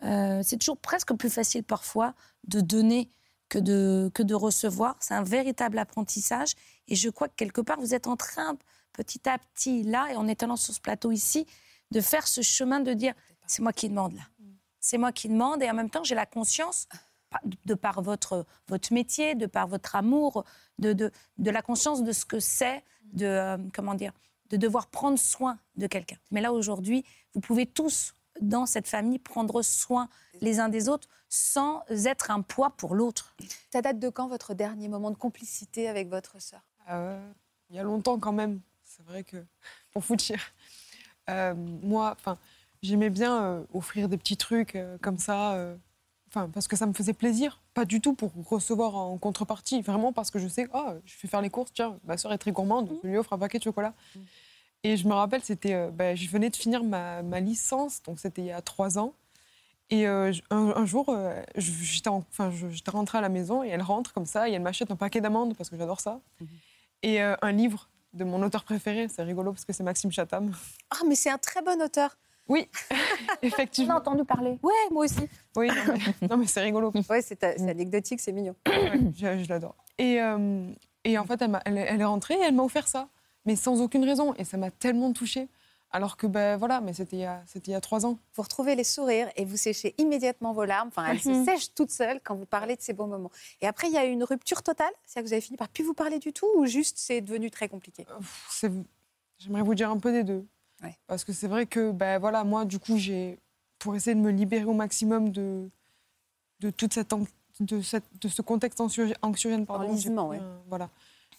c'est 0.00 0.58
toujours 0.58 0.76
presque 0.76 1.12
plus 1.14 1.28
facile 1.30 1.64
parfois 1.64 2.14
de 2.46 2.60
donner 2.60 3.10
que 3.48 3.58
de, 3.58 4.10
que 4.14 4.22
de 4.22 4.34
recevoir. 4.34 4.96
C'est 5.00 5.14
un 5.14 5.24
véritable 5.24 5.78
apprentissage. 5.78 6.52
Et 6.88 6.96
je 6.96 7.08
crois 7.10 7.28
que 7.28 7.34
quelque 7.36 7.60
part, 7.60 7.78
vous 7.78 7.94
êtes 7.94 8.06
en 8.06 8.16
train, 8.16 8.56
petit 8.92 9.28
à 9.28 9.38
petit, 9.38 9.82
là, 9.84 10.08
et 10.10 10.16
en 10.16 10.26
étant 10.26 10.56
sur 10.56 10.74
ce 10.74 10.80
plateau 10.80 11.12
ici, 11.12 11.46
de 11.90 12.00
faire 12.00 12.26
ce 12.26 12.42
chemin 12.42 12.80
de 12.80 12.92
dire 12.92 13.14
c'est 13.46 13.62
moi 13.62 13.72
qui 13.72 13.88
demande 13.88 14.14
là. 14.14 14.22
C'est 14.80 14.98
moi 14.98 15.12
qui 15.12 15.28
demande. 15.28 15.62
Et 15.62 15.70
en 15.70 15.74
même 15.74 15.90
temps, 15.90 16.04
j'ai 16.04 16.14
la 16.14 16.26
conscience, 16.26 16.86
de 17.64 17.74
par 17.74 18.00
votre, 18.02 18.46
votre 18.68 18.92
métier, 18.92 19.34
de 19.34 19.46
par 19.46 19.68
votre 19.68 19.96
amour, 19.96 20.44
de, 20.78 20.92
de, 20.92 21.10
de 21.38 21.50
la 21.50 21.62
conscience 21.62 22.02
de 22.02 22.12
ce 22.12 22.24
que 22.24 22.40
c'est 22.40 22.82
de, 23.12 23.26
euh, 23.26 23.58
comment 23.74 23.94
dire, 23.94 24.12
de 24.50 24.56
devoir 24.56 24.86
prendre 24.86 25.18
soin 25.18 25.58
de 25.76 25.86
quelqu'un. 25.86 26.16
Mais 26.30 26.40
là, 26.40 26.52
aujourd'hui, 26.52 27.04
vous 27.34 27.40
pouvez 27.40 27.66
tous, 27.66 28.14
dans 28.40 28.66
cette 28.66 28.88
famille, 28.88 29.18
prendre 29.18 29.62
soin 29.62 30.08
les 30.40 30.60
uns 30.60 30.68
des 30.68 30.88
autres 30.88 31.08
sans 31.28 31.82
être 31.88 32.30
un 32.30 32.40
poids 32.40 32.70
pour 32.70 32.94
l'autre. 32.94 33.36
Ça 33.72 33.82
date 33.82 33.98
de 33.98 34.08
quand 34.08 34.28
votre 34.28 34.54
dernier 34.54 34.88
moment 34.88 35.10
de 35.10 35.16
complicité 35.16 35.88
avec 35.88 36.08
votre 36.08 36.40
sœur? 36.40 36.62
Il 37.70 37.76
y 37.76 37.78
a 37.78 37.82
longtemps 37.82 38.18
quand 38.18 38.32
même. 38.32 38.60
C'est 38.84 39.04
vrai 39.06 39.24
que, 39.24 39.36
pour 39.92 40.02
vous 40.02 40.16
dire, 40.16 40.40
euh, 41.30 41.54
moi, 41.54 42.14
enfin, 42.18 42.38
j'aimais 42.82 43.10
bien 43.10 43.42
euh, 43.42 43.64
offrir 43.72 44.08
des 44.08 44.16
petits 44.16 44.36
trucs 44.36 44.76
euh, 44.76 44.96
comme 45.02 45.18
ça, 45.18 45.54
euh, 45.54 45.76
enfin, 46.28 46.48
parce 46.48 46.68
que 46.68 46.76
ça 46.76 46.86
me 46.86 46.92
faisait 46.92 47.12
plaisir. 47.12 47.60
Pas 47.74 47.84
du 47.84 48.00
tout 48.00 48.14
pour 48.14 48.32
recevoir 48.48 48.96
en 48.96 49.18
contrepartie, 49.18 49.82
vraiment 49.82 50.12
parce 50.12 50.30
que 50.30 50.38
je 50.38 50.48
sais, 50.48 50.68
ah, 50.72 50.94
je 51.04 51.14
fais 51.14 51.28
faire 51.28 51.42
les 51.42 51.50
courses, 51.50 51.72
tiens, 51.72 51.98
ma 52.04 52.16
soeur 52.16 52.32
est 52.32 52.38
très 52.38 52.50
gourmande, 52.52 52.90
je 53.02 53.08
lui 53.08 53.16
offre 53.18 53.32
un 53.32 53.38
paquet 53.38 53.58
de 53.58 53.64
chocolat. 53.64 53.94
Et 54.84 54.96
je 54.96 55.06
me 55.08 55.12
rappelle, 55.12 55.42
c'était, 55.42 55.74
euh, 55.74 55.90
ben, 55.90 56.16
je 56.16 56.28
venais 56.28 56.50
de 56.50 56.56
finir 56.56 56.82
ma, 56.84 57.22
ma 57.22 57.40
licence, 57.40 58.02
donc 58.02 58.18
c'était 58.20 58.42
il 58.42 58.46
y 58.46 58.52
a 58.52 58.62
trois 58.62 58.98
ans. 58.98 59.12
Et 59.90 60.06
euh, 60.06 60.32
un, 60.50 60.72
un 60.76 60.86
jour, 60.86 61.06
euh, 61.08 61.42
j'étais 61.56 62.08
en- 62.08 62.24
enfin, 62.30 62.52
rentrée 62.88 63.18
à 63.18 63.20
la 63.22 63.28
maison 63.30 63.64
et 63.64 63.68
elle 63.68 63.80
rentre 63.82 64.12
comme 64.12 64.26
ça 64.26 64.48
et 64.48 64.52
elle 64.52 64.62
m'achète 64.62 64.90
un 64.90 64.96
paquet 64.96 65.20
d'amandes 65.20 65.56
parce 65.56 65.70
que 65.70 65.76
j'adore 65.78 66.00
ça. 66.00 66.20
Et 67.02 67.22
euh, 67.22 67.34
un 67.42 67.52
livre 67.52 67.88
de 68.12 68.24
mon 68.24 68.42
auteur 68.42 68.64
préféré, 68.64 69.08
c'est 69.08 69.22
rigolo 69.22 69.52
parce 69.52 69.64
que 69.64 69.72
c'est 69.72 69.82
Maxime 69.82 70.10
Chatham. 70.10 70.52
Ah, 70.90 71.04
mais 71.06 71.14
c'est 71.14 71.30
un 71.30 71.38
très 71.38 71.62
bon 71.62 71.80
auteur. 71.80 72.16
Oui, 72.48 72.66
effectivement. 73.42 73.96
entendu 73.96 74.24
parler. 74.24 74.58
Ouais, 74.62 74.72
moi 74.90 75.04
aussi. 75.04 75.28
Oui, 75.56 75.68
non, 76.28 76.38
mais, 76.38 76.46
c'est 76.46 76.62
rigolo. 76.62 76.90
Ouais, 77.10 77.20
c'est 77.20 77.38
c'est 77.40 77.68
anecdotique, 77.70 78.20
c'est 78.20 78.32
mignon. 78.32 78.54
Ouais, 78.66 78.92
je 79.14 79.44
je 79.44 79.48
l'adore. 79.48 79.76
Et, 79.98 80.20
euh, 80.20 80.66
et 81.04 81.18
en 81.18 81.24
fait, 81.24 81.42
elle, 81.42 81.58
elle 81.66 82.00
est 82.00 82.04
rentrée 82.04 82.34
et 82.34 82.42
elle 82.42 82.54
m'a 82.54 82.62
offert 82.62 82.88
ça, 82.88 83.08
mais 83.44 83.54
sans 83.54 83.82
aucune 83.82 84.04
raison. 84.04 84.34
Et 84.38 84.44
ça 84.44 84.56
m'a 84.56 84.70
tellement 84.70 85.12
touchée. 85.12 85.48
Alors 85.90 86.16
que, 86.18 86.26
ben 86.26 86.56
voilà, 86.58 86.80
mais 86.82 86.92
c'était 86.92 87.16
il, 87.16 87.20
y 87.20 87.24
a- 87.24 87.42
c'était 87.46 87.70
il 87.70 87.72
y 87.72 87.76
a 87.76 87.80
trois 87.80 88.04
ans. 88.04 88.18
Vous 88.34 88.42
retrouvez 88.42 88.74
les 88.74 88.84
sourires 88.84 89.30
et 89.36 89.44
vous 89.46 89.56
séchez 89.56 89.94
immédiatement 89.96 90.52
vos 90.52 90.64
larmes. 90.66 90.88
Enfin, 90.88 91.06
elles 91.06 91.20
se 91.20 91.44
sèchent 91.44 91.72
toutes 91.74 91.90
seules 91.90 92.20
quand 92.22 92.34
vous 92.34 92.44
parlez 92.44 92.76
de 92.76 92.82
ces 92.82 92.92
bons 92.92 93.06
moments. 93.06 93.30
Et 93.62 93.66
après, 93.66 93.86
il 93.88 93.94
y 93.94 93.96
a 93.96 94.04
eu 94.04 94.10
une 94.10 94.22
rupture 94.24 94.62
totale 94.62 94.92
C'est-à-dire 95.06 95.24
que 95.24 95.28
vous 95.28 95.32
avez 95.32 95.40
fini 95.40 95.56
par 95.56 95.68
plus 95.70 95.84
vous 95.84 95.94
parler 95.94 96.18
du 96.18 96.32
tout 96.34 96.46
ou 96.56 96.66
juste 96.66 96.98
c'est 96.98 97.22
devenu 97.22 97.50
très 97.50 97.68
compliqué? 97.68 98.04
C'est- 98.50 98.70
J'aimerais 99.38 99.62
vous 99.62 99.74
dire 99.74 99.88
un 99.90 99.98
peu 99.98 100.12
des 100.12 100.24
deux. 100.24 100.44
Ouais. 100.82 100.96
Parce 101.06 101.24
que 101.24 101.32
c'est 101.32 101.48
vrai 101.48 101.64
que, 101.64 101.90
ben 101.92 102.18
voilà, 102.18 102.44
moi, 102.44 102.64
du 102.64 102.78
coup, 102.78 102.96
j'ai, 102.98 103.38
pour 103.78 103.94
essayer 103.96 104.14
de 104.14 104.20
me 104.20 104.30
libérer 104.30 104.64
au 104.64 104.74
maximum 104.74 105.30
de, 105.30 105.70
de 106.60 106.70
toute 106.70 106.92
cette, 106.92 107.12
an- 107.12 107.24
de, 107.60 107.80
cette, 107.80 108.04
de 108.20 108.28
ce 108.28 108.42
contexte 108.42 108.80
anxio- 108.80 109.14
anxiogène, 109.22 109.64
pardon, 109.64 109.96
j'ai 109.96 110.10
ouais. 110.10 110.40
voilà. 110.68 110.90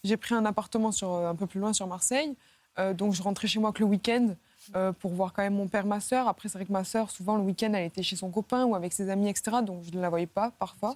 J'ai 0.04 0.16
pris 0.18 0.34
un 0.34 0.46
appartement 0.46 0.92
sur, 0.94 1.12
euh, 1.12 1.30
un 1.30 1.36
peu 1.36 1.46
plus 1.46 1.60
loin 1.60 1.74
sur 1.74 1.86
Marseille. 1.88 2.36
Euh, 2.80 2.94
donc, 2.94 3.14
je 3.14 3.22
rentrais 3.22 3.48
chez 3.48 3.60
moi 3.60 3.72
que 3.74 3.80
le 3.80 3.86
week-end 3.86 4.36
euh, 4.76 4.92
pour 4.94 5.12
voir 5.14 5.34
quand 5.34 5.42
même 5.44 5.56
mon 5.56 5.68
père, 5.68 5.86
ma 5.86 6.00
sœur. 6.00 6.28
Après, 6.28 6.48
c'est 6.50 6.58
vrai 6.58 6.66
que 6.66 6.72
ma 6.72 6.84
sœur, 6.84 7.10
souvent, 7.12 7.36
le 7.36 7.44
week-end, 7.44 7.74
elle 7.74 7.86
était 7.86 8.04
chez 8.04 8.16
son 8.16 8.30
copain 8.32 8.66
ou 8.66 8.76
avec 8.76 8.94
ses 8.94 9.10
amis, 9.10 9.28
etc. 9.30 9.58
Donc, 9.64 9.84
je 9.84 9.92
ne 9.92 10.02
la 10.02 10.10
voyais 10.10 10.28
pas 10.28 10.52
parfois. 10.60 10.96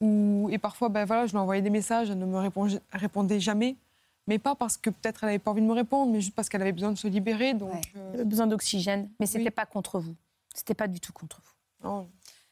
Ou, 0.00 0.48
et 0.52 0.58
parfois, 0.58 0.88
ben 0.88 1.04
voilà, 1.04 1.26
je 1.26 1.32
lui 1.32 1.38
envoyais 1.38 1.62
des 1.62 1.70
messages, 1.70 2.10
elle 2.10 2.18
ne 2.18 2.26
me 2.26 2.38
répond- 2.38 2.68
répondait 2.92 3.40
jamais. 3.40 3.76
Mais 4.28 4.38
pas 4.38 4.54
parce 4.54 4.76
que 4.76 4.90
peut-être 4.90 5.24
elle 5.24 5.28
n'avait 5.30 5.38
pas 5.38 5.50
envie 5.50 5.62
de 5.62 5.66
me 5.66 5.72
répondre, 5.72 6.12
mais 6.12 6.20
juste 6.20 6.34
parce 6.34 6.48
qu'elle 6.48 6.60
avait 6.62 6.72
besoin 6.72 6.92
de 6.92 6.98
se 6.98 7.08
libérer. 7.08 7.54
Donc, 7.54 7.72
Ouais. 7.72 7.80
euh, 7.96 8.16
Le 8.18 8.24
besoin 8.24 8.46
d'oxygène, 8.46 9.10
mais 9.18 9.26
c'était 9.26 9.44
Oui. 9.44 9.50
pas 9.50 9.64
contre 9.66 9.98
vous. 9.98 10.14
C'était 10.54 10.74
pas 10.74 10.86
du 10.88 11.00
tout 11.00 11.12
contre 11.12 11.40
vous. 11.44 11.88
non. 11.88 12.08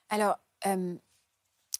Alors, 0.08 0.38
euh, 0.66 0.94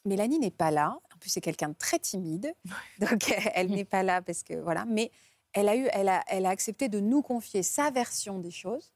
Mélanie 0.04 0.38
n'est 0.38 0.50
pas 0.50 0.70
là. 0.72 0.98
En 1.14 1.18
plus, 1.18 1.30
c'est 1.30 1.40
quelqu'un 1.40 1.68
de 1.70 1.74
très 1.74 1.98
timide. 1.98 2.52
Donc, 3.00 3.28
elle 3.54 3.70
n'est 3.70 3.84
pas 3.84 4.02
là 4.02 4.20
parce 4.22 4.42
que, 4.42 4.54
voilà. 4.54 4.84
Mais 4.84 5.10
elle 5.56 5.68
a, 5.70 5.76
eu, 5.76 5.88
elle, 5.92 6.08
a, 6.10 6.22
elle 6.28 6.44
a 6.44 6.50
accepté 6.50 6.88
de 6.88 7.00
nous 7.00 7.22
confier 7.22 7.62
sa 7.62 7.90
version 7.90 8.38
des 8.38 8.50
choses. 8.50 8.92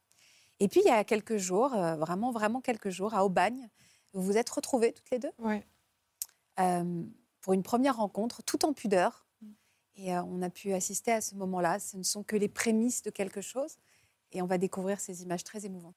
Et 0.61 0.69
puis, 0.69 0.81
il 0.85 0.87
y 0.87 0.91
a 0.91 1.03
quelques 1.05 1.39
jours, 1.39 1.73
euh, 1.75 1.97
vraiment, 1.97 2.33
vraiment 2.33 2.61
quelques 2.61 2.91
jours, 2.91 3.15
à 3.15 3.25
Aubagne, 3.25 3.71
vous 4.13 4.23
vous 4.23 4.37
êtes 4.37 4.51
retrouvées 4.51 4.93
toutes 4.93 5.11
les 5.11 5.19
deux? 5.19 5.33
Ouais. 5.39 5.65
euh, 6.59 7.03
pour 7.41 7.55
une 7.55 7.63
première 7.63 7.97
rencontre, 7.97 8.43
tout 8.43 8.65
en 8.67 8.75
pudeur. 8.75 9.27
Et 9.97 10.15
euh, 10.15 10.23
on 10.25 10.43
a 10.43 10.51
pu 10.51 10.75
assister 10.75 11.13
à 11.13 11.23
ce 11.23 11.35
moment-là. 11.37 11.79
Ce 11.79 11.97
ne 11.97 12.03
sont 12.03 12.23
que 12.23 12.37
les 12.37 12.49
prémices 12.49 13.03
de 13.03 13.11
quelque 13.11 13.41
chose. 13.41 13.79
Et 14.33 14.43
on 14.43 14.47
va 14.47 14.59
découvrir 14.59 15.01
ces 15.01 15.23
images 15.23 15.45
très 15.45 15.65
émouvantes. 15.65 15.97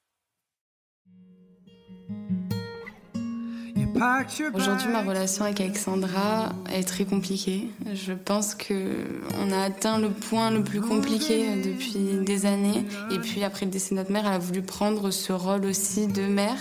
Aujourd'hui, 3.94 4.88
ma 4.88 5.02
relation 5.02 5.44
avec 5.44 5.60
Alexandra 5.60 6.52
est 6.72 6.82
très 6.82 7.04
compliquée. 7.04 7.68
Je 7.92 8.12
pense 8.12 8.56
que 8.56 9.04
on 9.40 9.52
a 9.52 9.62
atteint 9.62 9.98
le 9.98 10.10
point 10.10 10.50
le 10.50 10.64
plus 10.64 10.80
compliqué 10.80 11.62
depuis 11.62 12.24
des 12.24 12.46
années. 12.46 12.84
Et 13.12 13.18
puis 13.18 13.44
après 13.44 13.66
le 13.66 13.70
décès 13.70 13.94
de 13.94 14.00
notre 14.00 14.10
mère, 14.10 14.26
elle 14.26 14.34
a 14.34 14.38
voulu 14.38 14.62
prendre 14.62 15.10
ce 15.12 15.32
rôle 15.32 15.64
aussi 15.64 16.08
de 16.08 16.22
mère, 16.22 16.56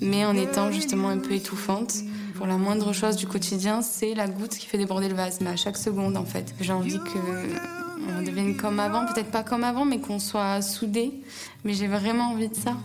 mais 0.00 0.24
en 0.24 0.36
étant 0.36 0.72
justement 0.72 1.10
un 1.10 1.18
peu 1.18 1.32
étouffante. 1.32 1.94
Pour 2.34 2.48
la 2.48 2.56
moindre 2.56 2.92
chose 2.92 3.14
du 3.14 3.28
quotidien, 3.28 3.80
c'est 3.80 4.14
la 4.14 4.26
goutte 4.26 4.56
qui 4.58 4.66
fait 4.66 4.78
déborder 4.78 5.08
le 5.08 5.14
vase, 5.14 5.40
mais 5.40 5.50
à 5.50 5.56
chaque 5.56 5.76
seconde 5.76 6.16
en 6.16 6.24
fait. 6.24 6.54
J'ai 6.60 6.72
envie 6.72 6.98
que 6.98 8.18
on 8.18 8.22
devienne 8.22 8.56
comme 8.56 8.80
avant, 8.80 9.06
peut-être 9.06 9.30
pas 9.30 9.44
comme 9.44 9.62
avant, 9.62 9.84
mais 9.84 10.00
qu'on 10.00 10.18
soit 10.18 10.60
soudés. 10.60 11.12
Mais 11.64 11.72
j'ai 11.72 11.86
vraiment 11.86 12.30
envie 12.30 12.48
de 12.48 12.56
ça 12.56 12.76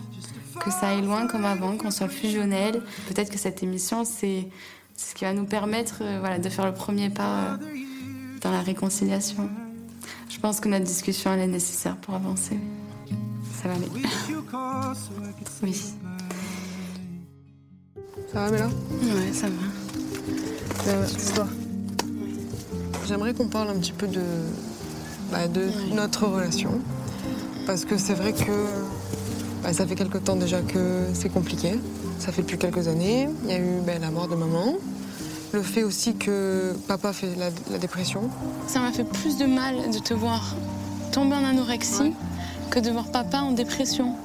que 0.59 0.71
ça 0.71 0.89
aille 0.89 1.01
loin 1.01 1.27
comme 1.27 1.45
avant, 1.45 1.77
qu'on 1.77 1.91
soit 1.91 2.09
fusionnel. 2.09 2.81
Peut-être 3.07 3.31
que 3.31 3.37
cette 3.37 3.63
émission, 3.63 4.03
c'est 4.05 4.47
ce 4.95 5.15
qui 5.15 5.23
va 5.23 5.33
nous 5.33 5.45
permettre 5.45 5.99
euh, 6.01 6.17
voilà, 6.19 6.39
de 6.39 6.49
faire 6.49 6.65
le 6.65 6.73
premier 6.73 7.09
pas 7.09 7.53
euh, 7.53 7.57
dans 8.41 8.51
la 8.51 8.61
réconciliation. 8.61 9.49
Je 10.29 10.39
pense 10.39 10.59
que 10.59 10.69
notre 10.69 10.85
discussion, 10.85 11.33
elle 11.33 11.39
est 11.39 11.47
nécessaire 11.47 11.95
pour 11.97 12.13
avancer. 12.15 12.59
Ça 13.61 13.69
va 13.69 13.75
aller. 13.75 13.87
Oui. 15.61 15.73
Ça 18.31 18.45
va, 18.45 18.51
Méla? 18.51 18.67
Ouais, 18.67 19.33
ça 19.33 19.47
va. 19.47 20.91
Euh, 20.91 21.05
C'est 21.07 21.33
toi. 21.33 21.47
J'aimerais 23.07 23.33
qu'on 23.33 23.47
parle 23.47 23.69
un 23.69 23.79
petit 23.79 23.91
peu 23.91 24.07
de, 24.07 24.21
bah, 25.31 25.47
de 25.47 25.69
notre 25.93 26.25
relation. 26.27 26.79
Parce 27.65 27.85
que 27.85 27.97
c'est 27.97 28.13
vrai 28.13 28.33
que 28.33 28.65
bah, 29.63 29.73
ça 29.73 29.85
fait 29.85 29.95
quelque 29.95 30.17
temps 30.17 30.35
déjà 30.35 30.61
que 30.61 31.05
c'est 31.13 31.29
compliqué. 31.29 31.79
Ça 32.19 32.31
fait 32.31 32.41
depuis 32.41 32.57
quelques 32.57 32.87
années. 32.87 33.29
Il 33.43 33.49
y 33.49 33.53
a 33.53 33.59
eu 33.59 33.81
bah, 33.85 33.93
la 33.99 34.11
mort 34.11 34.27
de 34.27 34.35
maman. 34.35 34.75
Le 35.51 35.63
fait 35.63 35.83
aussi 35.83 36.15
que 36.15 36.73
papa 36.87 37.11
fait 37.11 37.35
la, 37.35 37.49
la 37.71 37.77
dépression. 37.77 38.29
Ça 38.67 38.79
m'a 38.79 38.91
fait 38.91 39.03
plus 39.03 39.37
de 39.37 39.45
mal 39.45 39.89
de 39.91 39.99
te 39.99 40.13
voir 40.13 40.55
tomber 41.11 41.35
en 41.35 41.43
anorexie 41.43 42.13
que 42.69 42.79
de 42.79 42.91
voir 42.91 43.11
papa 43.11 43.39
en 43.39 43.51
dépression. 43.51 44.15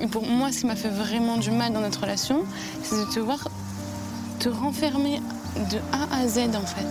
Et 0.00 0.06
pour 0.06 0.26
moi, 0.26 0.52
ce 0.52 0.60
qui 0.60 0.66
m'a 0.66 0.76
fait 0.76 0.88
vraiment 0.88 1.36
du 1.36 1.50
mal 1.50 1.72
dans 1.72 1.80
notre 1.80 2.00
relation, 2.00 2.44
c'est 2.82 2.96
de 2.96 3.04
te 3.12 3.20
voir 3.20 3.48
te 4.38 4.48
renfermer 4.48 5.20
de 5.56 5.78
A 5.92 6.22
à 6.22 6.28
Z 6.28 6.38
en 6.54 6.66
fait. 6.66 6.86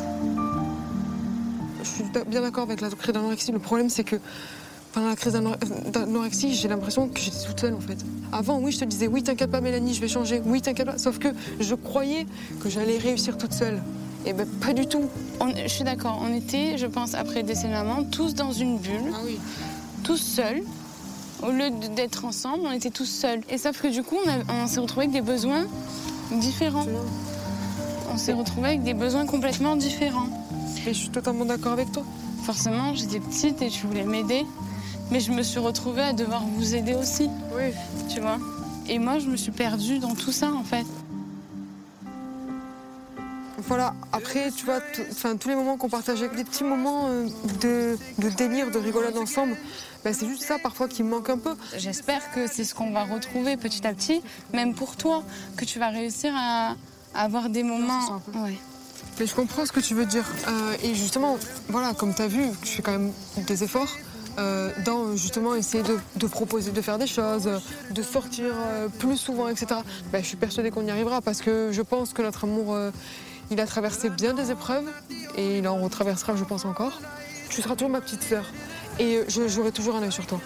Je 1.83 1.87
suis 1.87 2.03
bien 2.27 2.41
d'accord 2.41 2.63
avec 2.63 2.81
la 2.81 2.89
crise 2.89 3.13
d'anorexie. 3.13 3.51
Le 3.51 3.59
problème, 3.59 3.89
c'est 3.89 4.03
que 4.03 4.15
pendant 4.93 5.09
la 5.09 5.15
crise 5.15 5.33
d'anor- 5.33 5.57
d'anorexie, 5.91 6.53
j'ai 6.53 6.67
l'impression 6.67 7.07
que 7.09 7.19
j'étais 7.19 7.45
toute 7.45 7.59
seule 7.59 7.73
en 7.73 7.79
fait. 7.79 7.97
Avant, 8.31 8.59
oui, 8.59 8.71
je 8.71 8.79
te 8.79 8.85
disais, 8.85 9.07
oui, 9.07 9.23
t'inquiète 9.23 9.51
pas, 9.51 9.61
Mélanie, 9.61 9.93
je 9.93 10.01
vais 10.01 10.07
changer. 10.07 10.41
Oui, 10.45 10.61
t'inquiète 10.61 10.85
pas. 10.87 10.97
Sauf 10.97 11.19
que 11.19 11.27
je 11.59 11.75
croyais 11.75 12.25
que 12.61 12.69
j'allais 12.69 12.97
réussir 12.97 13.37
toute 13.37 13.53
seule. 13.53 13.81
Et 14.25 14.33
ben, 14.33 14.47
pas 14.61 14.73
du 14.73 14.85
tout. 14.87 15.03
On- 15.39 15.49
je 15.55 15.67
suis 15.67 15.83
d'accord, 15.83 16.21
on 16.23 16.33
était, 16.33 16.77
je 16.77 16.85
pense, 16.87 17.13
après 17.13 17.41
le 17.41 17.47
décès 17.47 17.67
de 17.67 17.73
maman, 17.73 18.03
tous 18.05 18.33
dans 18.35 18.51
une 18.53 18.77
bulle, 18.77 19.11
Ah 19.13 19.17
oui. 19.25 19.37
tous 20.03 20.17
seuls. 20.17 20.61
Au 21.41 21.51
lieu 21.51 21.69
d'être 21.95 22.23
ensemble, 22.23 22.61
on 22.65 22.71
était 22.71 22.89
tous 22.89 23.05
seuls. 23.05 23.41
Et 23.49 23.57
sauf 23.57 23.81
que 23.81 23.87
du 23.87 24.01
coup, 24.01 24.15
on, 24.49 24.53
on 24.63 24.67
s'est 24.67 24.79
retrouvés 24.79 25.07
avec 25.07 25.13
des 25.13 25.21
besoins 25.21 25.65
différents. 26.31 26.85
On 28.13 28.17
s'est 28.17 28.31
retrouvés 28.33 28.67
avec 28.69 28.83
des 28.83 28.93
besoins 28.93 29.25
complètement 29.25 29.75
différents. 29.75 30.29
Mais 30.85 30.93
je 30.93 30.99
suis 30.99 31.09
totalement 31.09 31.45
d'accord 31.45 31.73
avec 31.73 31.91
toi. 31.91 32.03
Forcément, 32.45 32.93
j'étais 32.93 33.19
petite 33.19 33.61
et 33.61 33.69
tu 33.69 33.87
voulais 33.87 34.03
m'aider, 34.03 34.45
mais 35.13 35.19
je 35.19 35.31
me 35.31 35.43
suis 35.43 35.59
retrouvée 35.59 36.01
à 36.01 36.11
devoir 36.13 36.41
vous 36.43 36.73
aider 36.73 36.95
aussi, 36.95 37.29
Oui. 37.55 37.65
tu 38.09 38.19
vois. 38.19 38.39
Et 38.89 38.97
moi, 38.97 39.19
je 39.19 39.27
me 39.27 39.37
suis 39.37 39.51
perdue 39.51 39.99
dans 39.99 40.15
tout 40.15 40.31
ça, 40.31 40.51
en 40.51 40.63
fait. 40.63 40.87
Voilà, 43.59 43.93
après, 44.11 44.49
tu 44.49 44.65
vois, 44.65 44.79
enfin, 45.11 45.37
tous 45.37 45.49
les 45.49 45.55
moments 45.55 45.77
qu'on 45.77 45.87
partageait, 45.87 46.29
des 46.29 46.43
petits 46.43 46.63
moments 46.63 47.09
euh, 47.09 47.27
de, 47.61 47.95
de 48.17 48.29
délire, 48.29 48.71
de 48.71 48.79
rigolade 48.79 49.15
ensemble, 49.15 49.55
ben, 50.03 50.15
c'est 50.15 50.27
juste 50.27 50.41
ça 50.41 50.57
parfois 50.57 50.87
qui 50.87 51.03
me 51.03 51.11
manque 51.11 51.29
un 51.29 51.37
peu. 51.37 51.55
J'espère 51.77 52.31
que 52.31 52.47
c'est 52.47 52.63
ce 52.63 52.73
qu'on 52.73 52.89
va 52.91 53.03
retrouver 53.03 53.55
petit 53.55 53.85
à 53.85 53.93
petit, 53.93 54.23
même 54.51 54.73
pour 54.73 54.95
toi, 54.95 55.23
que 55.55 55.63
tu 55.63 55.77
vas 55.77 55.89
réussir 55.89 56.33
à, 56.35 56.71
à 57.13 57.21
avoir 57.23 57.49
des 57.49 57.61
moments. 57.61 58.19
Ouais. 58.33 58.57
Mais 59.19 59.27
je 59.27 59.35
comprends 59.35 59.63
ce 59.67 59.71
que 59.71 59.79
tu 59.79 59.93
veux 59.93 60.07
dire. 60.07 60.25
Euh, 60.47 60.75
et 60.83 60.95
justement, 60.95 61.37
voilà, 61.69 61.93
comme 61.93 62.15
tu 62.15 62.23
as 62.23 62.27
vu, 62.27 62.45
je 62.63 62.67
fais 62.69 62.81
quand 62.81 62.93
même 62.93 63.11
des 63.45 63.63
efforts 63.63 63.95
euh, 64.39 64.71
dans 64.85 65.15
justement 65.15 65.55
essayer 65.55 65.83
de, 65.83 65.99
de 66.15 66.27
proposer 66.27 66.71
de 66.71 66.81
faire 66.81 66.97
des 66.97 67.07
choses, 67.07 67.49
de 67.91 68.01
sortir 68.01 68.45
euh, 68.55 68.87
plus 68.87 69.17
souvent, 69.17 69.47
etc. 69.47 69.67
Ben, 70.11 70.21
je 70.21 70.27
suis 70.27 70.37
persuadée 70.37 70.71
qu'on 70.71 70.85
y 70.85 70.91
arrivera 70.91 71.21
parce 71.21 71.41
que 71.41 71.69
je 71.71 71.81
pense 71.81 72.13
que 72.13 72.21
notre 72.21 72.45
amour, 72.45 72.73
euh, 72.73 72.91
il 73.51 73.59
a 73.59 73.67
traversé 73.67 74.09
bien 74.09 74.33
des 74.33 74.51
épreuves 74.51 74.89
et 75.37 75.59
il 75.59 75.67
en 75.67 75.77
retraversera, 75.77 76.35
je 76.35 76.43
pense, 76.43 76.65
encore. 76.65 76.99
Tu 77.49 77.61
seras 77.61 77.75
toujours 77.75 77.91
ma 77.91 78.01
petite 78.01 78.23
sœur 78.23 78.45
et 78.99 79.21
j'aurai 79.27 79.71
toujours 79.71 79.95
un 79.95 80.03
œil 80.03 80.11
sur 80.11 80.25
toi. 80.25 80.39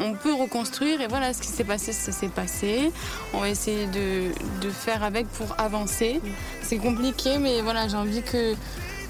On 0.00 0.14
peut 0.14 0.32
reconstruire 0.32 1.00
et 1.00 1.06
voilà, 1.06 1.34
ce 1.34 1.42
qui 1.42 1.48
s'est 1.48 1.64
passé, 1.64 1.92
ça 1.92 2.12
s'est 2.12 2.28
passé. 2.28 2.90
On 3.34 3.40
va 3.40 3.50
essayer 3.50 3.86
de, 3.86 4.30
de 4.60 4.70
faire 4.70 5.02
avec 5.02 5.26
pour 5.28 5.54
avancer. 5.58 6.20
C'est 6.62 6.78
compliqué, 6.78 7.38
mais 7.38 7.60
voilà, 7.60 7.88
j'ai 7.88 7.96
envie 7.96 8.22
que 8.22 8.54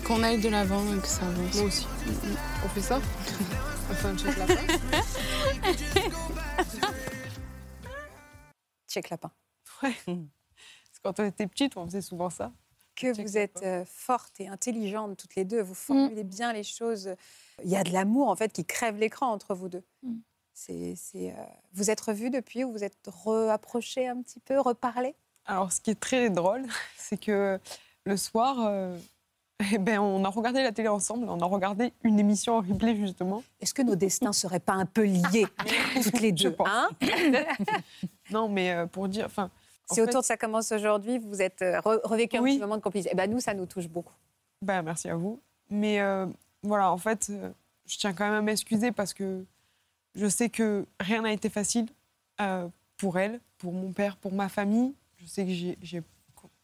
qu'on 0.06 0.22
aille 0.22 0.40
de 0.40 0.48
l'avant 0.48 0.82
et 0.96 1.00
que 1.00 1.08
ça 1.08 1.22
avance. 1.22 1.54
Moi 1.56 1.64
aussi. 1.64 1.86
On 2.64 2.68
fait 2.68 2.80
ça? 2.80 3.00
check 8.88 9.10
lapin. 9.10 9.30
Ouais. 9.82 9.94
Parce 10.06 10.98
que 10.98 11.02
quand 11.02 11.20
on 11.20 11.24
était 11.24 11.46
petite, 11.46 11.76
on 11.76 11.84
faisait 11.86 12.00
souvent 12.00 12.30
ça. 12.30 12.52
que 12.94 13.12
Check 13.12 13.26
vous 13.26 13.36
êtes 13.36 13.62
euh, 13.62 13.84
fortes 13.84 14.40
et 14.40 14.48
intelligentes 14.48 15.16
toutes 15.18 15.34
les 15.34 15.44
deux. 15.44 15.60
Vous 15.60 15.74
formulez 15.74 16.24
bien 16.24 16.52
les 16.52 16.62
choses. 16.62 17.14
Il 17.62 17.70
y 17.70 17.76
a 17.76 17.84
de 17.84 17.92
l'amour, 17.92 18.28
en 18.28 18.36
fait, 18.36 18.52
qui 18.52 18.64
crève 18.64 18.96
l'écran 18.96 19.30
entre 19.30 19.54
vous 19.54 19.68
deux. 19.68 19.84
Mm. 20.02 20.16
C'est, 20.54 20.96
euh, 21.16 21.32
Vous 21.74 21.90
êtes 21.90 22.00
revus 22.00 22.30
depuis 22.30 22.64
ou 22.64 22.72
vous 22.72 22.82
êtes 22.82 23.10
rapprochés 23.24 24.08
un 24.08 24.22
petit 24.22 24.40
peu, 24.40 24.58
reparlé 24.58 25.14
Alors, 25.44 25.70
ce 25.70 25.82
qui 25.82 25.90
est 25.90 26.00
très 26.00 26.30
drôle, 26.30 26.64
c'est 26.96 27.18
que 27.18 27.60
le 28.04 28.16
soir, 28.16 28.64
euh, 28.66 28.96
eh 29.72 29.78
ben, 29.78 29.98
on 30.00 30.24
a 30.24 30.28
regardé 30.28 30.62
la 30.62 30.72
télé 30.72 30.88
ensemble. 30.88 31.26
On 31.28 31.40
a 31.40 31.44
regardé 31.46 31.92
une 32.02 32.18
émission 32.20 32.54
en 32.56 32.60
replay, 32.60 32.94
justement. 32.96 33.42
Est-ce 33.60 33.72
que 33.74 33.82
nos 33.82 33.96
destins 33.96 34.28
ne 34.28 34.32
seraient 34.32 34.60
pas 34.60 34.74
un 34.74 34.86
peu 34.86 35.04
liés, 35.04 35.46
toutes 36.02 36.20
les 36.20 36.32
deux 36.32 36.54
hein? 36.66 36.88
Non, 38.30 38.48
mais 38.48 38.72
euh, 38.72 38.86
pour 38.86 39.08
dire. 39.08 39.26
Enfin, 39.26 39.50
en 39.88 39.94
Si 39.94 40.00
fait- 40.00 40.08
autour 40.08 40.20
de 40.20 40.26
ça 40.26 40.36
commence 40.36 40.72
aujourd'hui, 40.72 41.18
vous 41.18 41.40
êtes 41.40 41.62
euh, 41.62 41.78
re- 41.80 42.00
revécu 42.04 42.36
un 42.36 42.42
Oui. 42.42 42.54
petit 42.54 42.60
moment 42.60 42.76
de 42.76 42.82
complicité. 42.82 43.10
Eh 43.12 43.16
ben, 43.16 43.30
nous, 43.30 43.40
ça 43.40 43.54
nous 43.54 43.66
touche 43.66 43.88
beaucoup. 43.88 44.12
Ben, 44.62 44.82
merci 44.82 45.08
à 45.08 45.16
vous. 45.16 45.40
Mais 45.70 46.00
euh, 46.00 46.26
voilà, 46.62 46.90
en 46.92 46.98
fait, 46.98 47.30
je 47.86 47.96
tiens 47.98 48.12
quand 48.12 48.24
même 48.24 48.34
à 48.34 48.42
m'excuser 48.42 48.92
parce 48.92 49.14
que 49.14 49.44
je 50.14 50.26
sais 50.26 50.48
que 50.48 50.86
rien 51.00 51.22
n'a 51.22 51.32
été 51.32 51.48
facile 51.48 51.86
euh, 52.40 52.68
pour 52.98 53.18
elle, 53.18 53.40
pour 53.58 53.72
mon 53.72 53.92
père, 53.92 54.16
pour 54.16 54.32
ma 54.32 54.48
famille. 54.48 54.94
Je 55.18 55.26
sais 55.26 55.44
que 55.44 55.50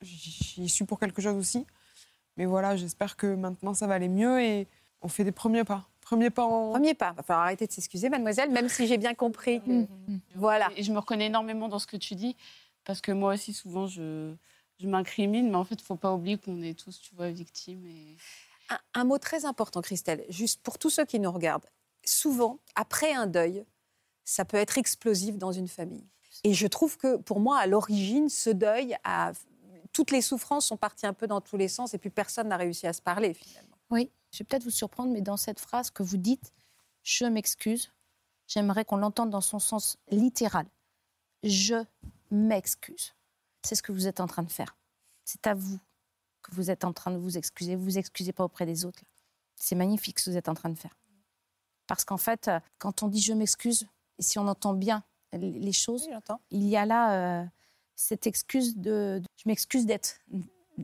j'y 0.03 0.68
suis 0.68 0.84
pour 0.84 0.99
quelque 0.99 1.22
chose 1.22 1.36
aussi. 1.36 1.66
Mais 2.37 2.47
voilà, 2.47 2.76
j'espère 2.76 3.16
que 3.16 3.35
maintenant 3.35 3.74
ça 3.74 3.87
va 3.87 3.95
aller 3.95 4.09
mieux 4.09 4.41
et 4.41 4.68
on 5.03 5.09
fait 5.09 5.24
des 5.24 5.33
premiers 5.33 5.64
pas. 5.64 5.89
Premiers 6.01 6.30
pas 6.30 6.45
en. 6.45 6.72
Premier 6.72 6.95
pas, 6.95 7.11
il 7.12 7.16
va 7.16 7.22
falloir 7.22 7.45
arrêter 7.45 7.66
de 7.66 7.72
s'excuser, 7.72 8.09
mademoiselle, 8.09 8.51
même 8.51 8.68
si 8.68 8.87
j'ai 8.87 8.99
bien 8.99 9.14
compris 9.14 9.61
que... 9.61 9.87
Voilà. 10.35 10.68
Et 10.76 10.83
je 10.83 10.93
me 10.93 10.99
reconnais 10.99 11.26
énormément 11.26 11.68
dans 11.68 11.78
ce 11.78 11.87
que 11.87 11.97
tu 11.97 12.14
dis, 12.14 12.37
parce 12.85 13.01
que 13.01 13.12
moi 13.12 13.35
aussi, 13.35 13.53
souvent, 13.53 13.87
je, 13.87 14.35
je 14.78 14.89
m'incrimine, 14.89 15.49
mais 15.51 15.57
en 15.57 15.64
fait, 15.64 15.76
il 15.76 15.83
ne 15.83 15.87
faut 15.87 15.97
pas 15.97 16.12
oublier 16.12 16.39
qu'on 16.39 16.61
est 16.62 16.78
tous, 16.78 17.01
tu 17.01 17.14
vois, 17.14 17.30
victimes. 17.30 17.87
Et... 17.87 18.16
Un, 18.70 18.78
un 19.01 19.05
mot 19.05 19.18
très 19.18 19.45
important, 19.45 19.80
Christelle, 19.80 20.24
juste 20.28 20.61
pour 20.62 20.78
tous 20.78 20.91
ceux 20.91 21.05
qui 21.05 21.20
nous 21.20 21.30
regardent. 21.30 21.66
Souvent, 22.05 22.59
après 22.74 23.12
un 23.12 23.26
deuil, 23.26 23.64
ça 24.24 24.45
peut 24.45 24.57
être 24.57 24.78
explosif 24.78 25.39
dans 25.39 25.53
une 25.53 25.68
famille. 25.68 26.07
Et 26.45 26.53
je 26.53 26.66
trouve 26.66 26.97
que 26.97 27.16
pour 27.16 27.39
moi, 27.39 27.59
à 27.59 27.66
l'origine, 27.66 28.28
ce 28.28 28.51
deuil 28.51 28.97
a 29.05 29.33
toutes 29.93 30.11
les 30.11 30.22
souffrances 30.22 30.66
sont 30.66 30.76
parties 30.76 31.07
un 31.07 31.12
peu 31.12 31.26
dans 31.26 31.40
tous 31.40 31.57
les 31.57 31.68
sens 31.68 31.95
et 31.95 31.99
puis 31.99 32.11
personne 32.11 32.49
n'a 32.49 32.57
réussi 32.57 32.86
à 32.86 32.93
se 32.93 33.03
parler 33.03 33.34
finalement. 33.34 33.76
Oui, 33.90 34.11
je 34.32 34.38
vais 34.38 34.45
peut-être 34.45 34.64
vous 34.64 34.70
surprendre, 34.70 35.12
mais 35.12 35.20
dans 35.20 35.36
cette 35.36 35.61
phrase 35.61 35.90
que 35.90 36.03
vous 36.03 36.16
dites, 36.16 36.53
je 37.03 37.24
m'excuse, 37.26 37.93
j'aimerais 38.47 38.84
qu'on 38.84 38.97
l'entende 38.97 39.30
dans 39.30 39.40
son 39.40 39.59
sens 39.59 39.99
littéral. 40.11 40.66
Je 41.43 41.84
m'excuse. 42.30 43.14
C'est 43.62 43.74
ce 43.74 43.82
que 43.82 43.93
vous 43.93 44.07
êtes 44.07 44.20
en 44.20 44.26
train 44.26 44.43
de 44.43 44.51
faire. 44.51 44.76
C'est 45.24 45.47
à 45.47 45.55
vous 45.55 45.78
que 46.43 46.55
vous 46.55 46.70
êtes 46.70 46.84
en 46.84 46.93
train 46.93 47.11
de 47.11 47.18
vous 47.18 47.36
excuser. 47.36 47.76
Vous 47.76 47.84
vous 47.84 47.99
excusez 47.99 48.32
pas 48.32 48.45
auprès 48.45 48.66
des 48.66 48.84
autres. 48.84 49.03
C'est 49.57 49.74
magnifique 49.74 50.18
ce 50.18 50.26
que 50.26 50.30
vous 50.30 50.36
êtes 50.36 50.49
en 50.49 50.55
train 50.55 50.70
de 50.70 50.78
faire. 50.78 50.97
Parce 51.86 52.05
qu'en 52.05 52.16
fait, 52.16 52.49
euh, 52.49 52.59
quand 52.78 53.03
on 53.03 53.09
dit 53.09 53.20
je 53.20 53.32
m'excuse, 53.32 53.86
et 54.18 54.22
si 54.22 54.38
on 54.38 54.49
entend 54.49 54.74
bien 54.74 55.05
les 55.32 55.72
choses, 55.72 56.09
il 56.51 56.68
y 56.68 56.76
a 56.76 56.84
là 56.84 57.40
euh, 57.40 57.47
cette 58.03 58.27
excuse 58.27 58.77
de, 58.77 59.21
de- 59.21 59.27
je 59.37 59.45
m'excuse 59.47 59.87
d'être 59.87 60.17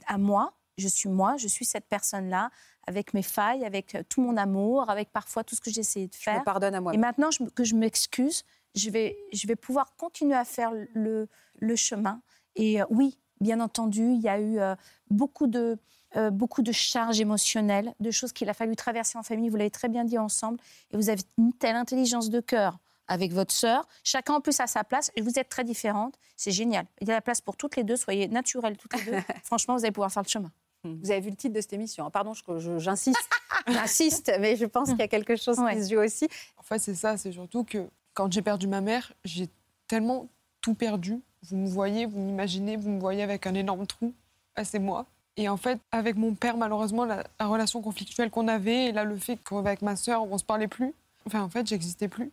à 0.06 0.18
moi, 0.18 0.52
je 0.76 0.88
suis 0.88 1.08
moi, 1.08 1.36
je 1.36 1.48
suis 1.48 1.64
cette 1.64 1.86
personne-là, 1.86 2.50
avec 2.86 3.12
mes 3.12 3.22
failles, 3.22 3.64
avec 3.64 3.94
euh, 3.94 4.02
tout 4.08 4.20
mon 4.22 4.36
amour, 4.36 4.88
avec 4.88 5.10
parfois 5.12 5.42
tout 5.44 5.54
ce 5.56 5.60
que 5.60 5.70
j'ai 5.70 5.80
essayé 5.80 6.06
de 6.06 6.14
Je 6.14 6.18
faire. 6.20 6.38
me 6.38 6.44
pardonne 6.44 6.74
à 6.74 6.80
moi. 6.80 6.94
Et 6.94 6.96
maintenant 6.98 7.30
je 7.30 7.42
que 7.44 7.64
je 7.64 7.74
m'excuse, 7.74 8.44
je 8.74 8.90
vais, 8.90 9.16
je 9.32 9.46
vais 9.46 9.56
pouvoir 9.56 9.96
continuer 9.96 10.36
à 10.36 10.44
faire 10.44 10.70
le, 10.94 11.28
le 11.58 11.76
chemin. 11.76 12.20
Et 12.56 12.80
euh, 12.80 12.84
oui, 12.90 13.18
bien 13.40 13.60
entendu, 13.60 14.12
il 14.12 14.20
y 14.20 14.28
a 14.28 14.38
eu 14.40 14.58
euh, 14.58 14.74
beaucoup, 15.10 15.46
de, 15.48 15.78
euh, 16.16 16.30
beaucoup 16.30 16.62
de 16.62 16.72
charges 16.72 17.20
émotionnelles, 17.20 17.92
de 18.00 18.10
choses 18.10 18.32
qu'il 18.32 18.48
a 18.48 18.54
fallu 18.54 18.74
traverser 18.76 19.18
en 19.18 19.22
famille. 19.22 19.48
Vous 19.50 19.56
l'avez 19.56 19.70
très 19.70 19.88
bien 19.88 20.04
dit 20.04 20.18
ensemble. 20.18 20.58
Et 20.92 20.96
vous 20.96 21.08
avez 21.10 21.22
une 21.36 21.52
telle 21.52 21.76
intelligence 21.76 22.30
de 22.30 22.40
cœur 22.40 22.78
avec 23.08 23.32
votre 23.32 23.52
sœur. 23.52 23.86
Chacun 24.04 24.34
en 24.34 24.40
plus 24.40 24.60
à 24.60 24.66
sa 24.66 24.84
place. 24.84 25.10
Et 25.16 25.20
vous 25.22 25.38
êtes 25.38 25.48
très 25.48 25.64
différentes. 25.64 26.14
C'est 26.36 26.50
génial. 26.52 26.86
Il 27.00 27.08
y 27.08 27.10
a 27.10 27.14
la 27.14 27.20
place 27.20 27.40
pour 27.40 27.56
toutes 27.56 27.76
les 27.76 27.84
deux. 27.84 27.96
Soyez 27.96 28.28
naturelles 28.28 28.76
toutes 28.76 28.94
les 29.04 29.10
deux. 29.12 29.18
Franchement, 29.44 29.76
vous 29.76 29.84
allez 29.84 29.92
pouvoir 29.92 30.12
faire 30.12 30.22
le 30.22 30.28
chemin. 30.28 30.50
Vous 30.84 31.10
avez 31.10 31.20
vu 31.20 31.30
le 31.30 31.36
titre 31.36 31.54
de 31.54 31.60
cette 31.60 31.72
émission. 31.72 32.06
hein. 32.06 32.10
Pardon, 32.10 32.32
j'insiste, 32.78 33.18
j'insiste, 33.66 34.32
mais 34.40 34.56
je 34.56 34.64
pense 34.64 34.88
qu'il 34.90 34.98
y 34.98 35.02
a 35.02 35.08
quelque 35.08 35.34
chose 35.36 35.58
Ouais. 35.58 35.76
qui 35.76 35.84
se 35.84 35.92
joue 35.94 36.00
aussi. 36.00 36.28
En 36.56 36.62
fait, 36.62 36.78
c'est 36.78 36.94
ça, 36.94 37.16
c'est 37.16 37.32
surtout 37.32 37.64
que 37.64 37.88
quand 38.14 38.32
j'ai 38.32 38.42
perdu 38.42 38.66
ma 38.68 38.80
mère, 38.80 39.12
j'ai 39.24 39.48
tellement 39.88 40.28
tout 40.60 40.74
perdu. 40.74 41.20
Vous 41.48 41.56
me 41.56 41.68
voyez, 41.68 42.06
vous 42.06 42.20
m'imaginez, 42.20 42.76
vous 42.76 42.90
me 42.90 43.00
voyez 43.00 43.22
avec 43.22 43.46
un 43.46 43.54
énorme 43.54 43.86
trou. 43.86 44.12
Ah, 44.54 44.64
c'est 44.64 44.78
moi. 44.78 45.06
Et 45.36 45.48
en 45.48 45.56
fait, 45.56 45.78
avec 45.92 46.16
mon 46.16 46.34
père, 46.34 46.56
malheureusement, 46.56 47.04
la, 47.04 47.24
la 47.38 47.46
relation 47.46 47.80
conflictuelle 47.82 48.30
qu'on 48.30 48.48
avait, 48.48 48.86
et 48.86 48.92
là, 48.92 49.04
le 49.04 49.16
fait 49.16 49.36
qu'avec 49.36 49.82
ma 49.82 49.94
sœur, 49.96 50.22
on 50.30 50.38
se 50.38 50.44
parlait 50.44 50.66
plus, 50.68 50.92
enfin, 51.26 51.42
en 51.42 51.48
fait, 51.48 51.66
j'existais 51.66 52.08
plus. 52.08 52.30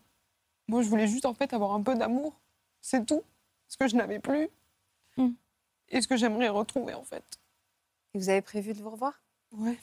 Moi, 0.68 0.82
je 0.82 0.90
voulais 0.90 1.08
juste, 1.08 1.26
en 1.26 1.34
fait, 1.34 1.54
avoir 1.54 1.74
un 1.74 1.82
peu 1.82 1.96
d'amour. 1.96 2.40
C'est 2.82 3.06
tout. 3.06 3.24
Ce 3.68 3.78
que 3.78 3.88
je 3.88 3.96
n'avais 3.96 4.20
plus. 4.20 4.50
Mm. 5.18 5.30
Et 5.90 6.02
ce 6.02 6.08
que 6.08 6.18
j'aimerais 6.18 6.50
retrouver, 6.50 6.94
en 6.94 7.04
fait. 7.04 7.24
Et 8.14 8.18
vous 8.20 8.30
avez 8.30 8.42
prévu 8.42 8.74
de 8.74 8.82
vous 8.82 8.90
revoir? 8.90 9.22
Ouais. 9.52 9.78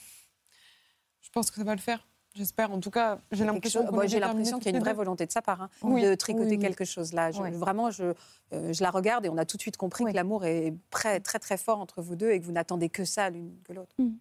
Je 1.20 1.30
pense 1.30 1.50
que 1.50 1.56
ça 1.56 1.64
va 1.64 1.74
le 1.74 1.80
faire. 1.80 2.06
J'espère. 2.34 2.72
En 2.72 2.80
tout 2.80 2.90
cas, 2.90 3.18
j'ai 3.30 3.44
l'impression 3.44 3.82
est 4.02 4.08
J'ai 4.08 4.18
l'impression 4.18 4.58
qu'il 4.58 4.72
y 4.72 4.74
a 4.74 4.78
une 4.78 4.82
vraie 4.82 4.94
volonté 4.94 5.26
de 5.26 5.32
sa 5.32 5.42
part, 5.42 5.62
hein, 5.62 5.70
Oui. 5.82 6.02
de 6.02 6.14
tricoter 6.14 6.46
Oui, 6.46 6.56
oui. 6.56 6.62
quelque 6.62 6.84
chose 6.84 7.12
là. 7.12 7.30
Je-. 7.30 7.42
Vraiment, 7.42 7.90
je, 7.90 8.14
euh, 8.54 8.72
je 8.72 8.82
la 8.82 8.90
regarde 8.90 9.26
et 9.26 9.28
on 9.28 9.36
a 9.36 9.44
tout 9.44 9.56
de 9.58 9.62
suite 9.62 9.76
compris 9.76 10.04
Oui. 10.04 10.12
que 10.12 10.16
l'amour 10.16 10.46
est 10.46 10.74
très, 10.90 11.20
très, 11.20 11.38
très 11.38 11.58
fort 11.58 11.78
entre 11.78 12.00
vous 12.00 12.16
deux 12.16 12.30
et 12.30 12.40
que 12.40 12.46
vous 12.46 12.52
n'attendez 12.52 12.88
que 12.88 13.04
ça 13.04 13.28
l'une 13.28 13.54
que 13.64 13.74
l'autre. 13.74 13.94
On 13.98 14.14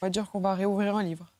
va 0.00 0.10
dire 0.10 0.30
qu'on 0.30 0.40
va 0.40 0.54
réouvrir 0.54 0.94
un 0.96 1.02
livre. 1.02 1.32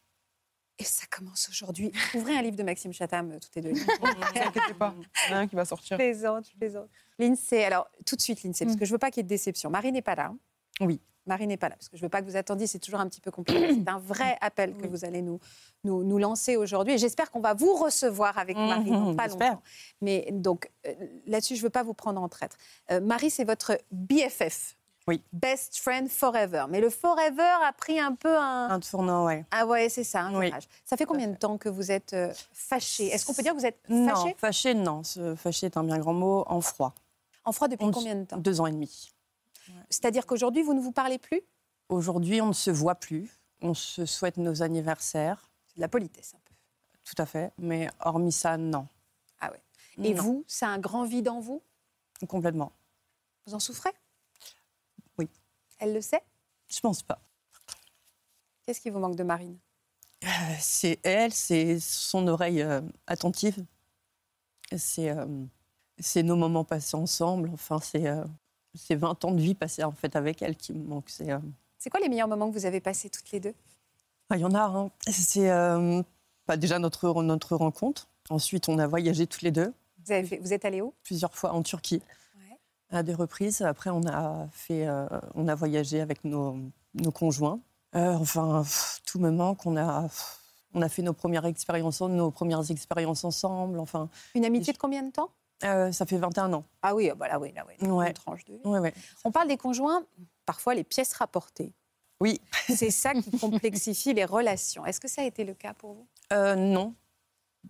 Et 0.79 0.85
ça 0.85 1.05
commence 1.11 1.49
aujourd'hui. 1.49 1.93
Ouvrez 2.15 2.37
un 2.37 2.43
livre 2.43 2.57
de 2.57 2.63
Maxime 2.65 2.93
Chatham, 2.93 3.31
euh, 3.33 3.39
toutes 3.39 3.55
les 3.55 3.63
deux. 3.63 3.71
Ne 3.75 3.77
vous 3.77 4.41
inquiétez 4.49 4.75
pas. 4.75 4.93
Il 5.29 5.31
y 5.31 5.35
en 5.35 5.37
a 5.37 5.41
un 5.41 5.47
qui 5.47 5.55
va 5.57 5.65
sortir. 5.65 5.97
Plaisante, 5.97 6.47
plaisante. 6.59 6.89
Lindsay, 7.19 7.65
alors 7.65 7.89
tout 8.05 8.17
de 8.17 8.21
suite, 8.21 8.43
Lindsay, 8.43 8.65
parce 8.65 8.77
Mm. 8.77 8.81
que 8.81 8.85
je 8.85 8.91
veux 8.93 8.99
pas 8.99 9.11
qu'il 9.11 9.19
y 9.19 9.21
ait 9.21 9.25
de 9.25 9.29
déception. 9.29 9.71
Marie 9.71 9.93
n'est 9.93 10.03
pas 10.03 10.17
là. 10.17 10.27
hein. 10.27 10.39
Oui. 10.81 11.01
Marie 11.27 11.47
n'est 11.47 11.57
pas 11.57 11.71
là, 11.71 11.77
parce 11.77 11.89
que 11.89 11.97
je 11.97 12.03
veux 12.03 12.11
pas 12.11 12.21
que 12.21 12.27
vous 12.27 12.37
attendiez, 12.37 12.67
c'est 12.67 12.81
toujours 12.81 13.01
un 13.01 13.09
petit 13.09 13.21
peu 13.23 13.31
compliqué. 13.31 13.59
C'est 13.83 13.89
un 13.89 13.99
vrai 13.99 14.37
appel 14.43 14.77
que 14.77 14.83
Oui. 14.83 14.89
vous 14.91 15.05
allez 15.07 15.23
nous, 15.23 15.39
nous, 15.85 16.05
nous 16.05 16.19
lancer 16.19 16.57
aujourd'hui. 16.59 16.95
Et 16.95 16.99
j'espère 16.99 17.31
qu'on 17.31 17.41
va 17.41 17.55
vous 17.55 17.73
recevoir 17.75 18.37
avec 18.37 18.57
Marie 18.59 18.91
dans 18.91 19.11
Mhm, 19.13 19.17
pas 19.17 19.29
longtemps. 19.29 19.63
Mais 20.03 20.29
donc, 20.33 20.71
euh, 20.87 20.93
là-dessus, 21.27 21.57
je 21.57 21.63
veux 21.63 21.71
pas 21.71 21.83
vous 21.83 21.95
prendre 21.95 22.21
en 22.21 22.29
traître. 22.29 22.59
Euh, 22.91 23.01
Marie, 23.01 23.31
c'est 23.31 23.45
votre 23.45 23.79
BFF. 23.91 24.77
Oui. 25.07 25.23
Best 25.33 25.79
friend 25.79 26.09
forever. 26.09 26.65
Mais 26.71 26.81
le 26.81 26.89
forever 26.89 27.57
a 27.63 27.73
pris 27.75 28.01
un 28.01 28.15
peu 28.15 28.35
un. 28.39 28.71
Un 28.71 28.81
tournant, 28.81 29.27
ouais. 29.27 29.45
Ah 29.51 29.67
ouais, 29.67 29.89
c'est 29.91 30.05
ça, 30.05 30.23
un 30.23 30.39
Oui. 30.39 30.51
Ça 30.87 30.97
fait 30.97 31.05
combien 31.05 31.29
de 31.29 31.37
temps 31.37 31.59
que 31.59 31.69
vous 31.69 31.91
êtes 31.91 32.15
euh, 32.15 32.33
fâchée? 32.53 33.09
Est-ce 33.09 33.27
qu'on 33.27 33.35
peut 33.35 33.43
dire 33.43 33.53
que 33.53 33.59
vous 33.59 33.67
êtes 33.67 33.79
Non, 33.91 34.15
fâchée? 34.15 34.35
fâché, 34.39 34.75
non. 34.75 35.03
Fâché 35.37 35.67
est 35.67 35.77
un 35.77 35.85
bien 35.85 35.99
grand 35.99 36.15
mot. 36.15 36.45
En 36.47 36.61
froid. 36.63 36.95
En 37.45 37.53
froid 37.53 37.69
depuis 37.69 37.85
On- 37.85 37.91
combien 37.91 38.15
de 38.17 38.25
temps? 38.25 38.39
Deux 38.39 38.61
ans 38.61 38.67
et 38.67 38.73
demi. 38.73 39.11
C'est-à-dire 39.91 40.27
qu'aujourd'hui, 40.27 40.63
vous 40.63 40.73
ne 40.75 40.81
vous 40.81 40.93
parlez 40.93 41.19
plus? 41.19 41.43
Aujourd'hui, 41.91 42.41
on 42.41 42.49
ne 42.49 42.53
se 42.55 42.71
voit 42.71 42.95
plus. 42.95 43.31
On 43.61 43.75
se 43.75 44.07
souhaite 44.07 44.37
nos 44.39 44.63
anniversaires, 44.63 45.51
C'est 45.67 45.77
de 45.77 45.81
la 45.83 45.89
politesse 45.89 46.35
un 46.35 46.41
peu. 46.45 46.55
tout 47.05 47.21
à 47.23 47.27
fait. 47.27 47.53
Mais 47.59 47.89
hormis 48.01 48.33
ça, 48.33 48.57
non. 48.57 48.87
Ah 49.41 49.51
ouais. 49.51 49.63
Et 50.03 50.15
Non, 50.15 50.23
vous, 50.23 50.45
c'est 50.47 50.65
un 50.67 50.79
grand 50.79 51.05
vide 51.05 51.29
en 51.29 51.41
vous? 51.41 51.63
Complètement. 52.29 52.73
Vous 53.47 53.55
en 53.55 53.61
souffrez? 53.61 53.91
Elle 55.79 55.93
le 55.93 56.01
sait? 56.01 56.23
Je 56.69 56.81
pense 56.81 57.03
pas. 57.03 57.21
Qu'est-ce 58.65 58.81
qui 58.81 58.91
vous 58.91 58.99
manque 58.99 59.17
de 59.17 59.23
Marine? 59.25 59.59
Euh, 60.25 60.29
C'est 60.59 60.99
elle, 61.03 61.33
c'est 61.33 61.79
son 61.81 62.27
oreille 62.29 62.63
euh, 62.63 62.81
attentive. 63.07 63.65
C'est 64.77 65.11
euh, 65.11 65.27
c'est 65.99 66.23
nos 66.23 66.37
moments 66.37 66.65
passés 66.65 66.97
ensemble. 66.97 67.51
Enfin, 67.53 67.79
c'est 67.81 68.07
euh, 68.07 68.25
c'est 68.75 68.95
20 68.95 69.25
ans 69.25 69.33
de 69.33 69.41
vie 69.41 69.55
passés 69.55 69.85
en 69.85 69.93
fait 69.93 70.17
avec 70.17 70.41
elle 70.43 70.57
qui 70.57 70.73
me 70.73 70.83
manquent. 70.85 71.11
C'est 71.11 71.91
quoi 71.91 72.01
les 72.01 72.09
meilleurs 72.09 72.29
moments 72.29 72.49
que 72.51 72.55
vous 72.59 72.67
avez 72.67 72.81
passés 72.81 73.11
toutes 73.11 73.31
les 73.31 73.41
deux? 73.41 73.55
Ah, 74.31 74.37
Il 74.37 74.41
y 74.41 74.45
en 74.45 74.55
a. 74.55 74.63
hein. 74.65 74.91
C'est 75.07 75.49
bah, 76.47 76.57
déjà 76.57 76.79
notre, 76.79 77.23
notre 77.23 77.57
rencontre. 77.57 78.09
Ensuite, 78.31 78.69
on 78.71 78.79
a 78.79 78.87
voyagé 78.87 79.27
tous 79.27 79.43
les 79.43 79.51
deux, 79.51 79.73
vous, 80.05 80.13
avez 80.13 80.39
vous 80.39 80.53
êtes 80.55 80.65
allés 80.65 80.81
où? 80.81 80.95
Plusieurs 81.03 81.35
fois 81.35 81.53
en 81.53 81.63
Turquie. 81.63 82.03
À 82.91 83.03
des 83.03 83.15
reprises. 83.15 83.63
Après, 83.63 83.91
on 83.91 84.07
a, 84.07 84.47
fait, 84.53 84.87
euh, 84.87 85.07
on 85.35 85.49
a 85.49 85.55
voyagé 85.55 86.01
avec 86.01 86.25
nos, 86.25 86.59
nos 86.95 87.11
conjoints. 87.11 87.61
Euh, 87.95 88.15
enfin, 88.15 88.63
pff, 88.63 89.01
tout 89.07 89.19
me 89.19 89.31
manque. 89.31 89.67
On 89.67 89.77
a, 89.77 90.03
pff, 90.03 90.39
on 90.75 90.83
a 90.83 90.89
fait 90.89 91.03
nos 91.03 91.13
premières 91.13 91.47
expériences, 91.47 92.01
nos 92.01 92.31
premières 92.31 92.71
expériences 92.71 93.25
ensemble. 93.25 93.79
Enfin, 93.79 94.09
Une 94.35 94.45
amitié 94.45 94.73
de 94.73 94.79
combien 94.79 95.03
de 95.03 95.13
temps? 95.13 95.31
Euh, 95.63 95.93
ça 95.93 96.05
fait 96.05 96.19
21 96.19 96.53
ans. 96.53 96.65
Ah 96.83 96.95
oui, 96.95 97.09
ah 97.11 97.15
bah 97.15 97.29
là, 97.29 97.39
oui, 97.39 97.53
là, 97.55 97.65
oui. 97.67 97.89
Ouais. 97.89 98.09
Une 98.09 98.13
tranche 98.15 98.45
de 98.45 98.55
vie. 98.55 98.61
Ouais, 98.65 98.81
ouais. 98.81 98.95
On 99.25 99.31
parle 99.31 99.49
des 99.49 99.57
conjoints, 99.57 100.05
parfois 100.45 100.75
les 100.75 100.85
pièces 100.85 101.13
rapportées. 101.15 101.73
Oui. 102.21 102.41
C'est 102.69 102.91
ça 102.91 103.15
qui 103.15 103.31
complexifie 103.39 104.13
les 104.13 104.25
relations. 104.25 104.85
Est-ce 104.85 105.01
que 105.01 105.09
ça 105.09 105.23
a 105.23 105.25
été 105.25 105.45
le 105.45 105.55
cas 105.55 105.75
pour 105.75 105.95
vous? 105.95 106.07
Euh, 106.33 106.55
non, 106.55 106.95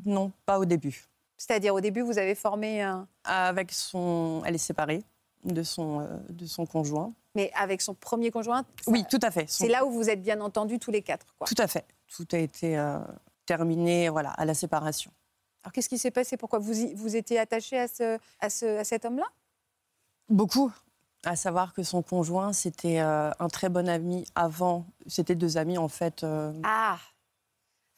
non, 0.05 0.33
pas 0.47 0.59
au 0.59 0.65
début. 0.65 1.07
C'est-à-dire, 1.47 1.75
au 1.75 1.81
début, 1.81 2.01
vous 2.01 2.17
avez 2.17 2.35
formé 2.35 2.81
un. 2.81 3.07
Avec 3.25 3.71
son, 3.71 4.43
elle 4.47 4.55
est 4.55 4.59
séparée 4.59 5.03
de 5.45 5.63
son, 5.63 6.01
euh, 6.01 6.07
de 6.31 6.47
son 6.47 6.65
conjoint. 6.65 7.13
Mais 7.35 7.51
avec 7.55 7.83
son 7.83 7.93
premier 7.95 8.31
conjoint 8.31 8.65
ça- 8.83 8.91
Oui, 8.91 9.05
tout 9.11 9.19
à 9.21 9.31
fait. 9.31 9.51
Son- 9.51 9.65
C'est 9.65 9.71
là 9.71 9.85
où 9.85 9.91
vous 9.91 10.09
êtes 10.09 10.23
bien 10.23 10.41
entendus 10.41 10.79
tous 10.79 10.91
les 10.91 11.03
quatre. 11.03 11.27
Quoi. 11.37 11.47
Tout 11.47 11.61
à 11.61 11.67
fait. 11.67 11.85
Tout 12.17 12.27
a 12.33 12.39
été 12.39 12.79
euh, 12.79 12.99
terminé, 13.45 14.09
voilà, 14.09 14.31
à 14.31 14.47
la 14.47 14.55
séparation. 14.55 15.11
Alors, 15.63 15.73
qu'est-ce 15.73 15.89
qui 15.91 15.99
s'est 15.99 16.11
passé? 16.11 16.39
Pourquoi 16.39 16.61
vous, 16.61 16.79
y- 16.81 16.95
vous 16.95 17.15
étiez 17.15 17.39
attaché 17.39 17.79
à, 17.79 17.89
ce, 17.89 18.19
à, 18.41 18.49
ce, 18.49 18.79
à 18.79 18.85
cet 18.85 19.05
homme-là? 19.05 19.27
Beaucoup. 20.31 20.73
À 21.25 21.37
savoir 21.37 21.75
que 21.75 21.83
son 21.83 22.03
conjoint, 22.03 22.53
c'était 22.55 23.01
euh, 23.01 23.31
un 23.39 23.49
très 23.49 23.69
bon 23.69 23.87
ami 23.89 24.25
avant. 24.35 24.87
C'était 25.07 25.35
deux 25.35 25.59
amis, 25.59 25.77
en 25.77 25.89
fait. 25.89 26.23
euh, 26.25 26.53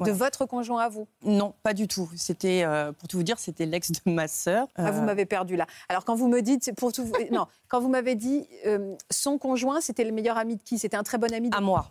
De 0.04 0.10
votre 0.12 0.44
conjoint 0.44 0.82
à 0.82 0.88
vous? 0.90 1.08
Non, 1.22 1.54
pas 1.62 1.72
du 1.72 1.88
tout. 1.88 2.10
C'était, 2.16 2.64
euh, 2.64 2.92
pour 2.92 3.08
tout 3.08 3.16
vous 3.16 3.22
dire, 3.22 3.38
c'était 3.38 3.64
l'ex 3.64 3.90
de 3.92 4.00
ma 4.10 4.28
sœur. 4.28 4.68
Ah, 4.74 4.90
Vous 4.90 5.00
Euh, 5.00 5.04
m'avez 5.04 5.24
perdu 5.24 5.56
là. 5.56 5.66
Alors, 5.88 6.04
quand 6.04 6.14
vous 6.14 6.28
me 6.28 6.42
dites. 6.42 6.70
Pour 6.76 6.92
tout, 6.92 7.10
non, 7.30 7.46
quand 7.68 7.80
vous 7.80 7.88
m'avez 7.88 8.14
dit 8.14 8.46
euh, 8.66 8.94
son 9.10 9.38
conjoint, 9.38 9.80
c'était 9.80 10.04
le 10.04 10.12
meilleur 10.12 10.36
ami 10.36 10.56
de 10.56 10.62
qui? 10.62 10.78
C'était 10.78 10.98
un 10.98 11.02
très 11.02 11.16
bon 11.16 11.32
ami 11.32 11.48
de. 11.48 11.56
à 11.56 11.60
moi. 11.62 11.90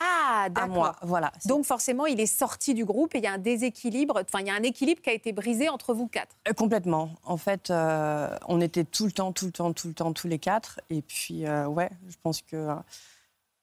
Ah, 0.00 0.46
À 0.46 0.48
d'accord. 0.48 0.68
moi, 0.70 0.96
voilà. 1.02 1.30
Donc, 1.44 1.64
forcément, 1.64 2.06
il 2.06 2.18
est 2.18 2.26
sorti 2.26 2.74
du 2.74 2.84
groupe 2.84 3.14
et 3.14 3.18
il 3.18 3.24
y 3.24 3.28
a 3.28 3.32
un 3.32 3.38
déséquilibre. 3.38 4.20
Enfin, 4.24 4.40
il 4.40 4.48
y 4.48 4.50
a 4.50 4.54
un 4.54 4.62
équilibre 4.64 5.00
qui 5.00 5.10
a 5.10 5.12
été 5.12 5.32
brisé 5.32 5.68
entre 5.68 5.94
vous 5.94 6.08
quatre. 6.08 6.34
Complètement. 6.56 7.10
En 7.24 7.36
fait, 7.36 7.70
on 7.70 8.60
était 8.60 8.82
tout 8.82 9.06
le 9.06 9.12
temps, 9.12 9.30
tout 9.30 9.46
le 9.46 9.52
temps, 9.52 9.72
tout 9.72 9.86
le 9.86 9.94
temps, 9.94 10.12
tous 10.12 10.26
les 10.26 10.40
quatre. 10.40 10.80
Et 10.90 11.02
puis, 11.02 11.44
ouais, 11.48 11.90
je 12.08 12.16
pense 12.20 12.42
que 12.42 12.66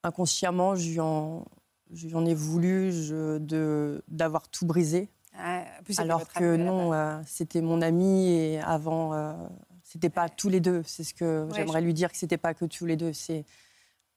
inconsciemment, 0.04 0.76
je 0.76 0.90
lui 0.90 1.00
en, 1.02 1.44
je 1.94 2.08
lui 2.08 2.16
en 2.16 2.26
ai 2.26 2.34
voulu 2.34 2.92
d'avoir 4.08 4.48
tout 4.50 4.66
brisé. 4.66 5.10
Ah, 5.38 5.64
plus, 5.84 5.98
Alors 6.00 6.28
que 6.28 6.56
non, 6.58 6.94
euh, 6.94 7.22
c'était 7.26 7.62
mon 7.62 7.82
ami 7.82 8.30
et 8.30 8.60
avant, 8.60 9.14
euh, 9.14 9.34
c'était 9.84 10.10
pas 10.10 10.30
tous 10.30 10.50
les 10.50 10.60
deux. 10.60 10.84
C'est 10.86 11.04
ce 11.04 11.14
que 11.14 11.46
Ouais, 11.46 11.54
j'aimerais 11.56 11.82
lui 11.82 11.94
dire 11.94 12.12
que 12.12 12.18
c'était 12.18 12.38
pas 12.38 12.54
que 12.54 12.66
tous 12.66 12.86
les 12.86 12.98
deux. 12.98 13.14
C'est 13.14 13.46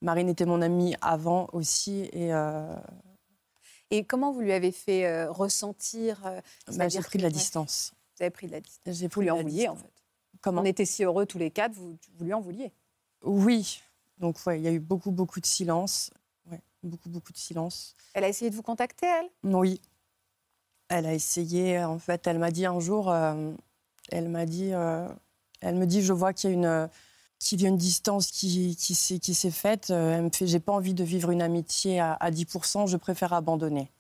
Marine 0.03 0.29
était 0.29 0.45
mon 0.45 0.61
amie 0.61 0.97
avant 1.01 1.49
aussi 1.53 2.09
et 2.13 2.35
euh, 2.35 2.77
Et 3.91 4.05
comment 4.05 4.33
vous 4.33 4.41
lui 4.41 4.53
avez 4.53 4.73
fait 4.73 5.07
euh, 5.07 5.31
ressentir 5.31 6.21
bah, 6.77 6.89
j'ai 6.89 7.01
pris 7.01 7.19
de 7.19 7.23
la 7.23 7.29
ouais, 7.29 7.33
distance. 7.33 7.95
Vous 8.17 8.23
avez 8.23 8.31
pris 8.31 8.47
de 8.47 8.53
la 8.53 8.61
distance. 8.61 8.97
J'ai 8.97 9.09
Vous 9.09 9.21
lui 9.21 9.31
en 9.31 9.41
vouliez, 9.41 9.69
en 9.69 9.77
fait. 9.77 9.93
Comment 10.41 10.61
On 10.61 10.65
était 10.65 10.85
si 10.85 11.05
heureux 11.05 11.27
tous 11.27 11.39
les 11.39 11.51
quatre, 11.51 11.73
vous, 11.73 11.97
vous 12.17 12.25
lui 12.25 12.35
en 12.35 12.41
vouliez. 12.41 12.73
Oui, 13.23 13.81
Donc, 14.19 14.37
ouais, 14.47 14.61
il 14.61 14.65
y 14.65 14.69
a 14.69 14.73
eu 14.73 14.81
beaucoup, 14.81 15.11
beaucoup 15.11 15.41
de 15.41 15.47
silence. 15.47 16.11
Beaucoup, 16.85 17.09
beaucoup 17.09 17.33
de 17.33 17.39
silence. 17.39 17.97
Elle 18.13 18.25
a 18.25 18.29
essayé 18.29 18.51
de 18.51 18.55
vous 18.57 18.63
contacter, 18.63 19.07
elle? 19.07 19.29
Oui. 19.43 19.81
Elle 20.89 21.07
a 21.07 21.15
essayé, 21.15 21.83
en 21.83 21.99
fait, 21.99 22.27
elle 22.27 22.39
m'a 22.39 22.51
dit 22.51 22.67
un 22.67 22.79
jour, 22.79 23.11
euh, 23.11 23.53
elle 24.11 24.29
m'a 24.29 24.45
dit, 24.47 24.73
euh, 24.73 25.09
elle 25.61 25.77
me 25.77 25.87
dit, 25.87 26.03
je 26.03 26.13
vois 26.13 26.33
qu'il 26.35 26.51
y 26.51 26.53
a 26.53 26.57
une, 26.57 26.91
qu'il 27.39 27.63
y 27.63 27.65
a 27.65 27.69
une 27.71 27.79
distance 27.79 28.27
qui, 28.31 28.77
qui 28.77 28.95
s'est, 28.95 29.19
qui 29.19 29.35
s'est 29.35 29.51
faite. 29.51 29.89
Elle 29.91 30.25
me 30.25 30.31
fait, 30.31 30.47
j'ai 30.47 30.61
pas 30.61 30.73
envie 30.73 30.95
de 30.95 31.03
vivre 31.03 31.31
une 31.31 31.41
amitié 31.43 32.01
à, 32.01 32.13
à 32.15 32.31
10%, 32.31 32.87
je 32.87 32.97
préfère 32.99 33.33
abandonner. 33.33 33.91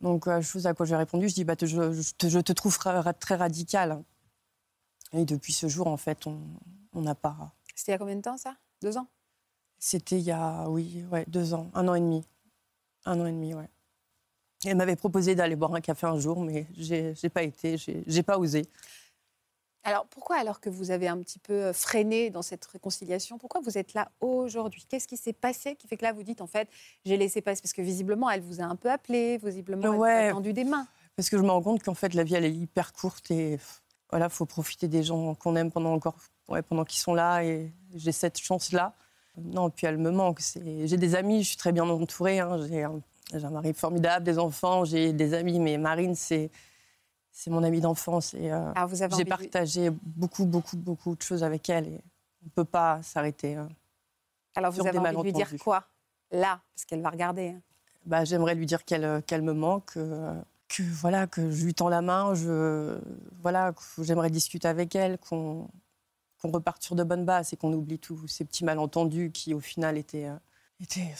Donc, 0.00 0.26
euh, 0.26 0.42
chose 0.42 0.66
à 0.66 0.74
quoi 0.74 0.84
j'ai 0.84 0.96
répondu, 0.96 1.28
je 1.28 1.34
dis, 1.34 1.44
bah, 1.44 1.54
te- 1.56 1.64
je, 1.66 1.92
je 1.92 2.12
te, 2.14 2.28
je 2.28 2.40
te 2.40 2.52
trouve 2.52 2.76
très 2.76 3.36
radical. 3.36 4.02
Et 5.12 5.24
depuis 5.24 5.52
ce 5.52 5.68
jour, 5.68 5.86
en 5.86 5.96
fait, 5.96 6.26
on 6.26 6.40
on 6.96 7.02
n'a 7.02 7.14
pas. 7.14 7.52
C'était 7.74 7.90
il 7.90 7.94
y 7.94 7.96
a 7.96 7.98
combien 7.98 8.14
de 8.16 8.20
temps, 8.22 8.36
ça? 8.36 8.56
Deux 8.82 8.96
ans? 8.96 9.08
C'était 9.86 10.16
il 10.16 10.24
y 10.24 10.30
a, 10.30 10.66
oui, 10.70 11.04
ouais, 11.12 11.26
deux 11.28 11.52
ans, 11.52 11.70
un 11.74 11.86
an 11.88 11.94
et 11.94 12.00
demi. 12.00 12.24
Un 13.04 13.20
an 13.20 13.26
et 13.26 13.32
demi, 13.32 13.52
ouais. 13.52 13.68
Elle 14.64 14.78
m'avait 14.78 14.96
proposé 14.96 15.34
d'aller 15.34 15.56
boire 15.56 15.74
un 15.74 15.82
café 15.82 16.06
un 16.06 16.18
jour, 16.18 16.40
mais 16.40 16.66
j'ai 16.74 17.28
pas 17.28 17.42
été, 17.42 17.76
j'ai 17.76 18.22
pas 18.22 18.38
osé. 18.38 18.64
Alors, 19.82 20.06
pourquoi, 20.06 20.36
alors 20.36 20.60
que 20.62 20.70
vous 20.70 20.90
avez 20.90 21.06
un 21.06 21.18
petit 21.18 21.38
peu 21.38 21.52
euh, 21.52 21.72
freiné 21.74 22.30
dans 22.30 22.40
cette 22.40 22.64
réconciliation, 22.64 23.36
pourquoi 23.36 23.60
vous 23.60 23.76
êtes 23.76 23.92
là 23.92 24.10
aujourd'hui? 24.22 24.86
Qu'est-ce 24.88 25.06
qui 25.06 25.18
s'est 25.18 25.34
passé 25.34 25.76
qui 25.76 25.86
fait 25.86 25.98
que 25.98 26.04
là, 26.06 26.14
vous 26.14 26.22
dites, 26.22 26.40
en 26.40 26.46
fait, 26.46 26.66
j'ai 27.04 27.18
laissé 27.18 27.42
passer? 27.42 27.60
Parce 27.60 27.74
que 27.74 27.82
visiblement, 27.82 28.30
elle 28.30 28.40
vous 28.40 28.62
a 28.62 28.64
un 28.64 28.76
peu 28.76 28.90
appelé, 28.90 29.36
visiblement, 29.36 29.92
elle 29.92 29.98
Ouais. 29.98 30.22
vous 30.24 30.30
a 30.30 30.32
tendu 30.32 30.54
des 30.54 30.64
mains. 30.64 30.86
Parce 31.14 31.28
que 31.28 31.36
je 31.36 31.42
me 31.42 31.50
rends 31.50 31.60
compte 31.60 31.82
qu'en 31.82 31.92
fait, 31.92 32.14
la 32.14 32.24
vie, 32.24 32.36
elle 32.36 32.46
est 32.46 32.54
hyper 32.54 32.94
courte 32.94 33.30
et 33.30 33.58
voilà, 34.08 34.30
faut 34.30 34.46
profiter 34.46 34.88
des 34.88 35.02
gens 35.02 35.34
qu'on 35.34 35.56
aime 35.56 35.70
pendant 35.70 35.92
encore, 35.92 36.16
ouais, 36.48 36.62
pendant 36.62 36.86
qu'ils 36.86 37.00
sont 37.00 37.12
là 37.12 37.44
et 37.44 37.70
j'ai 37.94 38.12
cette 38.12 38.38
chance-là. 38.38 38.94
Non, 39.36 39.70
puis 39.70 39.86
elle 39.86 39.98
me 39.98 40.10
manque. 40.10 40.40
J'ai 40.40 40.96
des 40.96 41.14
amis, 41.14 41.42
je 41.42 41.48
suis 41.48 41.56
très 41.56 41.72
bien 41.72 41.88
entourée. 41.88 42.38
hein, 42.40 42.58
J'ai 42.68 42.84
un, 42.84 43.00
mari 43.50 43.72
formidable, 43.74 44.24
des 44.24 44.38
enfants, 44.38 44.84
j'ai 44.84 45.12
des 45.12 45.34
amis, 45.34 45.58
mais 45.58 45.76
Marine, 45.78 46.14
c'est 46.14 46.50
c'est 47.36 47.50
mon 47.50 47.64
amie 47.64 47.80
d'enfance 47.80 48.32
et 48.34 48.52
euh, 48.52 48.70
avez 49.02 49.16
j'ai 49.16 49.24
de- 49.24 49.28
partagé 49.28 49.90
beaucoup, 49.90 50.44
beaucoup, 50.46 50.76
beaucoup 50.76 51.16
de 51.16 51.22
choses 51.22 51.42
avec 51.42 51.68
elle 51.68 51.88
et 51.88 52.00
on 52.46 52.48
peut 52.50 52.64
pas 52.64 53.02
s'arrêter. 53.02 53.56
hein. 53.56 53.68
Alors, 54.54 54.70
vous 54.70 54.86
avez 54.86 54.98
envie 54.98 55.16
de 55.16 55.22
lui 55.24 55.32
dire 55.32 55.48
quoi 55.58 55.84
Là, 56.30 56.60
parce 56.76 56.84
qu'elle 56.84 57.02
va 57.02 57.10
regarder. 57.10 57.48
hein. 57.48 57.60
bah, 58.06 58.24
j'aimerais 58.24 58.54
lui 58.54 58.66
dire 58.66 58.84
qu'elle 58.84 59.20
qu'elle 59.26 59.42
me 59.42 59.52
manque, 59.52 59.96
euh, 59.96 60.32
que 60.68 60.82
voilà 60.84 61.26
que 61.26 61.50
je 61.50 61.64
lui 61.64 61.74
tends 61.74 61.88
la 61.88 62.02
main, 62.02 62.34
je 62.34 62.98
voilà 63.42 63.72
que 63.72 64.04
j'aimerais 64.04 64.30
discuter 64.30 64.68
avec 64.68 64.94
elle, 64.94 65.18
qu'on 65.18 65.68
qu'on 66.44 66.50
reparte 66.50 66.82
sur 66.82 66.94
de 66.94 67.02
bonnes 67.04 67.24
bases 67.24 67.54
et 67.54 67.56
qu'on 67.56 67.72
oublie 67.72 67.98
tous 67.98 68.28
ces 68.28 68.44
petits 68.44 68.64
malentendus 68.64 69.30
qui 69.32 69.54
au 69.54 69.60
final 69.60 69.96
étaient 69.96 70.26
euh, 70.26 70.36
étaient 70.78 71.14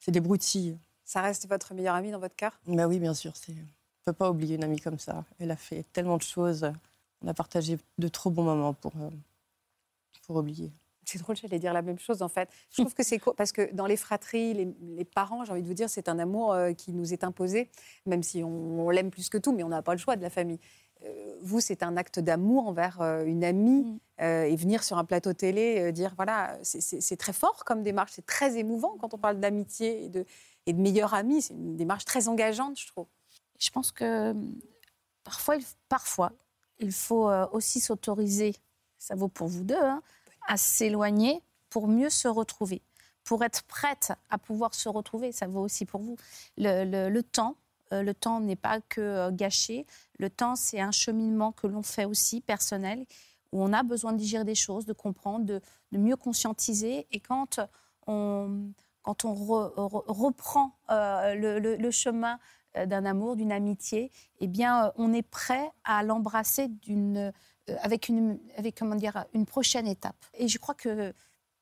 c'est 0.00 0.10
des 0.10 0.20
broutilles. 0.20 0.76
Ça 1.04 1.20
reste 1.20 1.48
votre 1.48 1.74
meilleure 1.74 1.94
amie 1.94 2.10
dans 2.10 2.18
votre 2.18 2.34
cœur? 2.34 2.58
Bah 2.66 2.88
oui, 2.88 2.98
bien 2.98 3.14
sûr, 3.14 3.36
c'est 3.36 3.52
on 3.52 4.04
peut 4.04 4.12
pas 4.12 4.30
oublier 4.30 4.56
une 4.56 4.64
amie 4.64 4.80
comme 4.80 4.98
ça. 4.98 5.24
Elle 5.38 5.52
a 5.52 5.56
fait 5.56 5.84
tellement 5.92 6.16
de 6.16 6.22
choses, 6.22 6.70
on 7.22 7.28
a 7.28 7.34
partagé 7.34 7.78
de 7.98 8.08
trop 8.08 8.30
bons 8.30 8.42
moments 8.42 8.74
pour 8.74 8.92
euh, 8.96 9.10
pour 10.26 10.36
oublier. 10.36 10.72
C'est 11.04 11.18
drôle, 11.18 11.36
j'allais 11.36 11.60
dire 11.60 11.72
la 11.72 11.82
même 11.82 11.98
chose 12.00 12.20
en 12.22 12.28
fait. 12.28 12.48
Je 12.70 12.82
trouve 12.82 12.94
que 12.94 13.04
c'est 13.04 13.20
cool 13.20 13.34
parce 13.36 13.52
que 13.52 13.72
dans 13.74 13.86
les 13.86 13.96
fratries, 13.96 14.54
les, 14.54 14.74
les 14.96 15.04
parents, 15.04 15.44
j'ai 15.44 15.52
envie 15.52 15.62
de 15.62 15.68
vous 15.68 15.74
dire, 15.74 15.88
c'est 15.88 16.08
un 16.08 16.18
amour 16.18 16.52
euh, 16.52 16.72
qui 16.72 16.92
nous 16.92 17.12
est 17.12 17.22
imposé, 17.22 17.70
même 18.06 18.24
si 18.24 18.42
on, 18.42 18.86
on 18.86 18.90
l'aime 18.90 19.12
plus 19.12 19.28
que 19.28 19.38
tout, 19.38 19.52
mais 19.52 19.62
on 19.62 19.68
n'a 19.68 19.82
pas 19.82 19.92
le 19.92 19.98
choix 19.98 20.16
de 20.16 20.22
la 20.22 20.30
famille. 20.30 20.58
Euh, 21.04 21.36
vous, 21.42 21.60
c'est 21.60 21.82
un 21.82 21.96
acte 21.96 22.18
d'amour 22.18 22.66
envers 22.68 23.00
euh, 23.02 23.24
une 23.24 23.44
amie 23.44 23.82
Mm. 23.82 23.98
euh, 24.22 24.44
et 24.44 24.56
venir 24.56 24.82
sur 24.84 24.96
un 24.98 25.04
plateau 25.04 25.32
télé, 25.32 25.78
euh, 25.80 25.92
dire 25.92 26.12
voilà, 26.16 26.58
c'est- 26.62 27.16
très 27.16 27.32
fort 27.32 27.64
comme 27.64 27.82
démarche, 27.82 28.12
c'est 28.14 28.24
très 28.26 28.56
émouvant 28.56 28.96
quand 28.98 29.12
on 29.14 29.18
parle 29.18 29.38
d'amitié 29.40 30.04
et 30.04 30.08
de, 30.08 30.24
et 30.66 30.72
de 30.72 30.80
meilleure 30.80 31.12
amie. 31.14 31.42
C'est 31.42 31.54
une 31.54 31.76
démarche 31.76 32.04
très 32.04 32.28
engageante, 32.28 32.78
je 32.78 32.86
trouve. 32.86 33.06
Je 33.58 33.70
pense 33.70 33.92
que 33.92 34.34
parfois, 35.24 35.56
il, 35.56 35.64
parfois, 35.88 36.32
il 36.78 36.92
faut 36.92 37.28
aussi 37.52 37.80
s'autoriser, 37.80 38.54
ça 38.98 39.14
vaut 39.14 39.28
pour 39.28 39.48
vous 39.48 39.64
deux, 39.64 39.74
hein, 39.82 40.02
à 40.48 40.56
s'éloigner 40.56 41.42
pour 41.70 41.88
mieux 41.88 42.10
se 42.10 42.28
retrouver, 42.28 42.82
pour 43.24 43.42
être 43.44 43.62
prête 43.64 44.12
à 44.30 44.38
pouvoir 44.38 44.74
se 44.74 44.88
retrouver. 44.88 45.32
Ça 45.32 45.46
vaut 45.46 45.60
aussi 45.62 45.84
pour 45.86 46.00
vous. 46.00 46.16
Le, 46.56 46.84
le- 46.84 47.08
le 47.10 47.22
temps, 47.22 47.56
le 48.02 48.14
temps 48.14 48.40
n'est 48.40 48.56
pas 48.56 48.80
que 48.80 49.00
euh, 49.00 49.30
gâché. 49.30 49.86
Le 50.18 50.30
temps, 50.30 50.56
c'est 50.56 50.80
un 50.80 50.92
cheminement 50.92 51.52
que 51.52 51.66
l'on 51.66 51.82
fait 51.82 52.04
aussi 52.04 52.40
personnel, 52.40 53.04
où 53.52 53.62
on 53.62 53.72
a 53.72 53.82
besoin 53.82 54.12
de 54.12 54.18
digérer 54.18 54.44
des 54.44 54.54
choses, 54.54 54.84
de 54.86 54.92
comprendre, 54.92 55.44
de, 55.44 55.60
de 55.92 55.98
mieux 55.98 56.16
conscientiser. 56.16 57.06
Et 57.12 57.20
quand 57.20 57.60
on, 58.06 58.70
quand 59.02 59.24
on 59.24 59.34
re- 59.34 59.74
re- 59.74 60.04
reprend 60.08 60.72
euh, 60.90 61.34
le- 61.34 61.58
le- 61.58 61.76
le 61.76 61.90
chemin 61.90 62.38
euh, 62.76 62.86
d'un 62.86 63.04
amour, 63.04 63.36
d'une 63.36 63.52
amitié, 63.52 64.10
eh 64.40 64.46
bien, 64.48 64.86
euh, 64.86 64.90
on 64.96 65.12
est 65.12 65.22
prêt 65.22 65.70
à 65.84 66.02
l'embrasser 66.02 66.68
d'une, 66.68 67.16
euh, 67.18 67.76
avec, 67.82 68.08
une, 68.08 68.38
avec 68.56 68.76
comment 68.76 68.96
dire, 68.96 69.24
une 69.34 69.46
prochaine 69.46 69.86
étape. 69.86 70.16
Et 70.34 70.48
je 70.48 70.58
crois 70.58 70.74
que 70.74 71.12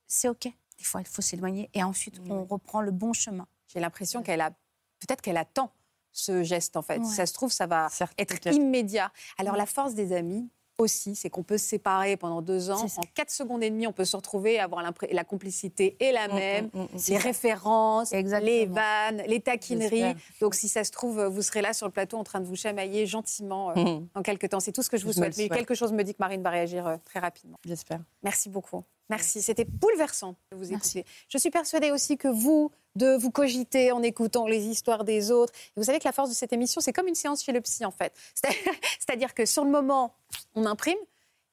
c'est 0.07 0.29
OK. 0.29 0.45
Des 0.79 0.85
fois, 0.85 1.01
il 1.01 1.07
faut 1.07 1.23
s'éloigner 1.23 1.71
et 1.75 1.83
ensuite, 1.83 2.19
on 2.29 2.45
reprend 2.45 2.81
le 2.81 2.91
bon 2.91 3.13
chemin. 3.13 3.47
J'ai 3.69 3.79
l'impression 3.81 4.23
qu'elle 4.23 4.41
a, 4.41 4.51
peut-être 4.99 5.21
qu'elle 5.21 5.37
attend 5.37 5.71
ce 6.13 6.43
geste 6.43 6.77
en 6.77 6.83
fait. 6.83 6.99
Ouais. 6.99 7.05
Si 7.05 7.15
ça 7.15 7.27
se 7.27 7.33
trouve, 7.33 7.53
ça 7.53 7.67
va 7.67 7.89
être 8.19 8.47
immédiat. 8.53 9.11
Alors 9.39 9.55
Ouais. 9.55 9.59
la 9.61 9.67
force 9.67 9.95
des 9.95 10.13
amis 10.13 10.49
aussi, 10.79 11.15
c'est 11.15 11.29
qu'on 11.31 11.43
peut 11.43 11.59
se 11.59 11.67
séparer 11.67 12.17
pendant 12.17 12.41
deux 12.43 12.71
ans. 12.71 12.87
En 12.97 13.03
quatre 13.15 13.31
secondes 13.31 13.63
et 13.63 13.69
demie, 13.71 13.87
on 13.87 13.93
peut 13.93 14.07
se 14.07 14.17
retrouver, 14.17 14.59
avoir 14.59 14.83
la 15.13 15.23
complicité 15.25 15.97
est 16.01 16.13
la 16.13 16.29
Mm, 16.29 16.35
même. 16.35 16.71
mm, 16.73 16.79
mm, 16.81 16.83
mm. 16.95 16.99
Les 17.09 17.17
références, 17.19 18.13
Exactement. 18.13 18.51
les 18.51 18.67
vannes, 18.67 19.23
les 19.27 19.41
taquineries. 19.41 20.15
Donc, 20.41 20.55
si 20.55 20.69
ça 20.69 20.83
se 20.83 20.91
trouve, 20.91 21.23
vous 21.25 21.43
serez 21.43 21.61
là 21.63 21.73
sur 21.73 21.87
le 21.87 21.93
plateau 21.93 22.17
en 22.17 22.25
train 22.25 22.41
de 22.41 22.47
vous 22.47 22.57
chamailler 22.57 23.07
gentiment 23.07 23.71
euh, 23.71 23.75
Mhm, 23.77 24.09
en 24.15 24.23
quelques 24.23 24.49
temps. 24.49 24.61
C'est 24.61 24.73
tout 24.73 24.83
ce 24.83 24.89
que 24.91 24.97
je 24.97 25.05
vous 25.05 25.13
souhaite. 25.13 25.37
Mais 25.37 25.49
quelque 25.51 25.75
chose 25.75 25.93
me 25.93 26.03
dit 26.03 26.13
que 26.15 26.19
Marine 26.21 26.43
va 26.43 26.51
réagir 26.51 26.87
euh, 26.87 26.97
très 27.05 27.21
rapidement. 27.21 27.59
J'espère. 27.65 28.01
Merci 28.23 28.49
beaucoup. 28.49 28.83
Merci. 29.13 29.43
C'était 29.43 29.65
bouleversant 29.67 30.37
de 30.51 30.57
vous 30.57 30.71
Merci. 30.71 31.01
écouter. 31.01 31.15
Je 31.29 31.39
suis 31.39 31.51
persuadée 31.51 31.91
aussi 31.91 32.17
que 32.17 32.29
vous, 32.29 32.71
de 32.97 33.15
vous 33.17 33.31
cogiter 33.31 33.93
en 33.93 34.03
écoutant 34.03 34.47
les 34.47 34.65
histoires 34.67 35.05
des 35.05 35.31
autres. 35.31 35.53
Et 35.77 35.81
vous 35.81 35.85
savez 35.85 35.99
que 35.99 36.05
la 36.07 36.13
force 36.13 36.31
de 36.31 36.35
cette 36.35 36.53
émission, 36.53 36.81
c'est 36.81 36.93
comme 36.93 37.09
une 37.09 37.15
séance 37.15 37.43
chez 37.45 37.53
le 37.53 37.61
psy, 37.61 37.85
en 37.85 37.91
fait. 37.91 38.13
C'est- 38.35 38.49
C'est-à-dire 39.01 39.35
que 39.35 39.45
sur 39.47 39.65
le 39.65 39.71
moment, 39.71 40.15
on 40.55 40.65
imprime, 40.67 40.99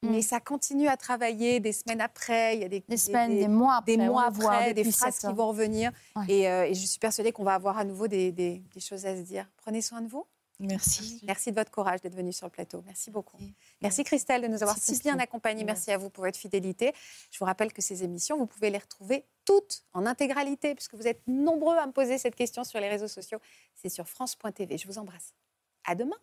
Mm. 0.02 0.12
mais 0.12 0.22
ça 0.22 0.40
continue 0.40 0.88
à 0.88 0.96
travailler 0.96 1.60
des 1.60 1.74
semaines 1.74 2.00
après. 2.00 2.56
Il 2.56 2.62
y 2.62 2.64
a 2.64 2.70
des, 2.70 2.82
Des 2.88 2.96
semaines, 2.96 3.36
des, 3.38 3.50
mois 3.50 3.76
après. 3.80 3.98
des 3.98 4.06
mois 4.06 4.24
après, 4.28 4.74
des 4.74 4.90
phrases 4.90 5.20
qui 5.20 5.28
vont 5.34 5.50
revenir. 5.50 5.92
Ouais. 6.16 6.24
Et, 6.30 6.48
euh, 6.50 6.64
et 6.68 6.74
je 6.74 6.86
suis 6.86 7.00
persuadée 7.00 7.34
qu'on 7.34 7.44
va 7.44 7.54
avoir 7.56 7.78
à 7.78 7.84
nouveau 7.84 8.08
des 8.08 8.64
choses 8.80 9.06
à 9.06 9.18
se 9.18 9.22
dire. 9.24 9.46
Prenez 9.58 9.82
soin 9.82 10.00
de 10.02 10.08
vous. 10.08 10.26
Merci. 10.60 11.22
Merci 11.24 11.52
de 11.52 11.56
votre 11.56 11.72
courage 11.72 12.02
d'être 12.02 12.16
venu 12.16 12.34
sur 12.34 12.46
le 12.48 12.52
plateau. 12.52 12.84
Merci 12.86 13.12
beaucoup. 13.12 13.38
Merci. 13.40 13.56
Merci 13.82 14.04
Christelle 14.04 14.42
de 14.42 14.48
nous 14.48 14.62
avoir 14.62 14.76
Merci, 14.76 14.96
si 14.96 15.02
bien 15.02 15.18
accompagnés. 15.20 15.64
Merci 15.64 15.92
à 15.92 15.98
vous 15.98 16.10
pour 16.10 16.26
votre 16.26 16.38
fidélité. 16.38 16.94
Je 17.32 17.40
vous 17.40 17.46
rappelle 17.46 17.72
que 17.72 17.82
ces 17.82 18.04
émissions, 18.04 18.38
vous 18.38 18.46
pouvez 18.46 18.70
les 18.70 18.78
retrouver 18.78 19.26
toutes 19.46 19.84
en 19.94 20.06
intégralité, 20.06 20.76
puisque 20.76 20.96
vous 20.96 21.08
êtes 21.08 21.22
nombreux 21.28 21.78
à 21.78 21.88
me 21.88 21.92
poser 21.94 22.18
cette 22.18 22.36
question 22.36 22.64
sur 22.64 22.80
les 22.80 22.90
réseaux 22.90 23.08
sociaux. 23.08 23.40
C'est 23.74 23.90
sur 23.90 24.08
France.tv. 24.08 24.78
Je 24.78 24.88
vous 24.88 24.98
embrasse. 24.98 25.34
À 25.86 25.96
demain. 25.96 26.18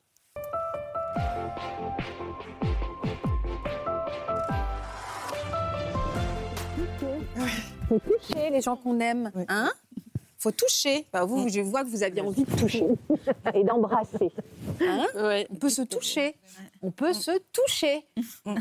Faut 7.88 7.98
toucher 8.00 8.50
les 8.50 8.60
gens 8.60 8.76
qu'on 8.76 8.98
aime, 9.00 9.30
Oui. 9.34 9.44
hein? 9.48 9.72
Faut 10.46 10.52
toucher. 10.52 11.04
Bah, 11.12 11.24
vous, 11.24 11.48
je 11.48 11.60
vois 11.60 11.82
que 11.82 11.88
vous 11.88 12.04
aviez 12.04 12.20
envie 12.20 12.44
de 12.44 12.56
toucher 12.56 12.84
et 13.54 13.64
d'embrasser. 13.64 14.30
Hein 14.80 15.04
On 15.50 15.56
peut 15.56 15.68
se 15.68 15.82
toucher. 15.82 16.36
On 16.82 16.92
peut 16.92 17.12
se 17.12 17.32
toucher. 17.52 18.06
On 18.46 18.54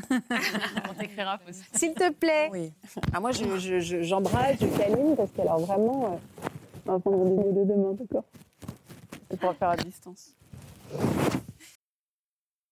t'écrira. 0.99 1.39
S'il 1.75 1.93
te 1.93 2.11
plaît. 2.11 2.49
Oui. 2.51 2.73
Ah, 3.13 3.19
moi, 3.19 3.31
je- 3.33 3.59
je- 3.59 3.79
je- 3.79 4.01
j'embrasse, 4.01 4.55
je, 4.59 4.65
câline, 4.65 5.15
parce 5.15 5.29
qu'alors 5.37 5.59
vraiment. 5.59 6.05
euh, 6.05 6.47
on 6.87 6.91
va 6.93 6.99
prendre 6.99 7.17
rendez-vous 7.17 7.53
de 7.53 7.65
demain, 7.71 7.93
d'accord 7.93 8.23
On 9.29 9.35
pourra 9.35 9.53
faire 9.53 9.69
à 9.69 9.77
distance. 9.77 10.33